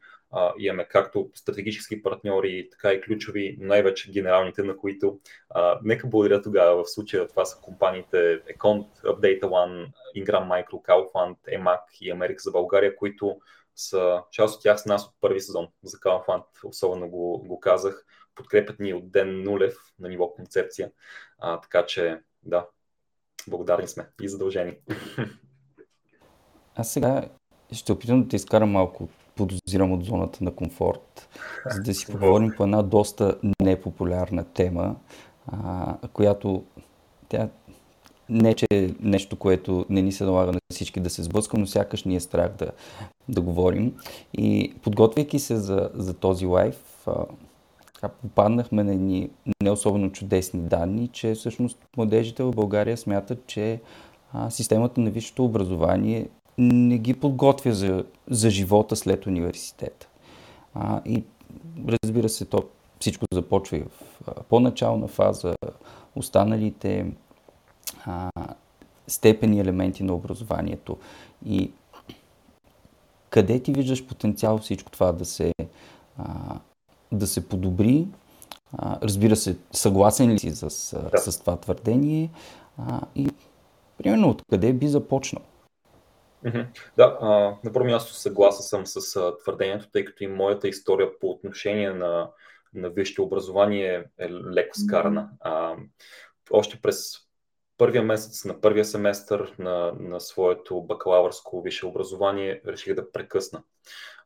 Имаме 0.58 0.84
както 0.84 1.30
стратегически 1.34 2.02
партньори, 2.02 2.68
така 2.70 2.92
и 2.92 3.00
ключови, 3.00 3.56
най-вече 3.60 4.12
генералните, 4.12 4.62
на 4.62 4.76
които 4.76 5.20
а, 5.50 5.78
нека 5.82 6.06
благодаря 6.06 6.42
тогава. 6.42 6.84
В 6.84 6.90
случая 6.90 7.28
това 7.28 7.44
са 7.44 7.60
компаниите 7.60 8.42
Econt, 8.42 8.86
Update 9.04 9.42
One, 9.42 9.92
Ingram 10.16 10.48
Micro, 10.48 10.72
Calfund, 10.72 11.36
EMAC 11.58 11.80
и 12.00 12.10
Америка 12.10 12.42
за 12.42 12.50
България, 12.50 12.96
които 12.96 13.40
са 13.76 14.22
част 14.30 14.56
от 14.56 14.62
тях 14.62 14.80
с 14.80 14.86
нас 14.86 15.06
от 15.06 15.14
първи 15.20 15.40
сезон 15.40 15.68
за 15.82 15.96
Calfund, 15.96 16.44
особено 16.64 17.08
го, 17.08 17.44
го 17.46 17.60
казах. 17.60 18.06
Подкрепят 18.34 18.80
ни 18.80 18.94
от 18.94 19.10
ден 19.10 19.42
нулев 19.42 19.74
на 19.98 20.08
ниво 20.08 20.32
концепция. 20.32 20.90
А, 21.38 21.60
така 21.60 21.86
че 21.86 22.20
да, 22.42 22.66
благодарни 23.48 23.88
сме 23.88 24.08
и 24.22 24.28
задължени. 24.28 24.78
Аз 26.74 26.92
сега 26.92 27.28
ще 27.72 27.92
опитам 27.92 28.22
да 28.22 28.28
те 28.28 28.36
изкарам 28.36 28.70
малко, 28.70 29.08
подозирам 29.38 29.92
от 29.92 30.04
зоната 30.04 30.44
на 30.44 30.50
комфорт, 30.50 31.28
за 31.74 31.80
да 31.80 31.94
си 31.94 32.06
поговорим 32.06 32.52
по 32.56 32.64
една 32.64 32.82
доста 32.82 33.38
непопулярна 33.62 34.44
тема, 34.44 34.96
а, 35.46 35.96
която 36.12 36.62
тя 37.28 37.48
не, 38.28 38.54
че 38.54 38.66
е 38.70 38.90
нещо, 39.00 39.36
което 39.36 39.86
не 39.90 40.02
ни 40.02 40.12
се 40.12 40.24
налага 40.24 40.52
на 40.52 40.58
всички 40.72 41.00
да 41.00 41.10
се 41.10 41.22
сблъскам, 41.22 41.60
но 41.60 41.66
сякаш 41.66 42.04
ни 42.04 42.16
е 42.16 42.20
страх 42.20 42.52
да, 42.58 42.70
да 43.28 43.40
говорим. 43.40 43.94
И 44.34 44.74
подготвяйки 44.82 45.38
се 45.38 45.56
за, 45.56 45.90
за 45.94 46.14
този 46.14 46.46
лайф, 46.46 47.06
попаднахме 48.22 48.84
на 48.84 48.92
едни 48.92 49.30
не 49.62 49.70
особено 49.70 50.12
чудесни 50.12 50.60
данни, 50.60 51.08
че 51.08 51.34
всъщност 51.34 51.78
младежите 51.96 52.42
в 52.42 52.50
България 52.50 52.96
смятат, 52.96 53.46
че 53.46 53.80
а, 54.32 54.50
системата 54.50 55.00
на 55.00 55.10
висшето 55.10 55.44
образование 55.44 56.28
не 56.58 56.98
ги 56.98 57.14
подготвя 57.14 57.72
за, 57.72 58.04
за 58.30 58.50
живота 58.50 58.96
след 58.96 59.26
университета. 59.26 60.08
А, 60.74 61.02
и 61.04 61.24
разбира 61.88 62.28
се, 62.28 62.44
то 62.44 62.64
всичко 63.00 63.24
започва 63.32 63.76
и 63.76 63.82
в 63.82 64.20
а, 64.26 64.42
по-начална 64.42 65.08
фаза, 65.08 65.54
останалите 66.16 67.06
а, 68.06 68.30
степени 69.08 69.60
елементи 69.60 70.02
на 70.02 70.14
образованието. 70.14 70.96
И 71.46 71.70
къде 73.30 73.60
ти 73.60 73.72
виждаш 73.72 74.06
потенциал 74.06 74.58
всичко 74.58 74.90
това 74.90 75.12
да 75.12 75.24
се, 75.24 75.52
а, 76.18 76.58
да 77.12 77.26
се 77.26 77.48
подобри. 77.48 78.06
А, 78.72 78.98
разбира 79.02 79.36
се, 79.36 79.56
съгласен 79.72 80.30
ли 80.30 80.38
си 80.38 80.50
с, 80.50 80.60
да. 81.12 81.18
с 81.18 81.40
това 81.40 81.56
твърдение 81.56 82.30
а, 82.78 83.00
и 83.16 83.28
примерно 83.98 84.30
откъде 84.30 84.72
би 84.72 84.88
започнал? 84.88 85.42
Да, 86.96 87.18
а, 87.20 87.28
на 87.64 87.72
първо 87.72 87.86
място 87.86 88.12
съгласен 88.12 88.62
съм 88.62 88.86
с 88.86 89.16
а, 89.16 89.38
твърдението, 89.38 89.90
тъй 89.90 90.04
като 90.04 90.24
и 90.24 90.26
моята 90.26 90.68
история 90.68 91.18
по 91.18 91.30
отношение 91.30 91.90
на, 91.90 92.30
на 92.74 92.90
висшето 92.90 93.22
образование 93.22 94.04
е 94.18 94.30
леко 94.30 94.78
скарана. 94.78 95.30
А, 95.40 95.76
още 96.50 96.80
през 96.82 97.12
първия 97.78 98.02
месец 98.02 98.44
на 98.44 98.60
първия 98.60 98.84
семестър 98.84 99.54
на, 99.58 99.92
на 100.00 100.20
своето 100.20 100.82
бакалавърско 100.82 101.62
висше 101.62 101.86
образование 101.86 102.62
реших 102.66 102.94
да 102.94 103.12
прекъсна. 103.12 103.62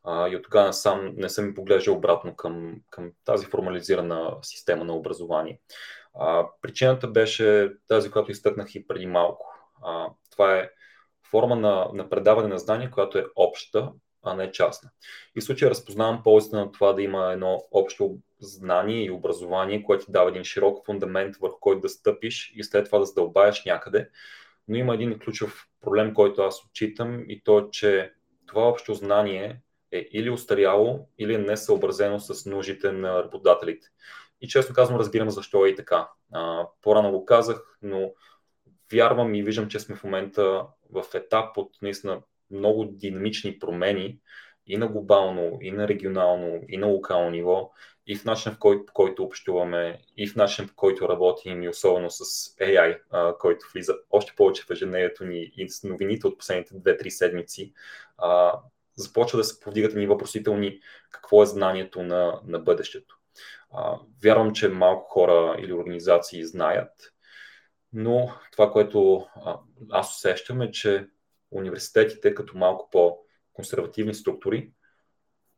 А, 0.04 0.28
и 0.28 0.36
от 0.36 0.42
тогава 0.42 0.72
сам 0.72 1.12
не 1.16 1.28
съм 1.28 1.54
поглеждал 1.54 1.94
обратно 1.94 2.36
към, 2.36 2.80
към 2.90 3.12
тази 3.24 3.46
формализирана 3.46 4.36
система 4.42 4.84
на 4.84 4.94
образование. 4.94 5.60
А, 6.14 6.46
причината 6.62 7.08
беше 7.08 7.72
тази, 7.88 8.10
която 8.10 8.30
изтъкнах 8.30 8.74
и 8.74 8.86
преди 8.86 9.06
малко. 9.06 9.54
А, 9.84 10.08
това 10.30 10.54
е 10.56 10.70
форма 11.32 11.56
на, 11.56 11.88
на 11.94 12.08
предаване 12.08 12.48
на 12.48 12.58
знания, 12.58 12.90
която 12.90 13.18
е 13.18 13.26
обща, 13.36 13.92
а 14.22 14.34
не 14.34 14.52
частна. 14.52 14.90
И 15.36 15.40
в 15.40 15.44
случая 15.44 15.70
разпознавам 15.70 16.22
ползата 16.22 16.56
на 16.56 16.72
това 16.72 16.92
да 16.92 17.02
има 17.02 17.32
едно 17.32 17.64
общо 17.72 18.18
знание 18.40 19.04
и 19.04 19.10
образование, 19.10 19.82
което 19.82 20.12
дава 20.12 20.30
един 20.30 20.44
широк 20.44 20.86
фундамент, 20.86 21.36
върху 21.36 21.60
който 21.60 21.80
да 21.80 21.88
стъпиш 21.88 22.52
и 22.56 22.64
след 22.64 22.86
това 22.86 22.98
да 22.98 23.04
задълбаеш 23.04 23.64
някъде. 23.64 24.08
Но 24.68 24.76
има 24.76 24.94
един 24.94 25.18
ключов 25.18 25.66
проблем, 25.80 26.14
който 26.14 26.42
аз 26.42 26.64
отчитам 26.64 27.24
и 27.28 27.42
то 27.44 27.58
е, 27.58 27.64
че 27.70 28.12
това 28.46 28.62
общо 28.62 28.94
знание 28.94 29.60
е 29.92 30.08
или 30.12 30.30
устаряло, 30.30 31.08
или 31.18 31.34
е 31.34 31.38
несъобразено 31.38 32.20
с 32.20 32.50
нуждите 32.50 32.92
на 32.92 33.22
работодателите. 33.22 33.88
И 34.40 34.48
често 34.48 34.74
казвам, 34.74 34.98
разбирам 34.98 35.30
защо 35.30 35.66
е 35.66 35.68
и 35.68 35.74
така. 35.74 36.08
А, 36.32 36.66
по-рано 36.82 37.10
го 37.10 37.24
казах, 37.24 37.78
но 37.82 38.12
вярвам 38.92 39.34
и 39.34 39.42
виждам, 39.42 39.68
че 39.68 39.80
сме 39.80 39.96
в 39.96 40.04
момента 40.04 40.66
в 40.92 41.04
етап 41.14 41.56
от 41.56 41.70
наистина 41.82 42.22
много 42.50 42.84
динамични 42.84 43.58
промени 43.58 44.18
и 44.66 44.76
на 44.76 44.88
глобално, 44.88 45.58
и 45.62 45.70
на 45.70 45.88
регионално, 45.88 46.60
и 46.68 46.76
на 46.76 46.86
локално 46.86 47.30
ниво, 47.30 47.70
и 48.06 48.16
в 48.16 48.24
начина, 48.24 48.54
в 48.54 48.58
който, 48.58 48.86
по 48.86 48.92
който 48.92 49.22
общуваме, 49.22 49.98
и 50.16 50.28
в 50.28 50.36
начина, 50.36 50.68
по 50.68 50.74
който 50.74 51.08
работим, 51.08 51.62
и 51.62 51.68
особено 51.68 52.10
с 52.10 52.24
AI, 52.56 52.98
а, 53.10 53.38
който 53.38 53.66
влиза 53.74 53.94
още 54.10 54.32
повече 54.36 54.62
в 54.62 54.70
ежедневието 54.70 55.24
ни 55.24 55.52
и 55.56 55.68
с 55.68 55.82
новините 55.84 56.26
от 56.26 56.38
последните 56.38 56.74
2-3 56.74 57.08
седмици. 57.08 57.72
А, 58.18 58.58
започва 58.96 59.38
да 59.38 59.44
се 59.44 59.60
повдигат 59.60 59.94
ни 59.94 60.06
въпросителни 60.06 60.80
какво 61.10 61.42
е 61.42 61.46
знанието 61.46 62.02
на, 62.02 62.40
на 62.46 62.58
бъдещето. 62.58 63.18
А, 63.72 63.98
вярвам, 64.22 64.52
че 64.52 64.68
малко 64.68 65.10
хора 65.10 65.56
или 65.60 65.72
организации 65.72 66.44
знаят, 66.44 67.11
но 67.92 68.32
това, 68.52 68.70
което 68.70 69.26
аз 69.90 70.16
усещам 70.16 70.62
е, 70.62 70.70
че 70.70 71.08
университетите 71.50 72.34
като 72.34 72.58
малко 72.58 72.88
по-консервативни 72.90 74.14
структури 74.14 74.72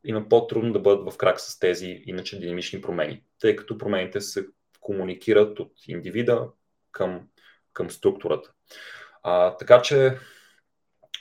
има 0.05 0.29
по-трудно 0.29 0.73
да 0.73 0.79
бъдат 0.79 1.13
в 1.13 1.17
крак 1.17 1.41
с 1.41 1.59
тези 1.59 2.03
иначе 2.07 2.39
динамични 2.39 2.81
промени, 2.81 3.25
тъй 3.41 3.57
като 3.57 3.79
промените 3.79 4.21
се 4.21 4.47
комуникират 4.81 5.61
от 5.61 5.73
индивида 5.89 6.49
към, 6.93 7.29
към 7.73 7.91
структурата. 7.91 8.53
А, 9.23 9.57
така 9.57 9.83
че 9.83 10.19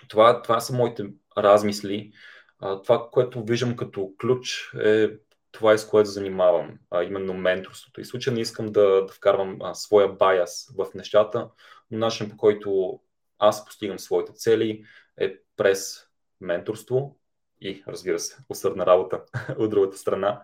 това, 0.07 0.41
това 0.41 0.59
са 0.59 0.73
моите 0.73 1.05
размисли. 1.37 2.11
А, 2.59 2.81
това, 2.81 3.09
което 3.11 3.43
виждам 3.43 3.75
като 3.75 4.13
ключ 4.21 4.73
е 4.83 5.09
това, 5.53 5.77
с 5.77 5.87
което 5.87 6.09
занимавам, 6.09 6.79
а 6.91 7.03
именно 7.03 7.33
менторството. 7.33 8.01
И 8.01 8.05
случай 8.05 8.33
не 8.33 8.39
искам 8.39 8.65
да, 8.65 9.05
да 9.05 9.13
вкарвам 9.13 9.57
а, 9.61 9.73
своя 9.73 10.13
баяс 10.13 10.67
в 10.77 10.87
нещата, 10.95 11.49
но 11.91 11.97
начин 11.97 12.29
по 12.29 12.37
който 12.37 12.99
аз 13.39 13.65
постигам 13.65 13.99
своите 13.99 14.33
цели 14.33 14.83
е 15.19 15.35
през 15.57 16.07
менторство 16.41 17.15
и, 17.61 17.83
разбира 17.87 18.19
се, 18.19 18.37
усърдна 18.49 18.85
работа 18.85 19.21
от 19.57 19.69
другата 19.69 19.97
страна. 19.97 20.41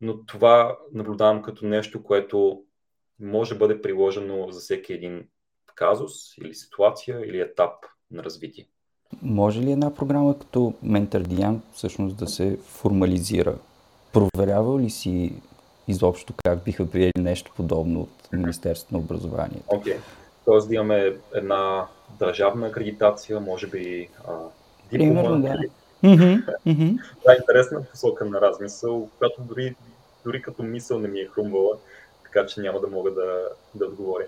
Но 0.00 0.26
това 0.26 0.78
наблюдавам 0.92 1.42
като 1.42 1.66
нещо, 1.66 2.02
което 2.02 2.64
може 3.20 3.54
да 3.54 3.58
бъде 3.58 3.82
приложено 3.82 4.50
за 4.50 4.60
всеки 4.60 4.92
един 4.92 5.28
казус 5.74 6.38
или 6.38 6.54
ситуация 6.54 7.20
или 7.26 7.40
етап 7.40 7.72
на 8.10 8.24
развитие. 8.24 8.68
Може 9.22 9.60
ли 9.60 9.72
една 9.72 9.94
програма 9.94 10.38
като 10.38 10.74
Mentor 10.84 11.22
DM 11.22 11.60
всъщност 11.72 12.16
да 12.16 12.26
се 12.26 12.56
формализира? 12.56 13.58
Проверява 14.12 14.80
ли 14.80 14.90
си 14.90 15.32
изобщо 15.88 16.32
как 16.44 16.64
биха 16.64 16.90
приели 16.90 17.12
нещо 17.18 17.52
подобно 17.56 18.00
от 18.00 18.32
Министерството 18.32 18.94
на 18.94 19.00
образованието? 19.00 19.64
Окей. 19.66 19.94
Okay. 19.94 19.98
Тоест 20.44 20.68
да 20.68 20.74
имаме 20.74 21.16
една 21.34 21.86
държавна 22.18 22.66
акредитация, 22.66 23.40
може 23.40 23.66
би 23.66 24.08
а, 24.28 24.32
диплома. 24.92 25.22
Примерно, 25.22 25.42
да. 25.42 25.56
Това 27.20 27.32
е 27.32 27.36
интересна 27.40 27.82
посока 27.82 28.24
на 28.24 28.40
размисъл, 28.40 29.08
която 29.18 29.42
дори, 29.42 29.74
дори 30.24 30.42
като 30.42 30.62
мисъл 30.62 30.98
не 30.98 31.08
ми 31.08 31.20
е 31.20 31.26
хрумвала, 31.26 31.76
така 32.22 32.46
че 32.46 32.60
няма 32.60 32.80
да 32.80 32.86
мога 32.86 33.10
да, 33.10 33.48
да 33.74 33.84
отговоря. 33.86 34.24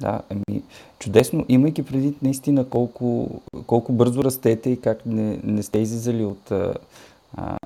Да, 0.00 0.22
ами, 0.30 0.62
чудесно, 0.98 1.46
имайки 1.48 1.86
преди 1.86 2.14
наистина 2.22 2.68
колко, 2.68 3.30
колко 3.66 3.92
бързо 3.92 4.24
растете 4.24 4.70
и 4.70 4.80
как 4.80 5.06
не, 5.06 5.40
не 5.44 5.62
сте 5.62 5.78
излизали 5.78 6.24
от 6.24 6.50
а, 6.50 7.56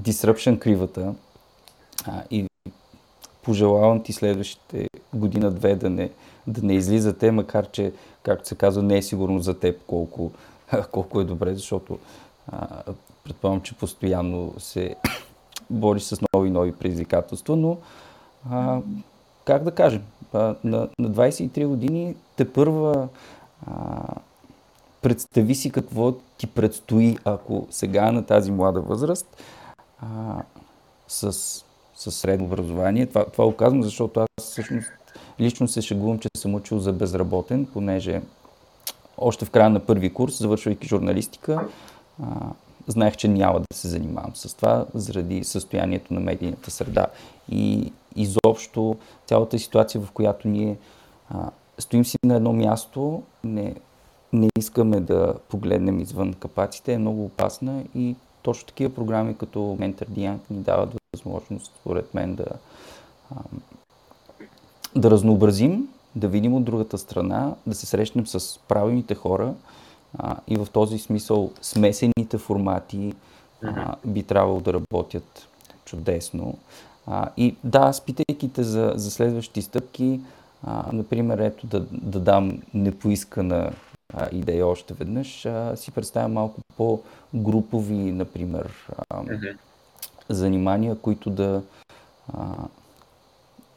disruption 0.00 0.58
кривата 0.58 1.14
а, 2.06 2.22
и 2.30 2.46
пожелавам 3.42 4.02
ти 4.02 4.12
следващите 4.12 4.88
година-две 5.14 5.74
да 5.74 5.90
не, 5.90 6.10
да 6.46 6.62
не 6.62 6.74
излизате, 6.74 7.30
макар 7.30 7.70
че, 7.70 7.92
както 8.22 8.48
се 8.48 8.54
казва, 8.54 8.82
не 8.82 8.96
е 8.96 9.02
сигурно 9.02 9.38
за 9.38 9.58
теб 9.58 9.80
колко, 9.86 10.30
колко 10.92 11.20
е 11.20 11.24
добре, 11.24 11.54
защото 11.54 11.98
а, 12.52 12.66
предполагам, 13.24 13.60
че 13.60 13.74
постоянно 13.74 14.54
се 14.58 14.96
бориш 15.70 16.02
с 16.02 16.20
нови 16.34 16.48
и 16.48 16.52
нови 16.52 16.72
предизвикателства, 16.72 17.56
но 17.56 17.78
а, 18.50 18.80
как 19.44 19.62
да 19.62 19.70
кажем, 19.70 20.02
а, 20.32 20.54
на, 20.64 20.88
на 20.98 21.10
23 21.10 21.66
години 21.66 22.16
те 22.36 22.52
първа 22.52 23.08
а, 23.66 24.02
представи 25.02 25.54
си 25.54 25.70
какво 25.70 26.12
ти 26.12 26.46
предстои, 26.46 27.18
ако 27.24 27.66
сега 27.70 28.12
на 28.12 28.26
тази 28.26 28.50
млада 28.50 28.80
възраст 28.80 29.36
а, 30.02 30.42
с, 31.08 31.32
с 31.94 32.12
средно 32.12 32.46
образование. 32.46 33.06
Това, 33.06 33.24
това 33.24 33.44
го 33.44 33.56
казвам, 33.56 33.82
защото 33.82 34.20
аз 34.20 34.44
всъщност 34.44 34.88
лично 35.40 35.68
се 35.68 35.82
шегувам, 35.82 36.18
че 36.18 36.28
съм 36.36 36.54
учил 36.54 36.78
за 36.78 36.92
безработен, 36.92 37.66
понеже 37.66 38.22
още 39.18 39.44
в 39.44 39.50
края 39.50 39.70
на 39.70 39.80
първи 39.80 40.14
курс, 40.14 40.38
завършвайки 40.38 40.88
журналистика, 40.88 41.68
а, 42.22 42.26
знаех, 42.86 43.16
че 43.16 43.28
няма 43.28 43.60
да 43.60 43.76
се 43.76 43.88
занимавам 43.88 44.30
с 44.34 44.54
това, 44.54 44.86
заради 44.94 45.44
състоянието 45.44 46.14
на 46.14 46.20
медийната 46.20 46.70
среда. 46.70 47.06
И 47.48 47.92
изобщо 48.16 48.96
цялата 49.26 49.58
ситуация, 49.58 50.00
в 50.00 50.10
която 50.10 50.48
ние 50.48 50.76
а, 51.30 51.50
стоим 51.78 52.04
си 52.04 52.16
на 52.24 52.34
едно 52.34 52.52
място, 52.52 53.22
не, 53.44 53.74
не 54.32 54.48
искаме 54.58 55.00
да 55.00 55.34
погледнем 55.48 56.00
извън 56.00 56.34
капаците, 56.34 56.92
е 56.92 56.98
много 56.98 57.24
опасна 57.24 57.84
и 57.94 58.16
точно 58.42 58.66
такива 58.66 58.94
програми 58.94 59.36
като 59.36 59.58
Mentor 59.58 60.08
Diank 60.08 60.38
ни 60.50 60.58
дават 60.58 60.94
възможност, 61.14 61.72
според 61.80 62.14
мен, 62.14 62.34
да, 62.34 62.46
да 64.96 65.10
разнообразим, 65.10 65.88
да 66.16 66.28
видим 66.28 66.54
от 66.54 66.64
другата 66.64 66.98
страна, 66.98 67.54
да 67.66 67.74
се 67.74 67.86
срещнем 67.86 68.26
с 68.26 68.58
правилните 68.68 69.14
хора 69.14 69.54
а, 70.18 70.36
и 70.48 70.56
в 70.56 70.66
този 70.72 70.98
смисъл 70.98 71.52
смесените 71.62 72.38
формати 72.38 73.14
а, 73.64 73.94
би 74.06 74.22
трябвало 74.22 74.60
да 74.60 74.72
работят 74.72 75.48
чудесно. 75.84 76.58
А, 77.06 77.28
и 77.36 77.56
да, 77.64 77.92
спитайки 77.92 78.52
те 78.52 78.62
за, 78.62 78.92
за 78.96 79.10
следващи 79.10 79.62
стъпки, 79.62 80.20
а, 80.62 80.84
например, 80.92 81.38
ето 81.38 81.66
да, 81.66 81.86
да 81.90 82.20
дам 82.20 82.62
непоискана 82.74 83.72
а, 84.14 84.28
идея 84.32 84.66
още 84.66 84.94
веднъж, 84.94 85.46
а, 85.46 85.76
си 85.76 85.90
представям 85.90 86.32
малко 86.32 86.60
по-групови, 86.76 87.94
например, 87.94 88.88
а, 89.10 89.22
занимания, 90.28 90.98
които 90.98 91.30
да 91.30 91.62
а, 92.34 92.46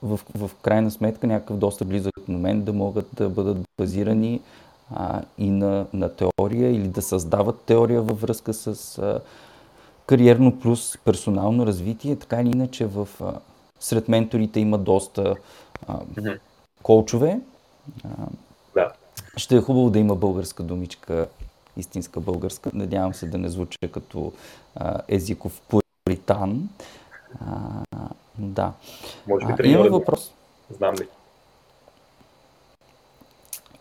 в, 0.03 0.19
в 0.35 0.51
крайна 0.61 0.91
сметка 0.91 1.27
някакъв 1.27 1.57
доста 1.57 1.85
близък 1.85 2.27
момент 2.27 2.65
да 2.65 2.73
могат 2.73 3.07
да 3.13 3.29
бъдат 3.29 3.57
базирани 3.77 4.41
а, 4.95 5.21
и 5.37 5.49
на, 5.49 5.85
на 5.93 6.09
теория 6.09 6.71
или 6.75 6.87
да 6.87 7.01
създават 7.01 7.61
теория 7.61 8.01
във 8.01 8.21
връзка 8.21 8.53
с 8.53 8.97
а, 8.97 9.21
кариерно 10.05 10.59
плюс 10.59 10.97
персонално 10.97 11.65
развитие. 11.65 12.15
Така 12.15 12.41
или 12.41 12.49
иначе 12.49 12.85
в, 12.85 13.07
а, 13.21 13.33
сред 13.79 14.07
менторите 14.07 14.59
има 14.59 14.77
доста 14.77 15.35
а, 15.87 15.97
mm-hmm. 15.97 16.39
коучове. 16.83 17.39
А, 18.03 18.09
да. 18.73 18.91
Ще 19.37 19.55
е 19.55 19.61
хубаво 19.61 19.89
да 19.89 19.99
има 19.99 20.15
българска 20.15 20.63
думичка, 20.63 21.27
истинска 21.77 22.19
българска. 22.19 22.71
Надявам 22.73 23.13
се 23.13 23.27
да 23.27 23.37
не 23.37 23.49
звуча 23.49 23.87
като 23.91 24.33
а, 24.75 25.01
езиков 25.07 25.61
пуритан. 25.61 26.69
А, 27.39 27.55
да. 28.37 28.73
Може 29.27 29.45
би 29.45 29.53
а, 29.63 29.67
има 29.67 29.89
въпрос. 29.89 30.33
Знам 30.69 30.95
ли. 30.95 31.07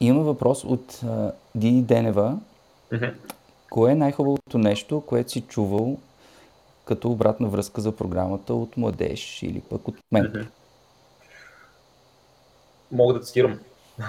Има 0.01 0.23
въпрос 0.23 0.65
от 0.65 0.93
uh, 0.93 1.33
Диди 1.55 1.83
Денева. 1.83 2.39
Mm-hmm. 2.93 3.15
Кое 3.71 3.93
е 3.93 3.95
най-хубавото 3.95 4.59
нещо, 4.59 5.03
което 5.07 5.31
си 5.31 5.41
чувал 5.41 5.97
като 6.85 7.11
обратна 7.11 7.49
връзка 7.49 7.81
за 7.81 7.97
програмата 7.97 8.55
от 8.55 8.77
младеж 8.77 9.43
или 9.43 9.61
пък 9.61 9.89
от 9.89 9.97
мен? 10.13 10.25
Mm-hmm. 10.25 10.47
Мога 12.93 13.15
да 13.15 13.21
цитирам. 13.21 13.59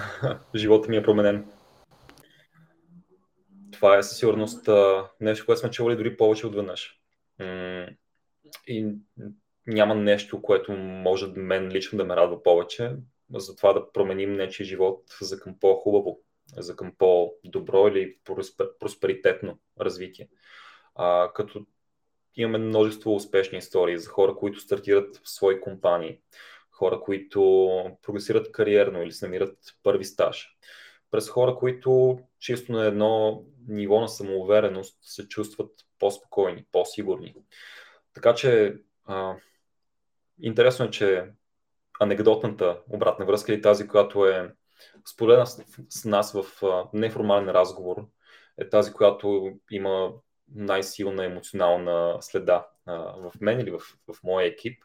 Живота 0.54 0.88
ми 0.88 0.96
е 0.96 1.02
променен. 1.02 1.44
Това 3.76 3.98
е 3.98 4.02
със 4.02 4.18
сигурност 4.18 4.68
нещо, 5.20 5.46
което 5.46 5.60
сме 5.60 5.70
чували 5.70 5.96
дори 5.96 6.16
повече 6.16 6.46
от 6.46 6.54
веднъж. 6.54 7.00
И 8.66 8.86
няма 9.66 9.94
нещо, 9.94 10.42
което 10.42 10.72
може 10.72 11.26
мен 11.26 11.68
лично 11.68 11.98
да 11.98 12.04
ме 12.04 12.16
радва 12.16 12.42
повече 12.42 12.92
за 13.34 13.56
това 13.56 13.72
да 13.72 13.92
променим 13.92 14.32
нечи 14.32 14.64
живот 14.64 15.02
за 15.20 15.40
към 15.40 15.60
по-хубаво, 15.60 16.20
за 16.56 16.76
към 16.76 16.92
по-добро 16.98 17.88
или 17.88 18.16
просперитетно 18.78 19.58
развитие. 19.80 20.28
А, 20.94 21.32
като 21.32 21.66
имаме 22.36 22.58
множество 22.58 23.14
успешни 23.14 23.58
истории 23.58 23.98
за 23.98 24.08
хора, 24.08 24.36
които 24.36 24.60
стартират 24.60 25.16
в 25.16 25.30
свои 25.30 25.60
компании, 25.60 26.20
хора, 26.70 27.00
които 27.00 27.40
прогресират 28.02 28.52
кариерно 28.52 29.02
или 29.02 29.12
се 29.12 29.26
намират 29.26 29.58
първи 29.82 30.04
стаж, 30.04 30.56
през 31.16 31.28
хора, 31.28 31.54
които 31.54 32.20
чисто 32.40 32.72
на 32.72 32.86
едно 32.86 33.44
ниво 33.68 34.00
на 34.00 34.08
самоувереност 34.08 34.98
се 35.02 35.28
чувстват 35.28 35.70
по-спокойни, 35.98 36.64
по-сигурни. 36.72 37.34
Така 38.14 38.34
че 38.34 38.76
а, 39.04 39.34
интересно 40.42 40.84
е, 40.84 40.90
че 40.90 41.24
анекдотната 42.00 42.80
обратна 42.88 43.24
връзка 43.24 43.52
или 43.52 43.62
тази, 43.62 43.88
която 43.88 44.26
е 44.26 44.54
споделена 45.12 45.46
с 45.88 46.04
нас 46.04 46.32
в 46.32 46.44
неформален 46.92 47.48
разговор, 47.48 48.06
е 48.58 48.68
тази, 48.68 48.92
която 48.92 49.52
има 49.70 50.12
най-силна 50.54 51.24
емоционална 51.24 52.18
следа 52.20 52.66
в 52.86 53.32
мен 53.40 53.60
или 53.60 53.70
в, 53.70 53.78
в 53.78 54.22
моя 54.24 54.46
екип. 54.46 54.82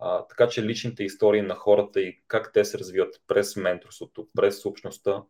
А, 0.00 0.26
така 0.26 0.48
че 0.48 0.62
личните 0.62 1.04
истории 1.04 1.42
на 1.42 1.54
хората 1.54 2.00
и 2.00 2.20
как 2.26 2.52
те 2.52 2.64
се 2.64 2.78
развиват 2.78 3.14
през 3.26 3.56
менторството, 3.56 4.28
през 4.34 4.64
общността, 4.64 5.22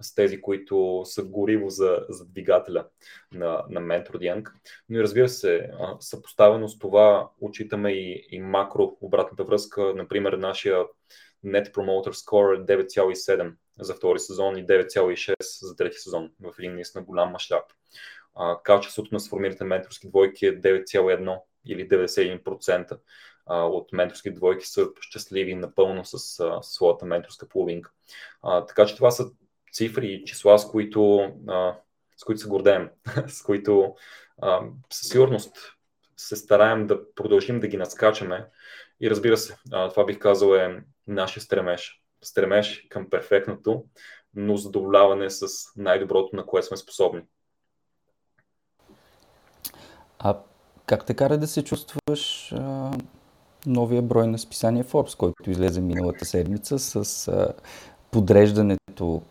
с 0.00 0.14
тези, 0.14 0.40
които 0.40 1.02
са 1.04 1.24
гориво 1.24 1.70
за, 1.70 2.06
за 2.08 2.26
двигателя 2.26 2.86
на, 3.32 3.64
на 3.70 3.80
Mentor 3.80 4.10
Young. 4.10 4.50
Но 4.88 4.98
и 4.98 5.02
разбира 5.02 5.28
се, 5.28 5.70
съпоставено 6.00 6.68
с 6.68 6.78
това 6.78 7.30
отчитаме 7.40 7.92
и, 7.92 8.26
и 8.30 8.40
макро 8.40 8.96
обратната 9.00 9.44
връзка. 9.44 9.92
Например, 9.96 10.32
нашия 10.32 10.84
Net 11.46 11.72
Promoter 11.72 12.12
Score 12.12 12.60
е 12.60 12.78
9,7 12.78 13.52
за 13.80 13.94
втори 13.94 14.18
сезон 14.18 14.56
и 14.56 14.66
9,6 14.66 15.34
за 15.66 15.76
трети 15.76 15.98
сезон 15.98 16.30
в 16.40 16.54
един 16.58 16.74
наистина 16.74 17.04
голям 17.04 17.30
мащаб. 17.30 17.64
Качеството 18.64 19.08
на 19.12 19.20
сформираните 19.20 19.64
менторски 19.64 20.08
двойки 20.08 20.46
е 20.46 20.60
9,1 20.60 21.38
или 21.66 21.88
91% 21.88 22.98
от 23.46 23.92
менторски 23.92 24.30
двойки 24.30 24.66
са 24.66 24.88
щастливи 25.00 25.54
напълно 25.54 26.04
с, 26.04 26.18
своята 26.62 27.06
менторска 27.06 27.48
половинка. 27.48 27.90
А, 28.42 28.66
така 28.66 28.86
че 28.86 28.96
това 28.96 29.10
са 29.10 29.30
цифри 29.72 30.06
и 30.06 30.24
числа, 30.24 30.58
с 30.58 30.70
които, 30.70 31.32
а, 31.48 31.76
с 32.16 32.24
които 32.24 32.40
се 32.40 32.48
гордеем, 32.48 32.90
с 33.28 33.42
които 33.42 33.94
а, 34.42 34.60
със 34.90 35.08
сигурност 35.08 35.56
се 36.16 36.36
стараем 36.36 36.86
да 36.86 37.14
продължим 37.14 37.60
да 37.60 37.66
ги 37.66 37.76
надскачаме. 37.76 38.46
И 39.00 39.10
разбира 39.10 39.36
се, 39.36 39.56
а, 39.72 39.88
това 39.88 40.04
бих 40.04 40.18
казал 40.18 40.54
е 40.54 40.84
нашия 41.06 41.42
стремеж. 41.42 42.02
Стремеж 42.22 42.86
към 42.90 43.10
перфектното, 43.10 43.84
но 44.34 44.56
задоволяване 44.56 45.30
с 45.30 45.46
най-доброто, 45.76 46.36
на 46.36 46.46
което 46.46 46.66
сме 46.66 46.76
способни. 46.76 47.22
как 50.86 51.06
те 51.06 51.14
кара 51.14 51.38
да 51.38 51.46
се 51.46 51.64
чувстваш 51.64 52.52
а, 52.52 52.90
новия 53.66 54.02
брой 54.02 54.26
на 54.26 54.38
списание 54.38 54.84
Forbes, 54.84 55.16
който 55.16 55.50
излезе 55.50 55.80
миналата 55.80 56.24
седмица 56.24 56.78
с 56.78 57.28
а, 57.28 57.52
подреждането 58.10 59.22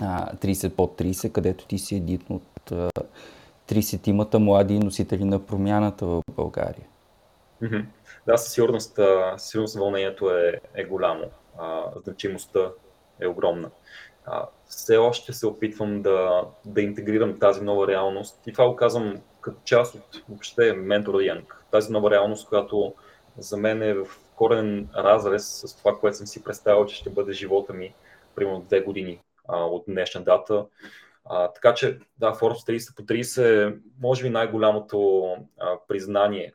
а, 0.00 0.34
30 0.34 0.68
под 0.68 1.00
30, 1.00 1.32
където 1.32 1.66
ти 1.66 1.78
си 1.78 1.96
един 1.96 2.20
от 2.28 2.72
а, 2.72 2.90
30-тимата 3.68 4.38
млади 4.38 4.78
носители 4.78 5.24
на 5.24 5.46
промяната 5.46 6.06
в 6.06 6.22
България? 6.36 6.86
Да, 8.26 8.38
със 8.38 8.52
сигурност, 8.52 8.98
сигурност 9.36 9.78
вълнението 9.78 10.30
е, 10.30 10.60
е 10.74 10.84
голямо. 10.84 11.24
А, 11.58 11.82
значимостта 12.04 12.70
е 13.20 13.26
огромна. 13.26 13.70
А, 14.26 14.46
все 14.66 14.96
още 14.96 15.32
се 15.32 15.46
опитвам 15.46 16.02
да, 16.02 16.44
да 16.64 16.82
интегрирам 16.82 17.38
тази 17.38 17.60
нова 17.60 17.86
реалност 17.86 18.46
и 18.46 18.52
това 18.52 18.68
го 18.68 18.76
казвам 18.76 19.20
като 19.40 19.58
част 19.64 19.94
от 19.94 20.22
въобще 20.28 20.72
ментора 20.72 21.24
Янг. 21.24 21.64
Тази 21.70 21.92
нова 21.92 22.10
реалност, 22.10 22.48
която 22.48 22.94
за 23.40 23.56
мен 23.56 23.82
е 23.82 23.94
в 23.94 24.06
корен 24.34 24.88
разрез 24.96 25.44
с 25.44 25.76
това, 25.76 25.98
което 25.98 26.16
съм 26.16 26.26
си 26.26 26.44
представил, 26.44 26.86
че 26.86 26.96
ще 26.96 27.10
бъде 27.10 27.32
живота 27.32 27.72
ми, 27.72 27.94
примерно 28.34 28.60
две 28.60 28.80
години 28.80 29.20
а, 29.48 29.64
от 29.64 29.84
днешна 29.88 30.24
дата. 30.24 30.66
А, 31.24 31.52
така 31.52 31.74
че, 31.74 31.98
да, 32.18 32.34
Forbes 32.34 32.76
30 32.76 32.96
по 32.96 33.02
30 33.02 33.68
е, 33.68 33.78
може 34.00 34.22
би 34.22 34.30
най-голямото 34.30 35.30
а, 35.60 35.78
признание, 35.88 36.52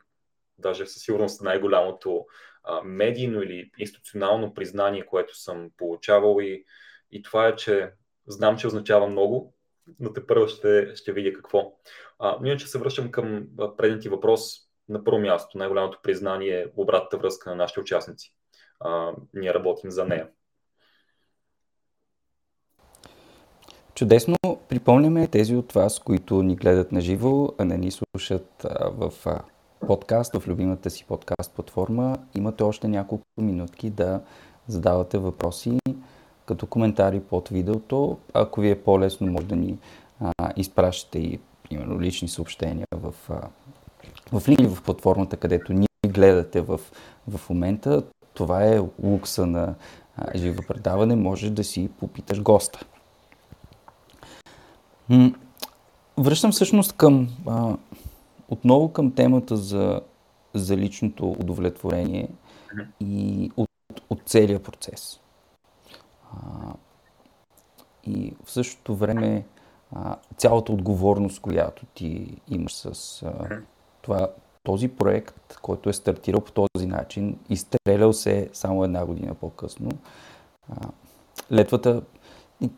даже 0.58 0.86
със 0.86 1.02
сигурност 1.02 1.42
най-голямото 1.42 2.26
а, 2.64 2.80
медийно 2.84 3.42
или 3.42 3.70
институционално 3.78 4.54
признание, 4.54 5.06
което 5.06 5.38
съм 5.38 5.70
получавал 5.76 6.40
и, 6.40 6.64
и 7.10 7.22
това 7.22 7.46
е, 7.46 7.56
че 7.56 7.90
знам, 8.26 8.56
че 8.56 8.66
означава 8.66 9.06
много, 9.06 9.54
но 10.00 10.12
те 10.12 10.26
първо 10.26 10.48
ще, 10.48 10.96
ще 10.96 11.12
видя 11.12 11.32
какво. 11.32 11.72
А, 12.18 12.36
но 12.40 12.46
иначе 12.46 12.66
се 12.66 12.78
връщам 12.78 13.10
към 13.10 13.46
предния 13.76 14.00
ти 14.00 14.08
въпрос. 14.08 14.65
На 14.88 15.04
първо 15.04 15.20
място, 15.20 15.58
най-голямото 15.58 15.98
признание 16.02 16.60
е 16.60 16.66
обратната 16.76 17.18
връзка 17.18 17.50
на 17.50 17.56
нашите 17.56 17.80
участници. 17.80 18.32
А, 18.80 19.12
ние 19.34 19.54
работим 19.54 19.90
за 19.90 20.04
нея. 20.04 20.28
Чудесно. 23.94 24.36
Припомняме 24.68 25.26
тези 25.26 25.56
от 25.56 25.72
вас, 25.72 25.98
които 25.98 26.42
ни 26.42 26.56
гледат 26.56 26.92
на 26.92 27.00
живо, 27.00 27.48
а 27.58 27.64
не 27.64 27.78
ни 27.78 27.90
слушат 27.90 28.66
в 28.90 29.12
подкаст, 29.86 30.36
в 30.36 30.48
любимата 30.48 30.90
си 30.90 31.04
подкаст 31.04 31.54
платформа. 31.54 32.16
Имате 32.34 32.62
още 32.62 32.88
няколко 32.88 33.24
минутки 33.40 33.90
да 33.90 34.20
задавате 34.68 35.18
въпроси 35.18 35.78
като 36.46 36.66
коментари 36.66 37.20
под 37.20 37.48
видеото. 37.48 38.18
Ако 38.34 38.60
ви 38.60 38.70
е 38.70 38.82
по-лесно, 38.82 39.26
може 39.26 39.46
да 39.46 39.56
ни 39.56 39.78
а, 40.20 40.32
изпращате 40.56 41.18
и 41.18 41.40
примерно 41.62 42.00
лични 42.00 42.28
съобщения 42.28 42.86
в, 42.92 43.14
а, 43.30 43.48
в 44.32 44.48
линии 44.48 44.74
в 44.74 44.82
платформата, 44.82 45.36
където 45.36 45.72
ни 45.72 45.86
гледате 46.06 46.60
в, 46.60 46.80
в 47.28 47.50
момента. 47.50 48.02
Това 48.34 48.64
е 48.64 48.78
лукса 49.02 49.46
на 49.46 49.74
а, 50.16 50.38
живо 50.38 50.62
предаване. 50.68 51.16
Можеш 51.16 51.50
да 51.50 51.64
си 51.64 51.90
попиташ 52.00 52.42
госта. 52.42 52.86
М- 55.08 55.32
връщам 56.18 56.52
всъщност 56.52 56.92
към 56.92 57.28
а, 57.46 57.76
отново 58.48 58.92
към 58.92 59.12
темата 59.12 59.56
за, 59.56 60.00
за 60.54 60.76
личното 60.76 61.30
удовлетворение 61.30 62.28
и 63.00 63.50
от, 63.56 63.70
от 64.10 64.20
целия 64.26 64.62
процес. 64.62 65.20
А, 66.32 66.36
и 68.06 68.34
в 68.44 68.50
същото 68.50 68.96
време 68.96 69.46
а, 69.92 70.16
цялата 70.36 70.72
отговорност, 70.72 71.40
която 71.40 71.86
ти 71.86 72.36
имаш 72.48 72.74
с 72.74 73.22
а, 73.22 73.58
това, 74.06 74.28
този 74.62 74.88
проект, 74.88 75.58
който 75.62 75.88
е 75.88 75.92
стартирал 75.92 76.40
по 76.40 76.52
този 76.52 76.86
начин, 76.86 77.38
изстрелял 77.48 78.12
се 78.12 78.50
само 78.52 78.84
една 78.84 79.06
година 79.06 79.34
по-късно. 79.34 79.90
Летвата 81.52 82.02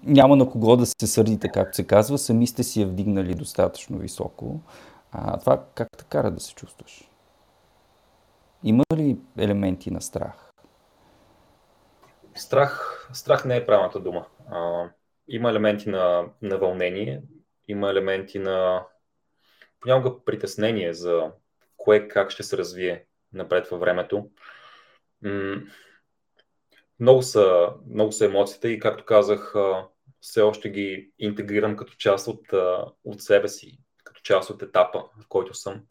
няма 0.05 0.37
на 0.37 0.51
кого 0.51 0.77
да 0.77 0.87
се 0.87 1.07
сърдите, 1.07 1.49
както 1.49 1.77
се 1.77 1.87
казва, 1.87 2.19
сами 2.19 2.47
сте 2.47 2.63
си 2.63 2.81
я 2.81 2.87
вдигнали 2.87 3.35
достатъчно 3.35 3.99
високо. 3.99 4.61
А 5.13 5.39
това 5.39 5.65
как 5.75 5.89
те 5.99 6.05
кара 6.05 6.31
да 6.31 6.41
се 6.41 6.55
чувстваш? 6.55 7.11
Има 8.65 8.85
ли 8.95 9.19
елементи 9.39 9.91
на 9.91 10.01
страх? 10.01 10.51
Страх, 12.35 13.09
страх 13.13 13.45
не 13.45 13.57
е 13.57 13.67
правилната 13.67 14.01
дума. 14.01 14.27
А, 14.51 14.85
има 15.29 15.51
елементи 15.51 15.89
на, 15.89 16.25
на 16.43 16.59
вълнение, 16.59 17.23
има 17.69 17.91
елементи 17.91 18.39
на 18.39 18.85
понякога 19.81 20.25
притеснение 20.25 20.93
за 20.93 21.33
кое 21.77 22.09
как 22.09 22.31
ще 22.31 22.43
се 22.43 22.59
развие 22.59 23.05
напред 23.33 23.69
във 23.69 23.81
времето. 23.81 24.31
Много 27.01 27.23
са, 27.23 27.69
много 27.91 28.13
са 28.13 28.25
емоциите 28.25 28.69
и, 28.69 28.79
както 28.79 29.05
казах, 29.05 29.55
все 30.21 30.41
още 30.41 30.71
ги 30.71 31.13
интегрирам 31.19 31.77
като 31.77 31.93
част 31.95 32.29
от, 32.29 32.47
от 33.05 33.23
себе 33.23 33.49
си, 33.49 33.79
като 34.05 34.21
част 34.21 34.51
от 34.51 34.63
етапа, 34.63 35.05
в 35.23 35.29
който 35.29 35.55
съм. 35.55 35.85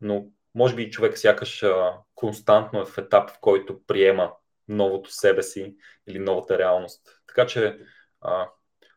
Но 0.00 0.26
може 0.54 0.74
би 0.74 0.90
човек 0.90 1.18
сякаш 1.18 1.64
константно 2.14 2.80
е 2.80 2.86
в 2.86 2.98
етап, 2.98 3.30
в 3.30 3.40
който 3.40 3.80
приема 3.86 4.32
новото 4.68 5.12
себе 5.12 5.42
си 5.42 5.76
или 6.08 6.18
новата 6.18 6.58
реалност. 6.58 7.20
Така 7.26 7.46
че 7.46 7.78
а, 8.20 8.48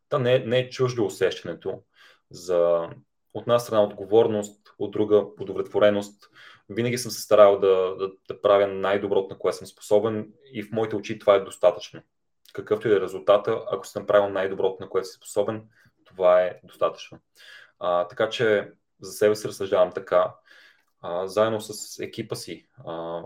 да, 0.10 0.20
не, 0.20 0.40
не 0.40 0.60
е 0.60 0.70
чуждо 0.70 1.06
усещането 1.06 1.84
за 2.30 2.90
от 3.34 3.42
една 3.42 3.60
страна 3.60 3.84
отговорност, 3.84 4.74
от 4.80 4.92
друга 4.92 5.26
удовлетвореност. 5.40 6.30
Винаги 6.70 6.98
съм 6.98 7.12
се 7.12 7.22
старал 7.22 7.60
да, 7.60 7.96
да, 7.96 8.12
да 8.28 8.42
правя 8.42 8.68
най-доброто, 8.68 9.34
на 9.34 9.40
което 9.40 9.58
съм 9.58 9.68
способен 9.68 10.34
и 10.54 10.64
в 10.64 10.72
моите 10.72 10.96
очи 10.96 11.20
това 11.20 11.36
е 11.36 11.40
достатъчно. 11.40 12.02
Какъвто 12.54 12.88
и 12.88 12.92
е 12.92 13.00
резултата, 13.00 13.66
ако 13.72 13.88
съм 13.88 14.04
направил 14.04 14.30
най-доброто, 14.30 14.84
на 14.84 14.90
което 14.90 15.08
си 15.08 15.18
способен, 15.18 15.68
това 16.06 16.42
е 16.42 16.60
достатъчно. 16.64 17.20
А, 17.80 18.08
така 18.08 18.30
че 18.30 18.72
за 19.02 19.12
себе 19.12 19.36
си 19.36 19.48
разсъждавам 19.48 19.92
така. 19.92 20.34
А, 21.02 21.28
заедно 21.28 21.62
с 21.62 22.00
екипа 22.00 22.36
си, 22.36 22.68
а, 22.88 23.22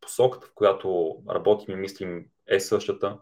посоката, 0.00 0.46
в 0.46 0.54
която 0.54 1.16
работим 1.30 1.74
и 1.74 1.80
мислим 1.80 2.26
е 2.46 2.60
същата. 2.60 3.18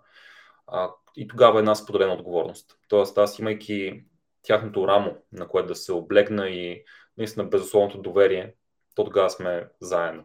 А, 0.66 0.90
и 1.16 1.28
тогава 1.28 1.58
е 1.58 1.60
една 1.60 1.74
споделена 1.74 2.14
отговорност. 2.14 2.78
Тоест 2.88 3.18
аз 3.18 3.38
имайки 3.38 4.04
тяхното 4.44 4.88
рамо, 4.88 5.16
на 5.32 5.48
което 5.48 5.68
да 5.68 5.74
се 5.74 5.92
облегна 5.92 6.48
и 6.48 6.84
наистина 7.18 7.44
безусловното 7.44 8.02
доверие, 8.02 8.54
то 8.94 9.04
тогава 9.04 9.30
сме 9.30 9.68
заедно. 9.80 10.24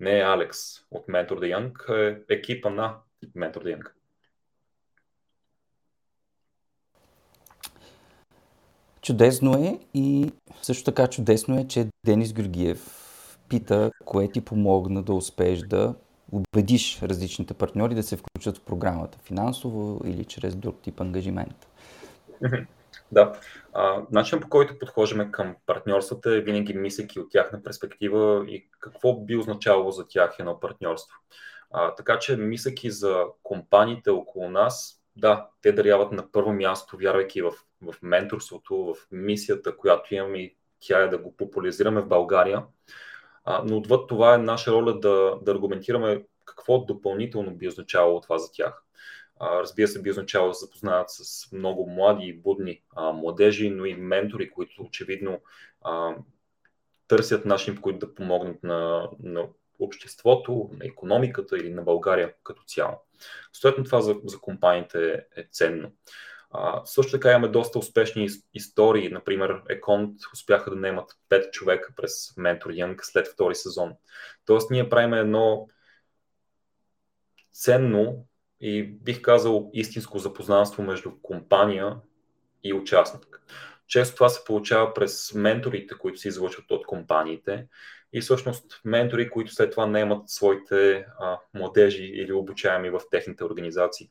Не 0.00 0.18
е 0.18 0.22
Алекс 0.22 0.58
от 0.90 1.06
Mentor 1.06 1.30
the 1.30 1.56
Young, 1.56 1.98
е 2.28 2.34
екипа 2.34 2.70
на 2.70 2.96
Mentor 3.36 3.56
the 3.56 3.78
Young. 3.78 3.90
Чудесно 9.02 9.64
е 9.64 9.78
и 9.94 10.32
също 10.62 10.84
така 10.84 11.06
чудесно 11.06 11.60
е, 11.60 11.68
че 11.68 11.86
Денис 12.06 12.32
Георгиев 12.32 13.10
пита, 13.48 13.90
кое 14.04 14.28
ти 14.28 14.40
помогна 14.40 15.02
да 15.02 15.14
успееш 15.14 15.58
да 15.58 15.94
убедиш 16.32 17.02
различните 17.02 17.54
партньори 17.54 17.94
да 17.94 18.02
се 18.02 18.16
включат 18.16 18.58
в 18.58 18.64
програмата, 18.64 19.18
финансово 19.18 20.00
или 20.06 20.24
чрез 20.24 20.56
друг 20.56 20.80
тип 20.82 21.00
ангажимент. 21.00 21.68
Да. 23.12 23.32
А, 23.72 24.02
начин 24.12 24.40
по 24.40 24.48
който 24.48 24.78
подхождаме 24.78 25.32
към 25.32 25.56
партньорствата 25.66 26.34
е 26.36 26.40
винаги 26.40 26.74
мислейки 26.74 27.20
от 27.20 27.30
тяхна 27.30 27.62
перспектива 27.62 28.44
и 28.48 28.68
какво 28.80 29.20
би 29.20 29.36
означавало 29.36 29.90
за 29.90 30.08
тях 30.08 30.36
едно 30.38 30.60
партньорство. 30.60 31.16
А, 31.70 31.94
така 31.94 32.18
че, 32.18 32.36
мислейки 32.36 32.90
за 32.90 33.24
компаниите 33.42 34.10
около 34.10 34.50
нас, 34.50 35.02
да, 35.16 35.48
те 35.62 35.72
даряват 35.72 36.12
на 36.12 36.32
първо 36.32 36.52
място, 36.52 36.96
вярвайки 36.96 37.42
в, 37.42 37.52
в 37.82 37.94
менторството, 38.02 38.94
в 38.94 39.06
мисията, 39.12 39.76
която 39.76 40.14
имаме 40.14 40.38
и 40.38 40.56
тя 40.80 40.98
е 40.98 41.08
да 41.08 41.18
го 41.18 41.36
популяризираме 41.36 42.00
в 42.00 42.08
България. 42.08 42.64
А, 43.44 43.62
но 43.66 43.76
отвъд 43.76 44.08
това 44.08 44.34
е 44.34 44.38
наша 44.38 44.72
роля 44.72 44.98
да, 44.98 45.38
да 45.42 45.52
аргументираме 45.52 46.24
какво 46.44 46.78
допълнително 46.78 47.54
би 47.54 47.68
означавало 47.68 48.20
това 48.20 48.38
за 48.38 48.52
тях. 48.52 48.84
Разбира 49.40 49.88
се, 49.88 50.02
би 50.02 50.10
означавало 50.10 50.50
да 50.50 50.54
се 50.54 50.64
запознаят 50.64 51.10
с 51.10 51.52
много 51.52 51.90
млади 51.90 52.26
и 52.26 52.38
будни 52.38 52.82
а, 52.96 53.12
младежи, 53.12 53.70
но 53.70 53.84
и 53.84 53.94
ментори, 53.94 54.50
които 54.50 54.82
очевидно 54.82 55.40
а, 55.82 56.14
търсят 57.08 57.44
начин, 57.44 57.74
по 57.76 57.82
които 57.82 57.98
да 58.06 58.14
помогнат 58.14 58.62
на, 58.62 59.10
на 59.22 59.46
обществото, 59.78 60.70
на 60.72 60.86
економиката 60.86 61.56
или 61.56 61.70
на 61.74 61.82
България 61.82 62.34
като 62.42 62.62
цяло. 62.62 62.94
Съответно, 63.52 63.84
това 63.84 64.00
за, 64.00 64.16
за 64.24 64.38
компаниите 64.40 65.26
е 65.36 65.44
ценно. 65.50 65.92
А, 66.50 66.82
също 66.84 67.12
така 67.12 67.30
имаме 67.30 67.48
доста 67.48 67.78
успешни 67.78 68.28
истории. 68.54 69.08
Например, 69.08 69.62
Еконт 69.68 70.16
успяха 70.32 70.70
да 70.70 70.76
наемат 70.76 71.18
5 71.28 71.50
човека 71.50 71.92
през 71.96 72.36
Ментор 72.36 72.70
Янг 72.70 73.04
след 73.04 73.26
втори 73.26 73.54
сезон. 73.54 73.92
Тоест, 74.46 74.70
ние 74.70 74.88
правим 74.88 75.14
едно 75.14 75.68
ценно 77.52 78.26
и 78.60 78.82
бих 78.82 79.22
казал 79.22 79.70
истинско 79.72 80.18
запознанство 80.18 80.82
между 80.82 81.10
компания 81.22 81.96
и 82.64 82.74
участник. 82.74 83.42
Често 83.86 84.14
това 84.14 84.28
се 84.28 84.44
получава 84.44 84.94
през 84.94 85.34
менторите, 85.34 85.94
които 85.98 86.18
се 86.18 86.28
излъчват 86.28 86.70
от 86.70 86.86
компаниите 86.86 87.66
и 88.12 88.20
всъщност 88.20 88.80
ментори, 88.84 89.30
които 89.30 89.52
след 89.52 89.70
това 89.70 89.86
не 89.86 90.00
имат 90.00 90.28
своите 90.28 91.06
а, 91.18 91.38
младежи 91.54 92.04
или 92.04 92.32
обучаеми 92.32 92.90
в 92.90 93.00
техните 93.10 93.44
организации. 93.44 94.10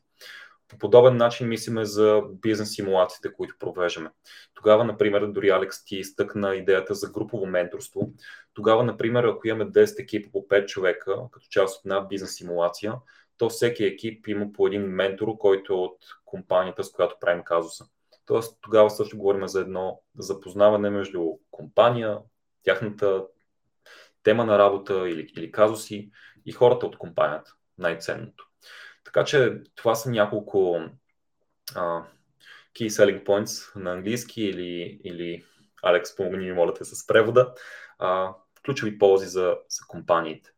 По 0.68 0.78
подобен 0.78 1.16
начин 1.16 1.48
мислиме 1.48 1.84
за 1.84 2.22
бизнес 2.42 2.74
симулациите, 2.74 3.32
които 3.32 3.54
провеждаме. 3.58 4.10
Тогава, 4.54 4.84
например, 4.84 5.26
дори 5.26 5.50
Алекс 5.50 5.84
ти 5.84 5.96
изтъкна 5.96 6.56
идеята 6.56 6.94
за 6.94 7.10
групово 7.10 7.46
менторство. 7.46 8.12
Тогава, 8.54 8.84
например, 8.84 9.24
ако 9.24 9.48
имаме 9.48 9.70
10 9.70 10.02
екипа 10.02 10.30
по 10.32 10.38
5 10.38 10.66
човека, 10.66 11.16
като 11.30 11.46
част 11.50 11.78
от 11.78 11.84
една 11.84 12.00
бизнес 12.00 12.34
симулация, 12.34 12.94
то 13.40 13.48
всеки 13.48 13.84
екип 13.84 14.28
има 14.28 14.52
по 14.52 14.66
един 14.66 14.82
ментор, 14.82 15.38
който 15.38 15.72
е 15.72 15.76
от 15.76 15.96
компанията, 16.24 16.84
с 16.84 16.92
която 16.92 17.16
правим 17.20 17.44
казуса. 17.44 17.84
Тоест, 18.26 18.58
тогава 18.60 18.90
също 18.90 19.18
говорим 19.18 19.48
за 19.48 19.60
едно 19.60 20.02
запознаване 20.18 20.90
между 20.90 21.26
компания, 21.50 22.18
тяхната 22.62 23.24
тема 24.22 24.44
на 24.44 24.58
работа 24.58 25.08
или, 25.08 25.32
или 25.36 25.52
казуси 25.52 26.10
и 26.46 26.52
хората 26.52 26.86
от 26.86 26.98
компанията. 26.98 27.54
Най-ценното. 27.78 28.48
Така 29.04 29.24
че 29.24 29.60
това 29.74 29.94
са 29.94 30.10
няколко 30.10 30.80
а, 31.74 32.04
key 32.74 32.88
selling 32.88 33.24
points 33.24 33.76
на 33.76 33.92
английски 33.92 34.42
или, 34.42 35.00
или 35.04 35.44
Алекс, 35.82 36.16
помогни 36.16 36.44
ми, 36.44 36.52
моля 36.52 36.74
те, 36.74 36.84
с 36.84 37.06
превода. 37.06 37.54
А, 37.98 38.34
ключови 38.64 38.98
ползи 38.98 39.26
за, 39.26 39.56
за 39.68 39.86
компаниите. 39.88 40.50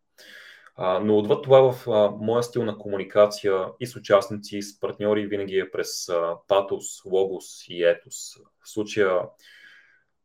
Но 0.79 1.19
отвъд 1.19 1.43
това 1.43 1.73
в 1.73 1.87
моя 2.21 2.43
стил 2.43 2.65
на 2.65 2.79
комуникация 2.79 3.67
и 3.81 3.87
с 3.87 3.97
участници, 3.97 4.57
и 4.57 4.63
с 4.63 4.81
партньори 4.81 5.27
винаги 5.27 5.59
е 5.59 5.71
през 5.71 6.09
а, 6.09 6.37
патос, 6.49 7.05
логос 7.05 7.69
и 7.69 7.85
етос. 7.85 8.37
В 8.65 8.71
случая 8.71 9.21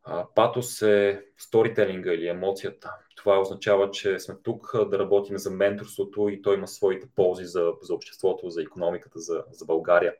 а, 0.03 0.25
патос 0.35 0.81
е 0.81 1.25
сторителинга 1.37 2.13
или 2.13 2.27
емоцията. 2.27 2.93
Това 3.15 3.39
означава, 3.39 3.91
че 3.91 4.19
сме 4.19 4.35
тук 4.43 4.89
да 4.89 4.99
работим 4.99 5.37
за 5.37 5.51
менторството 5.51 6.29
и 6.29 6.41
той 6.41 6.55
има 6.55 6.67
своите 6.67 7.07
ползи 7.15 7.45
за, 7.45 7.73
за 7.81 7.93
обществото, 7.93 8.49
за 8.49 8.61
економиката, 8.61 9.19
за, 9.19 9.43
за 9.51 9.65
България. 9.65 10.13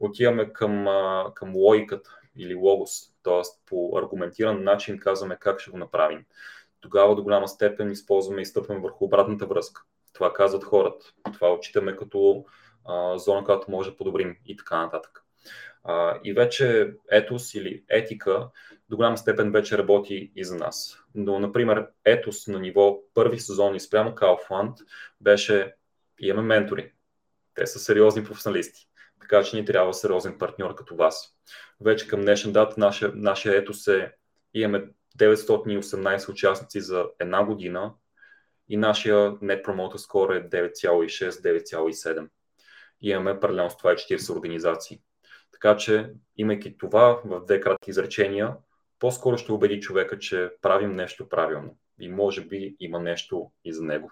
Отиваме 0.00 0.52
към, 0.52 0.86
към 1.34 1.56
логиката 1.56 2.18
или 2.36 2.54
логос, 2.54 3.12
т.е. 3.22 3.42
по 3.66 3.98
аргументиран 3.98 4.64
начин 4.64 4.98
казваме 4.98 5.36
как 5.40 5.60
ще 5.60 5.70
го 5.70 5.78
направим. 5.78 6.24
Тогава 6.80 7.14
до 7.14 7.22
голяма 7.22 7.48
степен 7.48 7.90
използваме 7.90 8.42
и 8.42 8.46
стъпваме 8.46 8.80
върху 8.80 9.04
обратната 9.04 9.46
връзка. 9.46 9.82
Това 10.12 10.32
казват 10.32 10.64
хората. 10.64 11.06
Това 11.32 11.52
отчитаме 11.52 11.96
като 11.96 12.44
а, 12.84 13.18
зона, 13.18 13.44
която 13.44 13.70
може 13.70 13.90
да 13.90 13.96
подобрим 13.96 14.36
и 14.46 14.56
така 14.56 14.82
нататък. 14.82 15.22
А, 15.84 16.20
и 16.24 16.32
вече 16.32 16.94
етос 17.10 17.54
или 17.54 17.84
етика 17.88 18.48
до 18.88 18.96
голяма 18.96 19.18
степен 19.18 19.52
вече 19.52 19.78
работи 19.78 20.32
и 20.36 20.44
за 20.44 20.56
нас. 20.56 20.98
Но, 21.14 21.38
например, 21.38 21.86
етос 22.04 22.46
на 22.46 22.60
ниво 22.60 22.98
първи 23.14 23.38
сезон 23.38 23.74
и 23.74 23.80
спрямо 23.80 24.10
Kaufland 24.10 24.74
беше 25.20 25.74
имаме 26.20 26.54
ментори. 26.54 26.92
Те 27.54 27.66
са 27.66 27.78
сериозни 27.78 28.24
професионалисти. 28.24 28.88
Така 29.20 29.42
че 29.42 29.56
ни 29.56 29.64
трябва 29.64 29.94
сериозен 29.94 30.38
партньор 30.38 30.74
като 30.74 30.96
вас. 30.96 31.36
Вече 31.80 32.08
към 32.08 32.20
днешна 32.20 32.52
дата 32.52 32.80
нашия, 32.80 33.12
нашия 33.14 33.56
етос 33.56 33.88
е 33.88 34.12
имаме 34.54 34.84
918 35.16 36.28
участници 36.28 36.80
за 36.80 37.06
една 37.20 37.44
година 37.44 37.94
и 38.68 38.76
нашия 38.76 39.16
Net 39.32 39.64
Promoter 39.64 39.96
Score 39.96 40.38
е 40.38 40.48
9,6-9,7. 40.50 42.28
Имаме 43.00 43.40
паралелно 43.40 43.70
с 43.70 43.76
това 43.76 43.92
и 43.92 43.96
40 43.96 44.36
организации. 44.36 45.00
Така 45.52 45.76
че, 45.76 46.10
имайки 46.36 46.78
това 46.78 47.20
в 47.24 47.44
две 47.44 47.60
кратки 47.60 47.90
изречения, 47.90 48.56
по-скоро 48.98 49.38
ще 49.38 49.52
убеди 49.52 49.80
човека, 49.80 50.18
че 50.18 50.50
правим 50.62 50.92
нещо 50.92 51.28
правилно 51.28 51.76
и 52.00 52.08
може 52.08 52.44
би 52.44 52.76
има 52.80 53.00
нещо 53.00 53.50
и 53.64 53.72
за 53.72 53.84
него. 53.84 54.10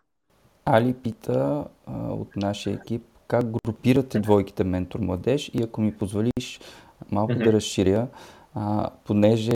Али 0.64 0.94
пита 1.02 1.64
а, 1.86 1.92
от 2.12 2.36
нашия 2.36 2.74
екип 2.74 3.02
как 3.28 3.44
групирате 3.50 4.20
двойките 4.20 4.64
ментор 4.64 5.00
младеж 5.00 5.50
и 5.54 5.62
ако 5.62 5.80
ми 5.80 5.94
позволиш 5.94 6.60
малко 7.10 7.32
mm-hmm. 7.32 7.44
да 7.44 7.52
разширя, 7.52 8.08
а, 8.54 8.90
понеже 9.04 9.52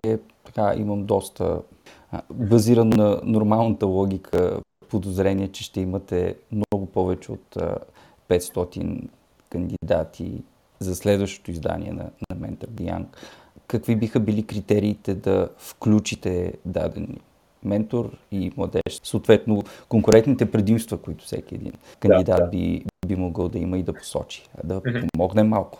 така 0.55 0.74
имам 0.76 1.05
доста 1.05 1.61
базиран 2.34 2.88
на 2.88 3.20
нормалната 3.24 3.86
логика 3.86 4.61
подозрение, 4.90 5.49
че 5.49 5.64
ще 5.64 5.80
имате 5.80 6.34
много 6.53 6.86
повече 6.86 7.32
от 7.32 7.57
а, 7.57 7.76
500 8.28 9.09
кандидати 9.51 10.42
за 10.78 10.96
следващото 10.96 11.51
издание 11.51 11.92
на, 11.92 12.11
на 12.30 12.36
Ментор 12.36 12.68
Бианг. 12.68 13.16
Какви 13.66 13.96
биха 13.96 14.20
били 14.20 14.42
критериите 14.42 15.14
да 15.14 15.49
включите 15.59 16.53
даден 16.64 17.16
ментор 17.64 18.16
и 18.32 18.53
младеж? 18.57 19.01
Съответно, 19.03 19.62
конкурентните 19.88 20.51
предимства, 20.51 20.99
които 20.99 21.24
всеки 21.24 21.55
един 21.55 21.72
кандидат 22.01 22.36
да, 22.36 22.44
да. 22.44 22.49
Би, 22.49 22.84
би 23.07 23.16
могъл 23.16 23.49
да 23.49 23.59
има 23.59 23.78
и 23.78 23.82
да 23.82 23.92
посочи. 23.92 24.44
Да 24.64 24.82
помогне 25.12 25.42
малко. 25.42 25.78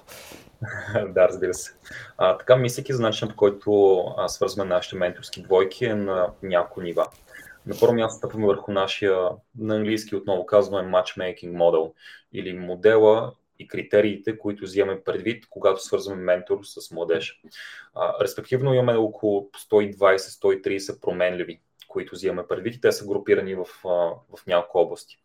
да, 1.09 1.29
разбира 1.29 1.55
се. 1.55 1.73
А, 2.19 2.39
така, 2.39 2.57
мислики 2.57 2.93
за 2.93 3.03
начинът, 3.03 3.33
по 3.33 3.37
който 3.37 4.05
свързваме 4.29 4.75
нашите 4.75 4.97
менторски 4.97 5.43
двойки 5.43 5.85
е 5.85 5.95
на 5.95 6.33
няколко 6.43 6.81
нива. 6.81 7.07
На 7.67 7.75
първо 7.81 7.95
място 7.95 8.17
стъпваме 8.19 8.47
върху 8.47 8.73
нашия, 8.73 9.29
на 9.59 9.77
английски 9.77 10.17
отново 10.17 10.47
казваме 10.47 10.93
matchmaking 10.93 11.53
model 11.53 11.93
или 12.33 12.59
модела 12.59 13.33
и 13.59 13.69
критериите, 13.69 14.39
които 14.39 14.65
взимаме 14.65 15.01
предвид, 15.05 15.45
когато 15.51 15.85
свързваме 15.85 16.23
ментор 16.23 16.59
с 16.63 16.91
младеж. 16.91 17.43
А, 17.95 18.25
респективно 18.25 18.75
имаме 18.75 18.93
около 18.93 19.51
120-130 19.71 21.01
променливи, 21.01 21.61
които 21.89 22.15
взимаме 22.15 22.49
предвид 22.49 22.75
и 22.75 22.81
те 22.81 22.93
са 22.93 23.07
групирани 23.07 23.55
в, 23.55 23.65
в 23.85 24.47
няколко 24.47 24.79
области. 24.79 25.19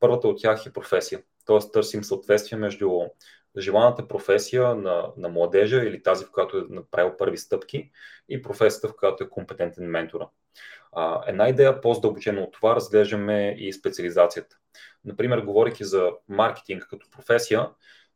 Първата 0.00 0.28
от 0.28 0.40
тях 0.40 0.66
е 0.66 0.72
професия, 0.72 1.22
т.е. 1.46 1.58
търсим 1.72 2.04
съответствие 2.04 2.58
между 2.58 3.00
желаната 3.58 4.08
професия 4.08 4.74
на, 4.74 5.12
на 5.16 5.28
младежа 5.28 5.76
или 5.76 6.02
тази, 6.02 6.24
в 6.24 6.30
която 6.32 6.58
е 6.58 6.64
направил 6.70 7.16
първи 7.18 7.38
стъпки 7.38 7.90
и 8.28 8.42
професията, 8.42 8.88
в 8.88 8.96
която 8.96 9.24
е 9.24 9.28
компетентен 9.28 9.90
ментора. 9.90 10.28
А, 10.92 11.22
една 11.26 11.48
идея 11.48 11.80
по-здълбочена 11.80 12.40
от 12.40 12.52
това 12.52 12.76
разглеждаме 12.76 13.56
и 13.58 13.72
специализацията. 13.72 14.56
Например, 15.04 15.38
говоряки 15.38 15.84
за 15.84 16.10
маркетинг 16.28 16.86
като 16.90 17.10
професия, 17.10 17.68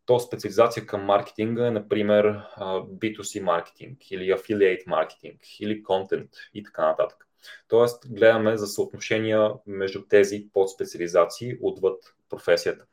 то 0.07 0.20
специализация 0.20 0.87
към 0.87 1.05
маркетинга 1.05 1.66
е, 1.66 1.70
например, 1.70 2.41
B2C 2.59 3.41
маркетинг 3.41 4.11
или 4.11 4.32
affiliate 4.32 4.87
маркетинг 4.87 5.41
или 5.61 5.82
контент 5.82 6.30
и 6.55 6.62
така 6.62 6.87
нататък. 6.87 7.26
Тоест, 7.68 8.05
гледаме 8.09 8.57
за 8.57 8.66
съотношения 8.66 9.51
между 9.66 10.03
тези 10.09 10.47
подспециализации 10.53 11.57
отвъд 11.62 12.14
професията. 12.30 12.87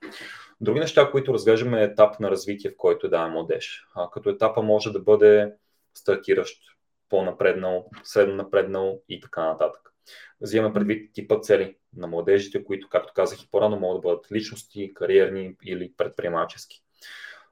Други 0.62 0.80
неща, 0.80 1.12
които 1.12 1.34
разглеждаме 1.34 1.82
е 1.82 1.84
етап 1.84 2.20
на 2.20 2.32
развитие, 2.32 2.72
в 2.72 2.78
който 2.78 3.07
е 3.07 3.09
даден 3.09 3.32
младеж. 3.32 3.86
А, 3.95 4.09
като 4.09 4.30
етапа 4.30 4.62
може 4.62 4.91
да 4.91 4.99
бъде 4.99 5.53
стартиращ, 5.93 6.62
по-напреднал, 7.09 7.89
средно 8.03 8.36
напреднал 8.36 9.01
и 9.09 9.20
така 9.20 9.45
нататък. 9.45 9.93
Взимаме 10.41 10.74
предвид 10.74 11.14
типа 11.14 11.39
цели 11.39 11.78
на 11.95 12.07
младежите, 12.07 12.64
които, 12.64 12.89
както 12.89 13.14
казах 13.14 13.43
и 13.43 13.49
по-рано, 13.51 13.80
могат 13.80 14.01
да 14.01 14.07
бъдат 14.09 14.32
личности, 14.32 14.93
кариерни 14.93 15.55
или 15.66 15.93
предприемачески. 15.97 16.84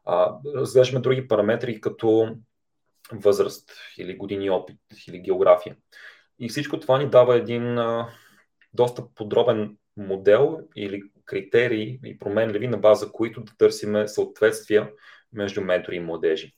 А, 0.05 0.35
разглеждаме 0.55 1.01
други 1.01 1.27
параметри, 1.27 1.81
като 1.81 2.35
възраст 3.11 3.71
или 3.97 4.17
години 4.17 4.49
опит 4.49 4.79
или 5.07 5.19
география. 5.19 5.75
И 6.39 6.49
всичко 6.49 6.79
това 6.79 6.97
ни 6.97 7.09
дава 7.09 7.35
един 7.35 7.77
а, 7.77 8.09
доста 8.73 9.03
подробен 9.15 9.77
модел 9.97 10.59
или 10.75 11.03
критерии 11.29 11.99
и 12.05 12.19
променливи, 12.19 12.67
на 12.67 12.77
база 12.77 13.11
които 13.11 13.41
да 13.41 13.51
търсиме 13.57 14.07
съответствия 14.07 14.91
между 15.33 15.61
ментори 15.61 15.95
и 15.95 15.99
младежи. 15.99 16.55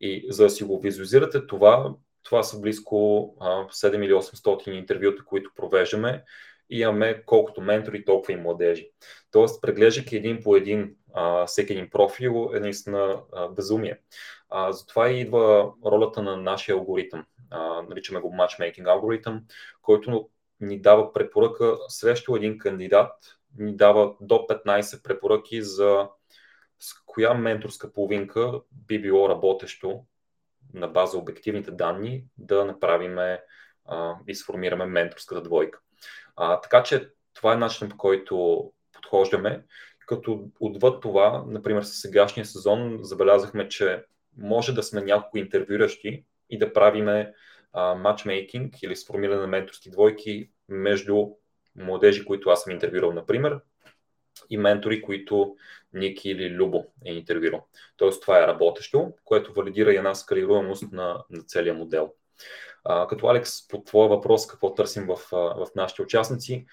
И 0.00 0.26
за 0.30 0.42
да 0.42 0.50
си 0.50 0.64
го 0.64 0.80
визуализирате 0.80 1.46
това, 1.46 1.94
това 2.22 2.42
са 2.42 2.60
близко 2.60 2.94
7 3.40 4.04
или 4.04 4.12
800 4.12 4.68
интервюта, 4.68 5.24
които 5.24 5.50
провеждаме 5.54 6.24
и 6.70 6.80
имаме 6.80 7.22
колкото 7.26 7.60
ментори, 7.60 8.04
толкова 8.04 8.32
и 8.32 8.36
младежи. 8.36 8.90
Тоест, 9.30 9.62
преглеждайки 9.62 10.16
един 10.16 10.42
по 10.42 10.56
един 10.56 10.94
а, 11.14 11.46
всеки 11.46 11.72
един 11.72 11.90
профил 11.90 12.50
е 12.54 12.60
наистина 12.60 13.22
а, 13.32 13.48
безумие. 13.48 13.98
А, 14.48 14.72
затова 14.72 15.10
и 15.10 15.20
идва 15.20 15.72
ролята 15.86 16.22
на 16.22 16.36
нашия 16.36 16.74
алгоритъм. 16.74 17.24
А, 17.50 17.82
наричаме 17.82 18.20
го 18.20 18.32
matchmaking 18.32 18.92
алгоритъм, 18.92 19.42
който 19.82 20.28
ни 20.60 20.80
дава 20.80 21.12
препоръка 21.12 21.76
срещу 21.88 22.36
един 22.36 22.58
кандидат, 22.58 23.12
ни 23.58 23.76
дава 23.76 24.14
до 24.20 24.34
15 24.34 25.02
препоръки 25.02 25.62
за 25.62 26.08
с 26.78 26.94
коя 27.06 27.34
менторска 27.34 27.92
половинка 27.92 28.60
би 28.72 29.02
било 29.02 29.28
работещо 29.28 30.04
на 30.74 30.88
база 30.88 31.18
обективните 31.18 31.70
данни 31.70 32.24
да 32.38 32.64
направим 32.64 33.18
и 34.28 34.34
сформираме 34.34 34.86
менторската 34.86 35.42
двойка. 35.42 35.80
А, 36.36 36.60
така 36.60 36.82
че 36.82 37.08
това 37.34 37.52
е 37.52 37.56
начинът 37.56 37.90
по 37.90 37.96
който 37.96 38.72
подхождаме. 38.92 39.64
Като 40.06 40.48
отвъд 40.60 41.02
това, 41.02 41.44
например, 41.46 41.82
с 41.82 42.00
сегашния 42.00 42.46
сезон 42.46 42.98
забелязахме, 43.02 43.68
че 43.68 44.04
може 44.36 44.74
да 44.74 44.82
сме 44.82 45.02
няколко 45.02 45.38
интервюиращи 45.38 46.24
и 46.50 46.58
да 46.58 46.72
правиме 46.72 47.32
матчмейкинг 47.74 48.82
или 48.82 48.96
сформиране 48.96 49.40
на 49.40 49.46
менторски 49.46 49.90
двойки 49.90 50.50
между 50.68 51.28
младежи, 51.76 52.24
които 52.24 52.50
аз 52.50 52.62
съм 52.62 52.72
интервюрал, 52.72 53.12
например, 53.12 53.60
и 54.50 54.56
ментори, 54.56 55.02
които 55.02 55.56
Ники 55.92 56.30
или 56.30 56.50
Любо 56.50 56.86
е 57.04 57.12
интервюрал. 57.12 57.66
Тоест 57.96 58.22
това 58.22 58.38
е 58.44 58.46
работещо, 58.46 59.12
което 59.24 59.52
валидира 59.52 59.92
и 59.92 59.96
една 59.96 60.14
скалируемост 60.14 60.92
на, 60.92 61.24
на 61.30 61.42
целия 61.42 61.74
модел. 61.74 62.12
А, 62.84 63.06
като 63.06 63.26
Алекс, 63.26 63.68
по 63.68 63.84
твоя 63.84 64.08
въпрос, 64.08 64.46
какво 64.46 64.74
търсим 64.74 65.06
в, 65.06 65.16
в 65.32 65.66
нашите 65.76 66.02
участници, 66.02 66.66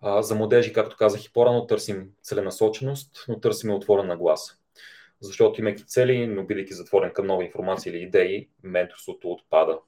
а, 0.00 0.22
за 0.22 0.34
младежи, 0.34 0.72
както 0.72 0.96
казах 0.96 1.24
и 1.24 1.32
по-рано, 1.32 1.66
търсим 1.66 2.10
целенасоченост, 2.22 3.24
но 3.28 3.40
търсим 3.40 3.74
отворена 3.74 4.16
глас. 4.16 4.58
Защото 5.20 5.60
имайки 5.60 5.86
цели, 5.86 6.26
но 6.26 6.46
бидейки 6.46 6.74
затворен 6.74 7.12
към 7.12 7.26
нова 7.26 7.44
информация 7.44 7.90
или 7.90 8.02
идеи, 8.02 8.48
менторството 8.62 9.30
отпада. 9.30 9.78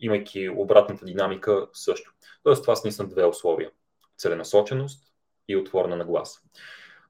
Имайки 0.00 0.48
обратната 0.48 1.04
динамика 1.04 1.68
също. 1.72 2.12
Тоест 2.42 2.62
това 2.62 2.76
са 2.76 3.06
две 3.06 3.24
условия. 3.24 3.70
Целенасоченост 4.18 5.12
и 5.48 5.56
отворена 5.56 5.96
на 5.96 6.04
глас. 6.04 6.40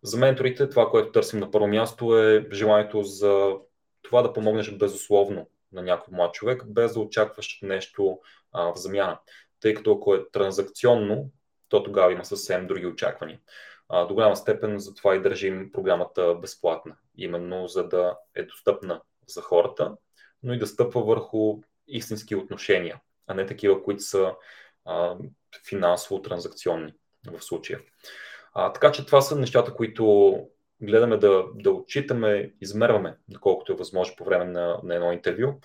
За 0.03 0.19
менторите 0.19 0.69
това, 0.69 0.91
което 0.91 1.13
търсим 1.13 1.41
на 1.41 1.51
първо 1.51 1.67
място 1.67 2.19
е 2.19 2.47
желанието 2.53 3.03
за 3.03 3.57
това 4.03 4.23
да 4.23 4.33
помогнеш 4.33 4.77
безусловно 4.77 5.49
на 5.73 5.83
някой 5.83 6.17
млад 6.17 6.35
човек, 6.35 6.63
без 6.67 6.95
да 6.95 7.01
очакваш 7.01 7.59
нещо 7.63 8.19
а, 8.53 8.63
в 8.63 8.77
замяна. 8.77 9.19
Тъй 9.61 9.75
като 9.75 9.93
ако 9.93 10.15
е 10.15 10.31
транзакционно, 10.33 11.31
то 11.69 11.83
тогава 11.83 12.13
има 12.13 12.25
съвсем 12.25 12.67
други 12.67 12.87
очаквания. 12.87 13.41
А, 13.89 14.05
до 14.05 14.15
голяма 14.15 14.37
степен 14.37 14.79
затова 14.79 15.15
и 15.15 15.23
държим 15.23 15.73
програмата 15.73 16.35
безплатна, 16.35 16.97
именно 17.17 17.69
за 17.69 17.89
да 17.89 18.17
е 18.35 18.43
достъпна 18.43 19.01
за 19.27 19.43
хората, 19.43 19.97
но 20.43 20.55
и 20.55 20.59
да 20.59 20.67
стъпва 20.67 21.05
върху 21.05 21.61
истински 21.89 22.37
отношения, 22.37 23.01
а 23.27 23.35
не 23.35 23.47
такива, 23.47 23.83
които 23.83 24.03
са 24.03 24.35
финансово-транзакционни 25.69 26.93
в 27.31 27.43
случая. 27.43 27.81
А, 28.55 28.73
така 28.73 28.93
че 28.93 29.07
това 29.07 29.21
са 29.21 29.37
нещата, 29.37 29.75
които 29.75 30.35
гледаме 30.81 31.17
да, 31.17 31.45
да 31.55 31.71
отчитаме, 31.71 32.53
измерваме, 32.61 33.17
доколкото 33.29 33.73
е 33.73 33.77
възможно 33.77 34.17
по 34.17 34.25
време 34.25 34.45
на, 34.45 34.81
на 34.83 34.95
едно 34.95 35.13
интервю, 35.13 35.61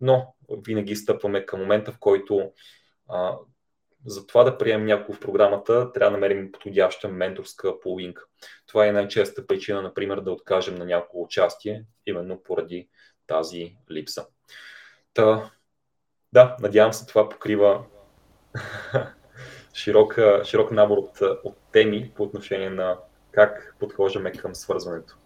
но 0.00 0.34
винаги 0.50 0.96
стъпваме 0.96 1.46
към 1.46 1.60
момента, 1.60 1.92
в 1.92 1.98
който 1.98 2.52
а, 3.08 3.36
за 4.06 4.26
това 4.26 4.44
да 4.44 4.58
приемем 4.58 4.86
някого 4.86 5.12
в 5.12 5.20
програмата, 5.20 5.92
трябва 5.92 6.10
да 6.10 6.16
намерим 6.16 6.52
подходяща 6.52 7.08
менторска 7.08 7.80
половинка. 7.80 8.24
Това 8.66 8.86
е 8.86 8.92
най-честа 8.92 9.46
причина, 9.46 9.82
например, 9.82 10.20
да 10.20 10.32
откажем 10.32 10.74
на 10.74 10.84
някого 10.84 11.24
участие, 11.24 11.84
именно 12.06 12.42
поради 12.42 12.88
тази 13.26 13.76
липса. 13.90 14.26
Та, 15.14 15.50
да, 16.32 16.56
надявам 16.60 16.92
се 16.92 17.06
това 17.06 17.28
покрива 17.28 17.84
широк, 19.74 20.18
широк 20.44 20.70
набор 20.70 20.98
от, 20.98 21.20
от 21.44 21.56
теми 21.72 22.10
по 22.16 22.22
отношение 22.22 22.70
на 22.70 22.96
как 23.30 23.76
подхождаме 23.80 24.32
към 24.32 24.54
свързването. 24.54 25.16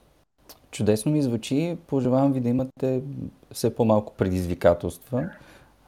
Чудесно 0.70 1.12
ми 1.12 1.22
звучи. 1.22 1.78
Пожелавам 1.87 2.33
ви 2.33 2.41
да 2.41 2.49
имате 2.49 3.03
все 3.53 3.74
по-малко 3.74 4.14
предизвикателства, 4.14 5.31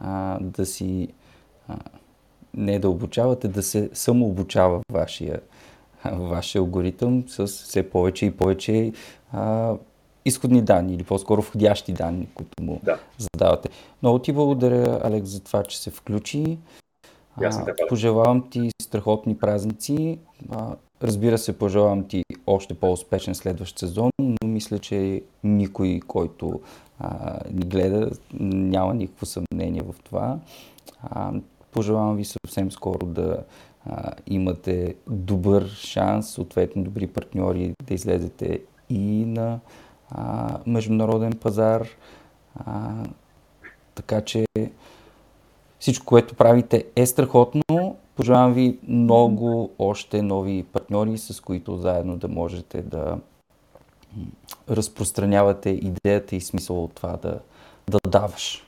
а, 0.00 0.38
да 0.40 0.66
си 0.66 1.08
а, 1.68 1.74
не 2.54 2.78
да 2.78 2.88
обучавате, 2.88 3.48
да 3.48 3.62
се 3.62 3.90
самообучава 3.92 4.80
вашия, 4.92 5.40
вашия 6.12 6.60
алгоритъм 6.60 7.24
с 7.28 7.46
все 7.46 7.90
повече 7.90 8.26
и 8.26 8.36
повече 8.36 8.92
а, 9.32 9.74
изходни 10.24 10.62
данни 10.62 10.94
или 10.94 11.02
по-скоро 11.02 11.42
входящи 11.42 11.92
данни, 11.92 12.28
които 12.34 12.62
му 12.62 12.80
да. 12.82 12.98
задавате. 13.18 13.68
Много 14.02 14.18
ти 14.18 14.32
благодаря, 14.32 15.00
Алекс, 15.04 15.28
за 15.28 15.40
това, 15.40 15.62
че 15.62 15.82
се 15.82 15.90
включи. 15.90 16.58
А, 17.36 17.64
пожелавам 17.88 18.50
ти 18.50 18.70
страхотни 18.82 19.38
празници. 19.38 20.18
А, 20.50 20.76
разбира 21.02 21.38
се, 21.38 21.58
пожелавам 21.58 22.08
ти 22.08 22.24
още 22.46 22.74
по-успешен 22.74 23.34
следващ 23.34 23.78
сезон, 23.78 24.10
но 24.20 24.48
мисля, 24.48 24.78
че 24.78 25.22
никой, 25.44 26.00
който 26.06 26.60
а, 26.98 27.38
ни 27.52 27.66
гледа, 27.66 28.10
няма 28.40 28.94
никакво 28.94 29.26
съмнение 29.26 29.82
в 29.82 29.94
това. 30.04 30.38
А, 31.02 31.32
пожелавам 31.72 32.16
ви 32.16 32.24
съвсем 32.24 32.72
скоро 32.72 33.06
да 33.06 33.44
а, 33.86 34.12
имате 34.26 34.94
добър 35.06 35.68
шанс, 35.68 36.30
съответно 36.30 36.84
добри 36.84 37.06
партньори 37.06 37.74
да 37.86 37.94
излезете 37.94 38.60
и 38.90 39.24
на 39.26 39.60
а, 40.10 40.58
международен 40.66 41.32
пазар. 41.32 41.88
А, 42.54 42.90
така 43.94 44.20
че 44.20 44.46
всичко, 45.82 46.06
което 46.06 46.34
правите 46.34 46.84
е 46.96 47.06
страхотно. 47.06 47.96
Пожелавам 48.16 48.52
ви 48.52 48.78
много 48.88 49.70
още 49.78 50.22
нови 50.22 50.62
партньори, 50.62 51.18
с 51.18 51.40
които 51.40 51.76
заедно 51.76 52.16
да 52.16 52.28
можете 52.28 52.82
да 52.82 53.18
разпространявате 54.70 55.70
идеята 55.70 56.36
и 56.36 56.40
смисъл 56.40 56.84
от 56.84 56.94
това 56.94 57.16
да, 57.22 57.38
да 57.90 57.98
даваш 58.08 58.66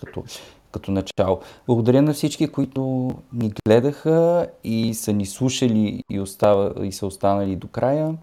като, 0.00 0.24
като 0.72 0.90
начало. 0.90 1.40
Благодаря 1.66 2.02
на 2.02 2.12
всички, 2.12 2.48
които 2.48 3.10
ни 3.32 3.52
гледаха 3.66 4.46
и 4.64 4.94
са 4.94 5.12
ни 5.12 5.26
слушали 5.26 6.02
и, 6.10 6.20
остава, 6.20 6.86
и 6.86 6.92
са 6.92 7.06
останали 7.06 7.56
до 7.56 7.68
края 7.68 8.14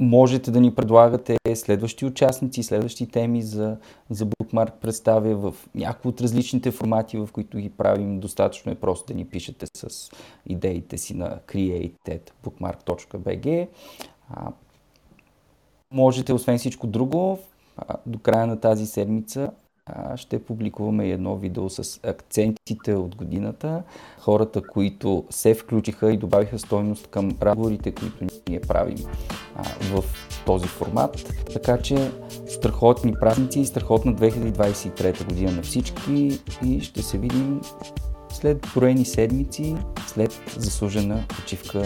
можете 0.00 0.50
да 0.50 0.60
ни 0.60 0.74
предлагате 0.74 1.36
следващи 1.54 2.06
участници, 2.06 2.62
следващи 2.62 3.06
теми 3.06 3.42
за, 3.42 3.76
за 4.10 4.26
Bookmark 4.26 4.72
представя 4.80 5.36
в 5.36 5.54
някои 5.74 6.08
от 6.08 6.20
различните 6.20 6.70
формати, 6.70 7.18
в 7.18 7.28
които 7.32 7.58
ги 7.58 7.70
правим. 7.70 8.20
Достатъчно 8.20 8.72
е 8.72 8.74
просто 8.74 9.06
да 9.06 9.14
ни 9.14 9.24
пишете 9.24 9.66
с 9.76 10.10
идеите 10.46 10.98
си 10.98 11.14
на 11.14 11.38
created.bookmark.bg. 11.46 13.68
Можете, 15.92 16.32
освен 16.32 16.58
всичко 16.58 16.86
друго, 16.86 17.38
до 18.06 18.18
края 18.18 18.46
на 18.46 18.60
тази 18.60 18.86
седмица 18.86 19.50
ще 20.16 20.44
публикуваме 20.44 21.08
едно 21.08 21.36
видео 21.36 21.70
с 21.70 22.00
акцентите 22.02 22.94
от 22.94 23.16
годината, 23.16 23.82
хората, 24.18 24.62
които 24.62 25.24
се 25.30 25.54
включиха 25.54 26.12
и 26.12 26.16
добавиха 26.16 26.58
стойност 26.58 27.06
към 27.06 27.30
разговорите, 27.42 27.92
които 27.92 28.26
ние 28.48 28.60
правим 28.60 28.98
в 29.80 30.04
този 30.46 30.66
формат. 30.66 31.32
Така 31.52 31.78
че 31.78 32.10
страхотни 32.48 33.14
празници 33.20 33.60
и 33.60 33.66
страхотна 33.66 34.14
2023 34.14 35.24
година 35.24 35.52
на 35.52 35.62
всички 35.62 36.40
и 36.64 36.80
ще 36.80 37.02
се 37.02 37.18
видим 37.18 37.60
след 38.32 38.66
броени 38.74 39.04
седмици, 39.04 39.76
след 40.06 40.40
заслужена 40.56 41.24
почивка 41.28 41.82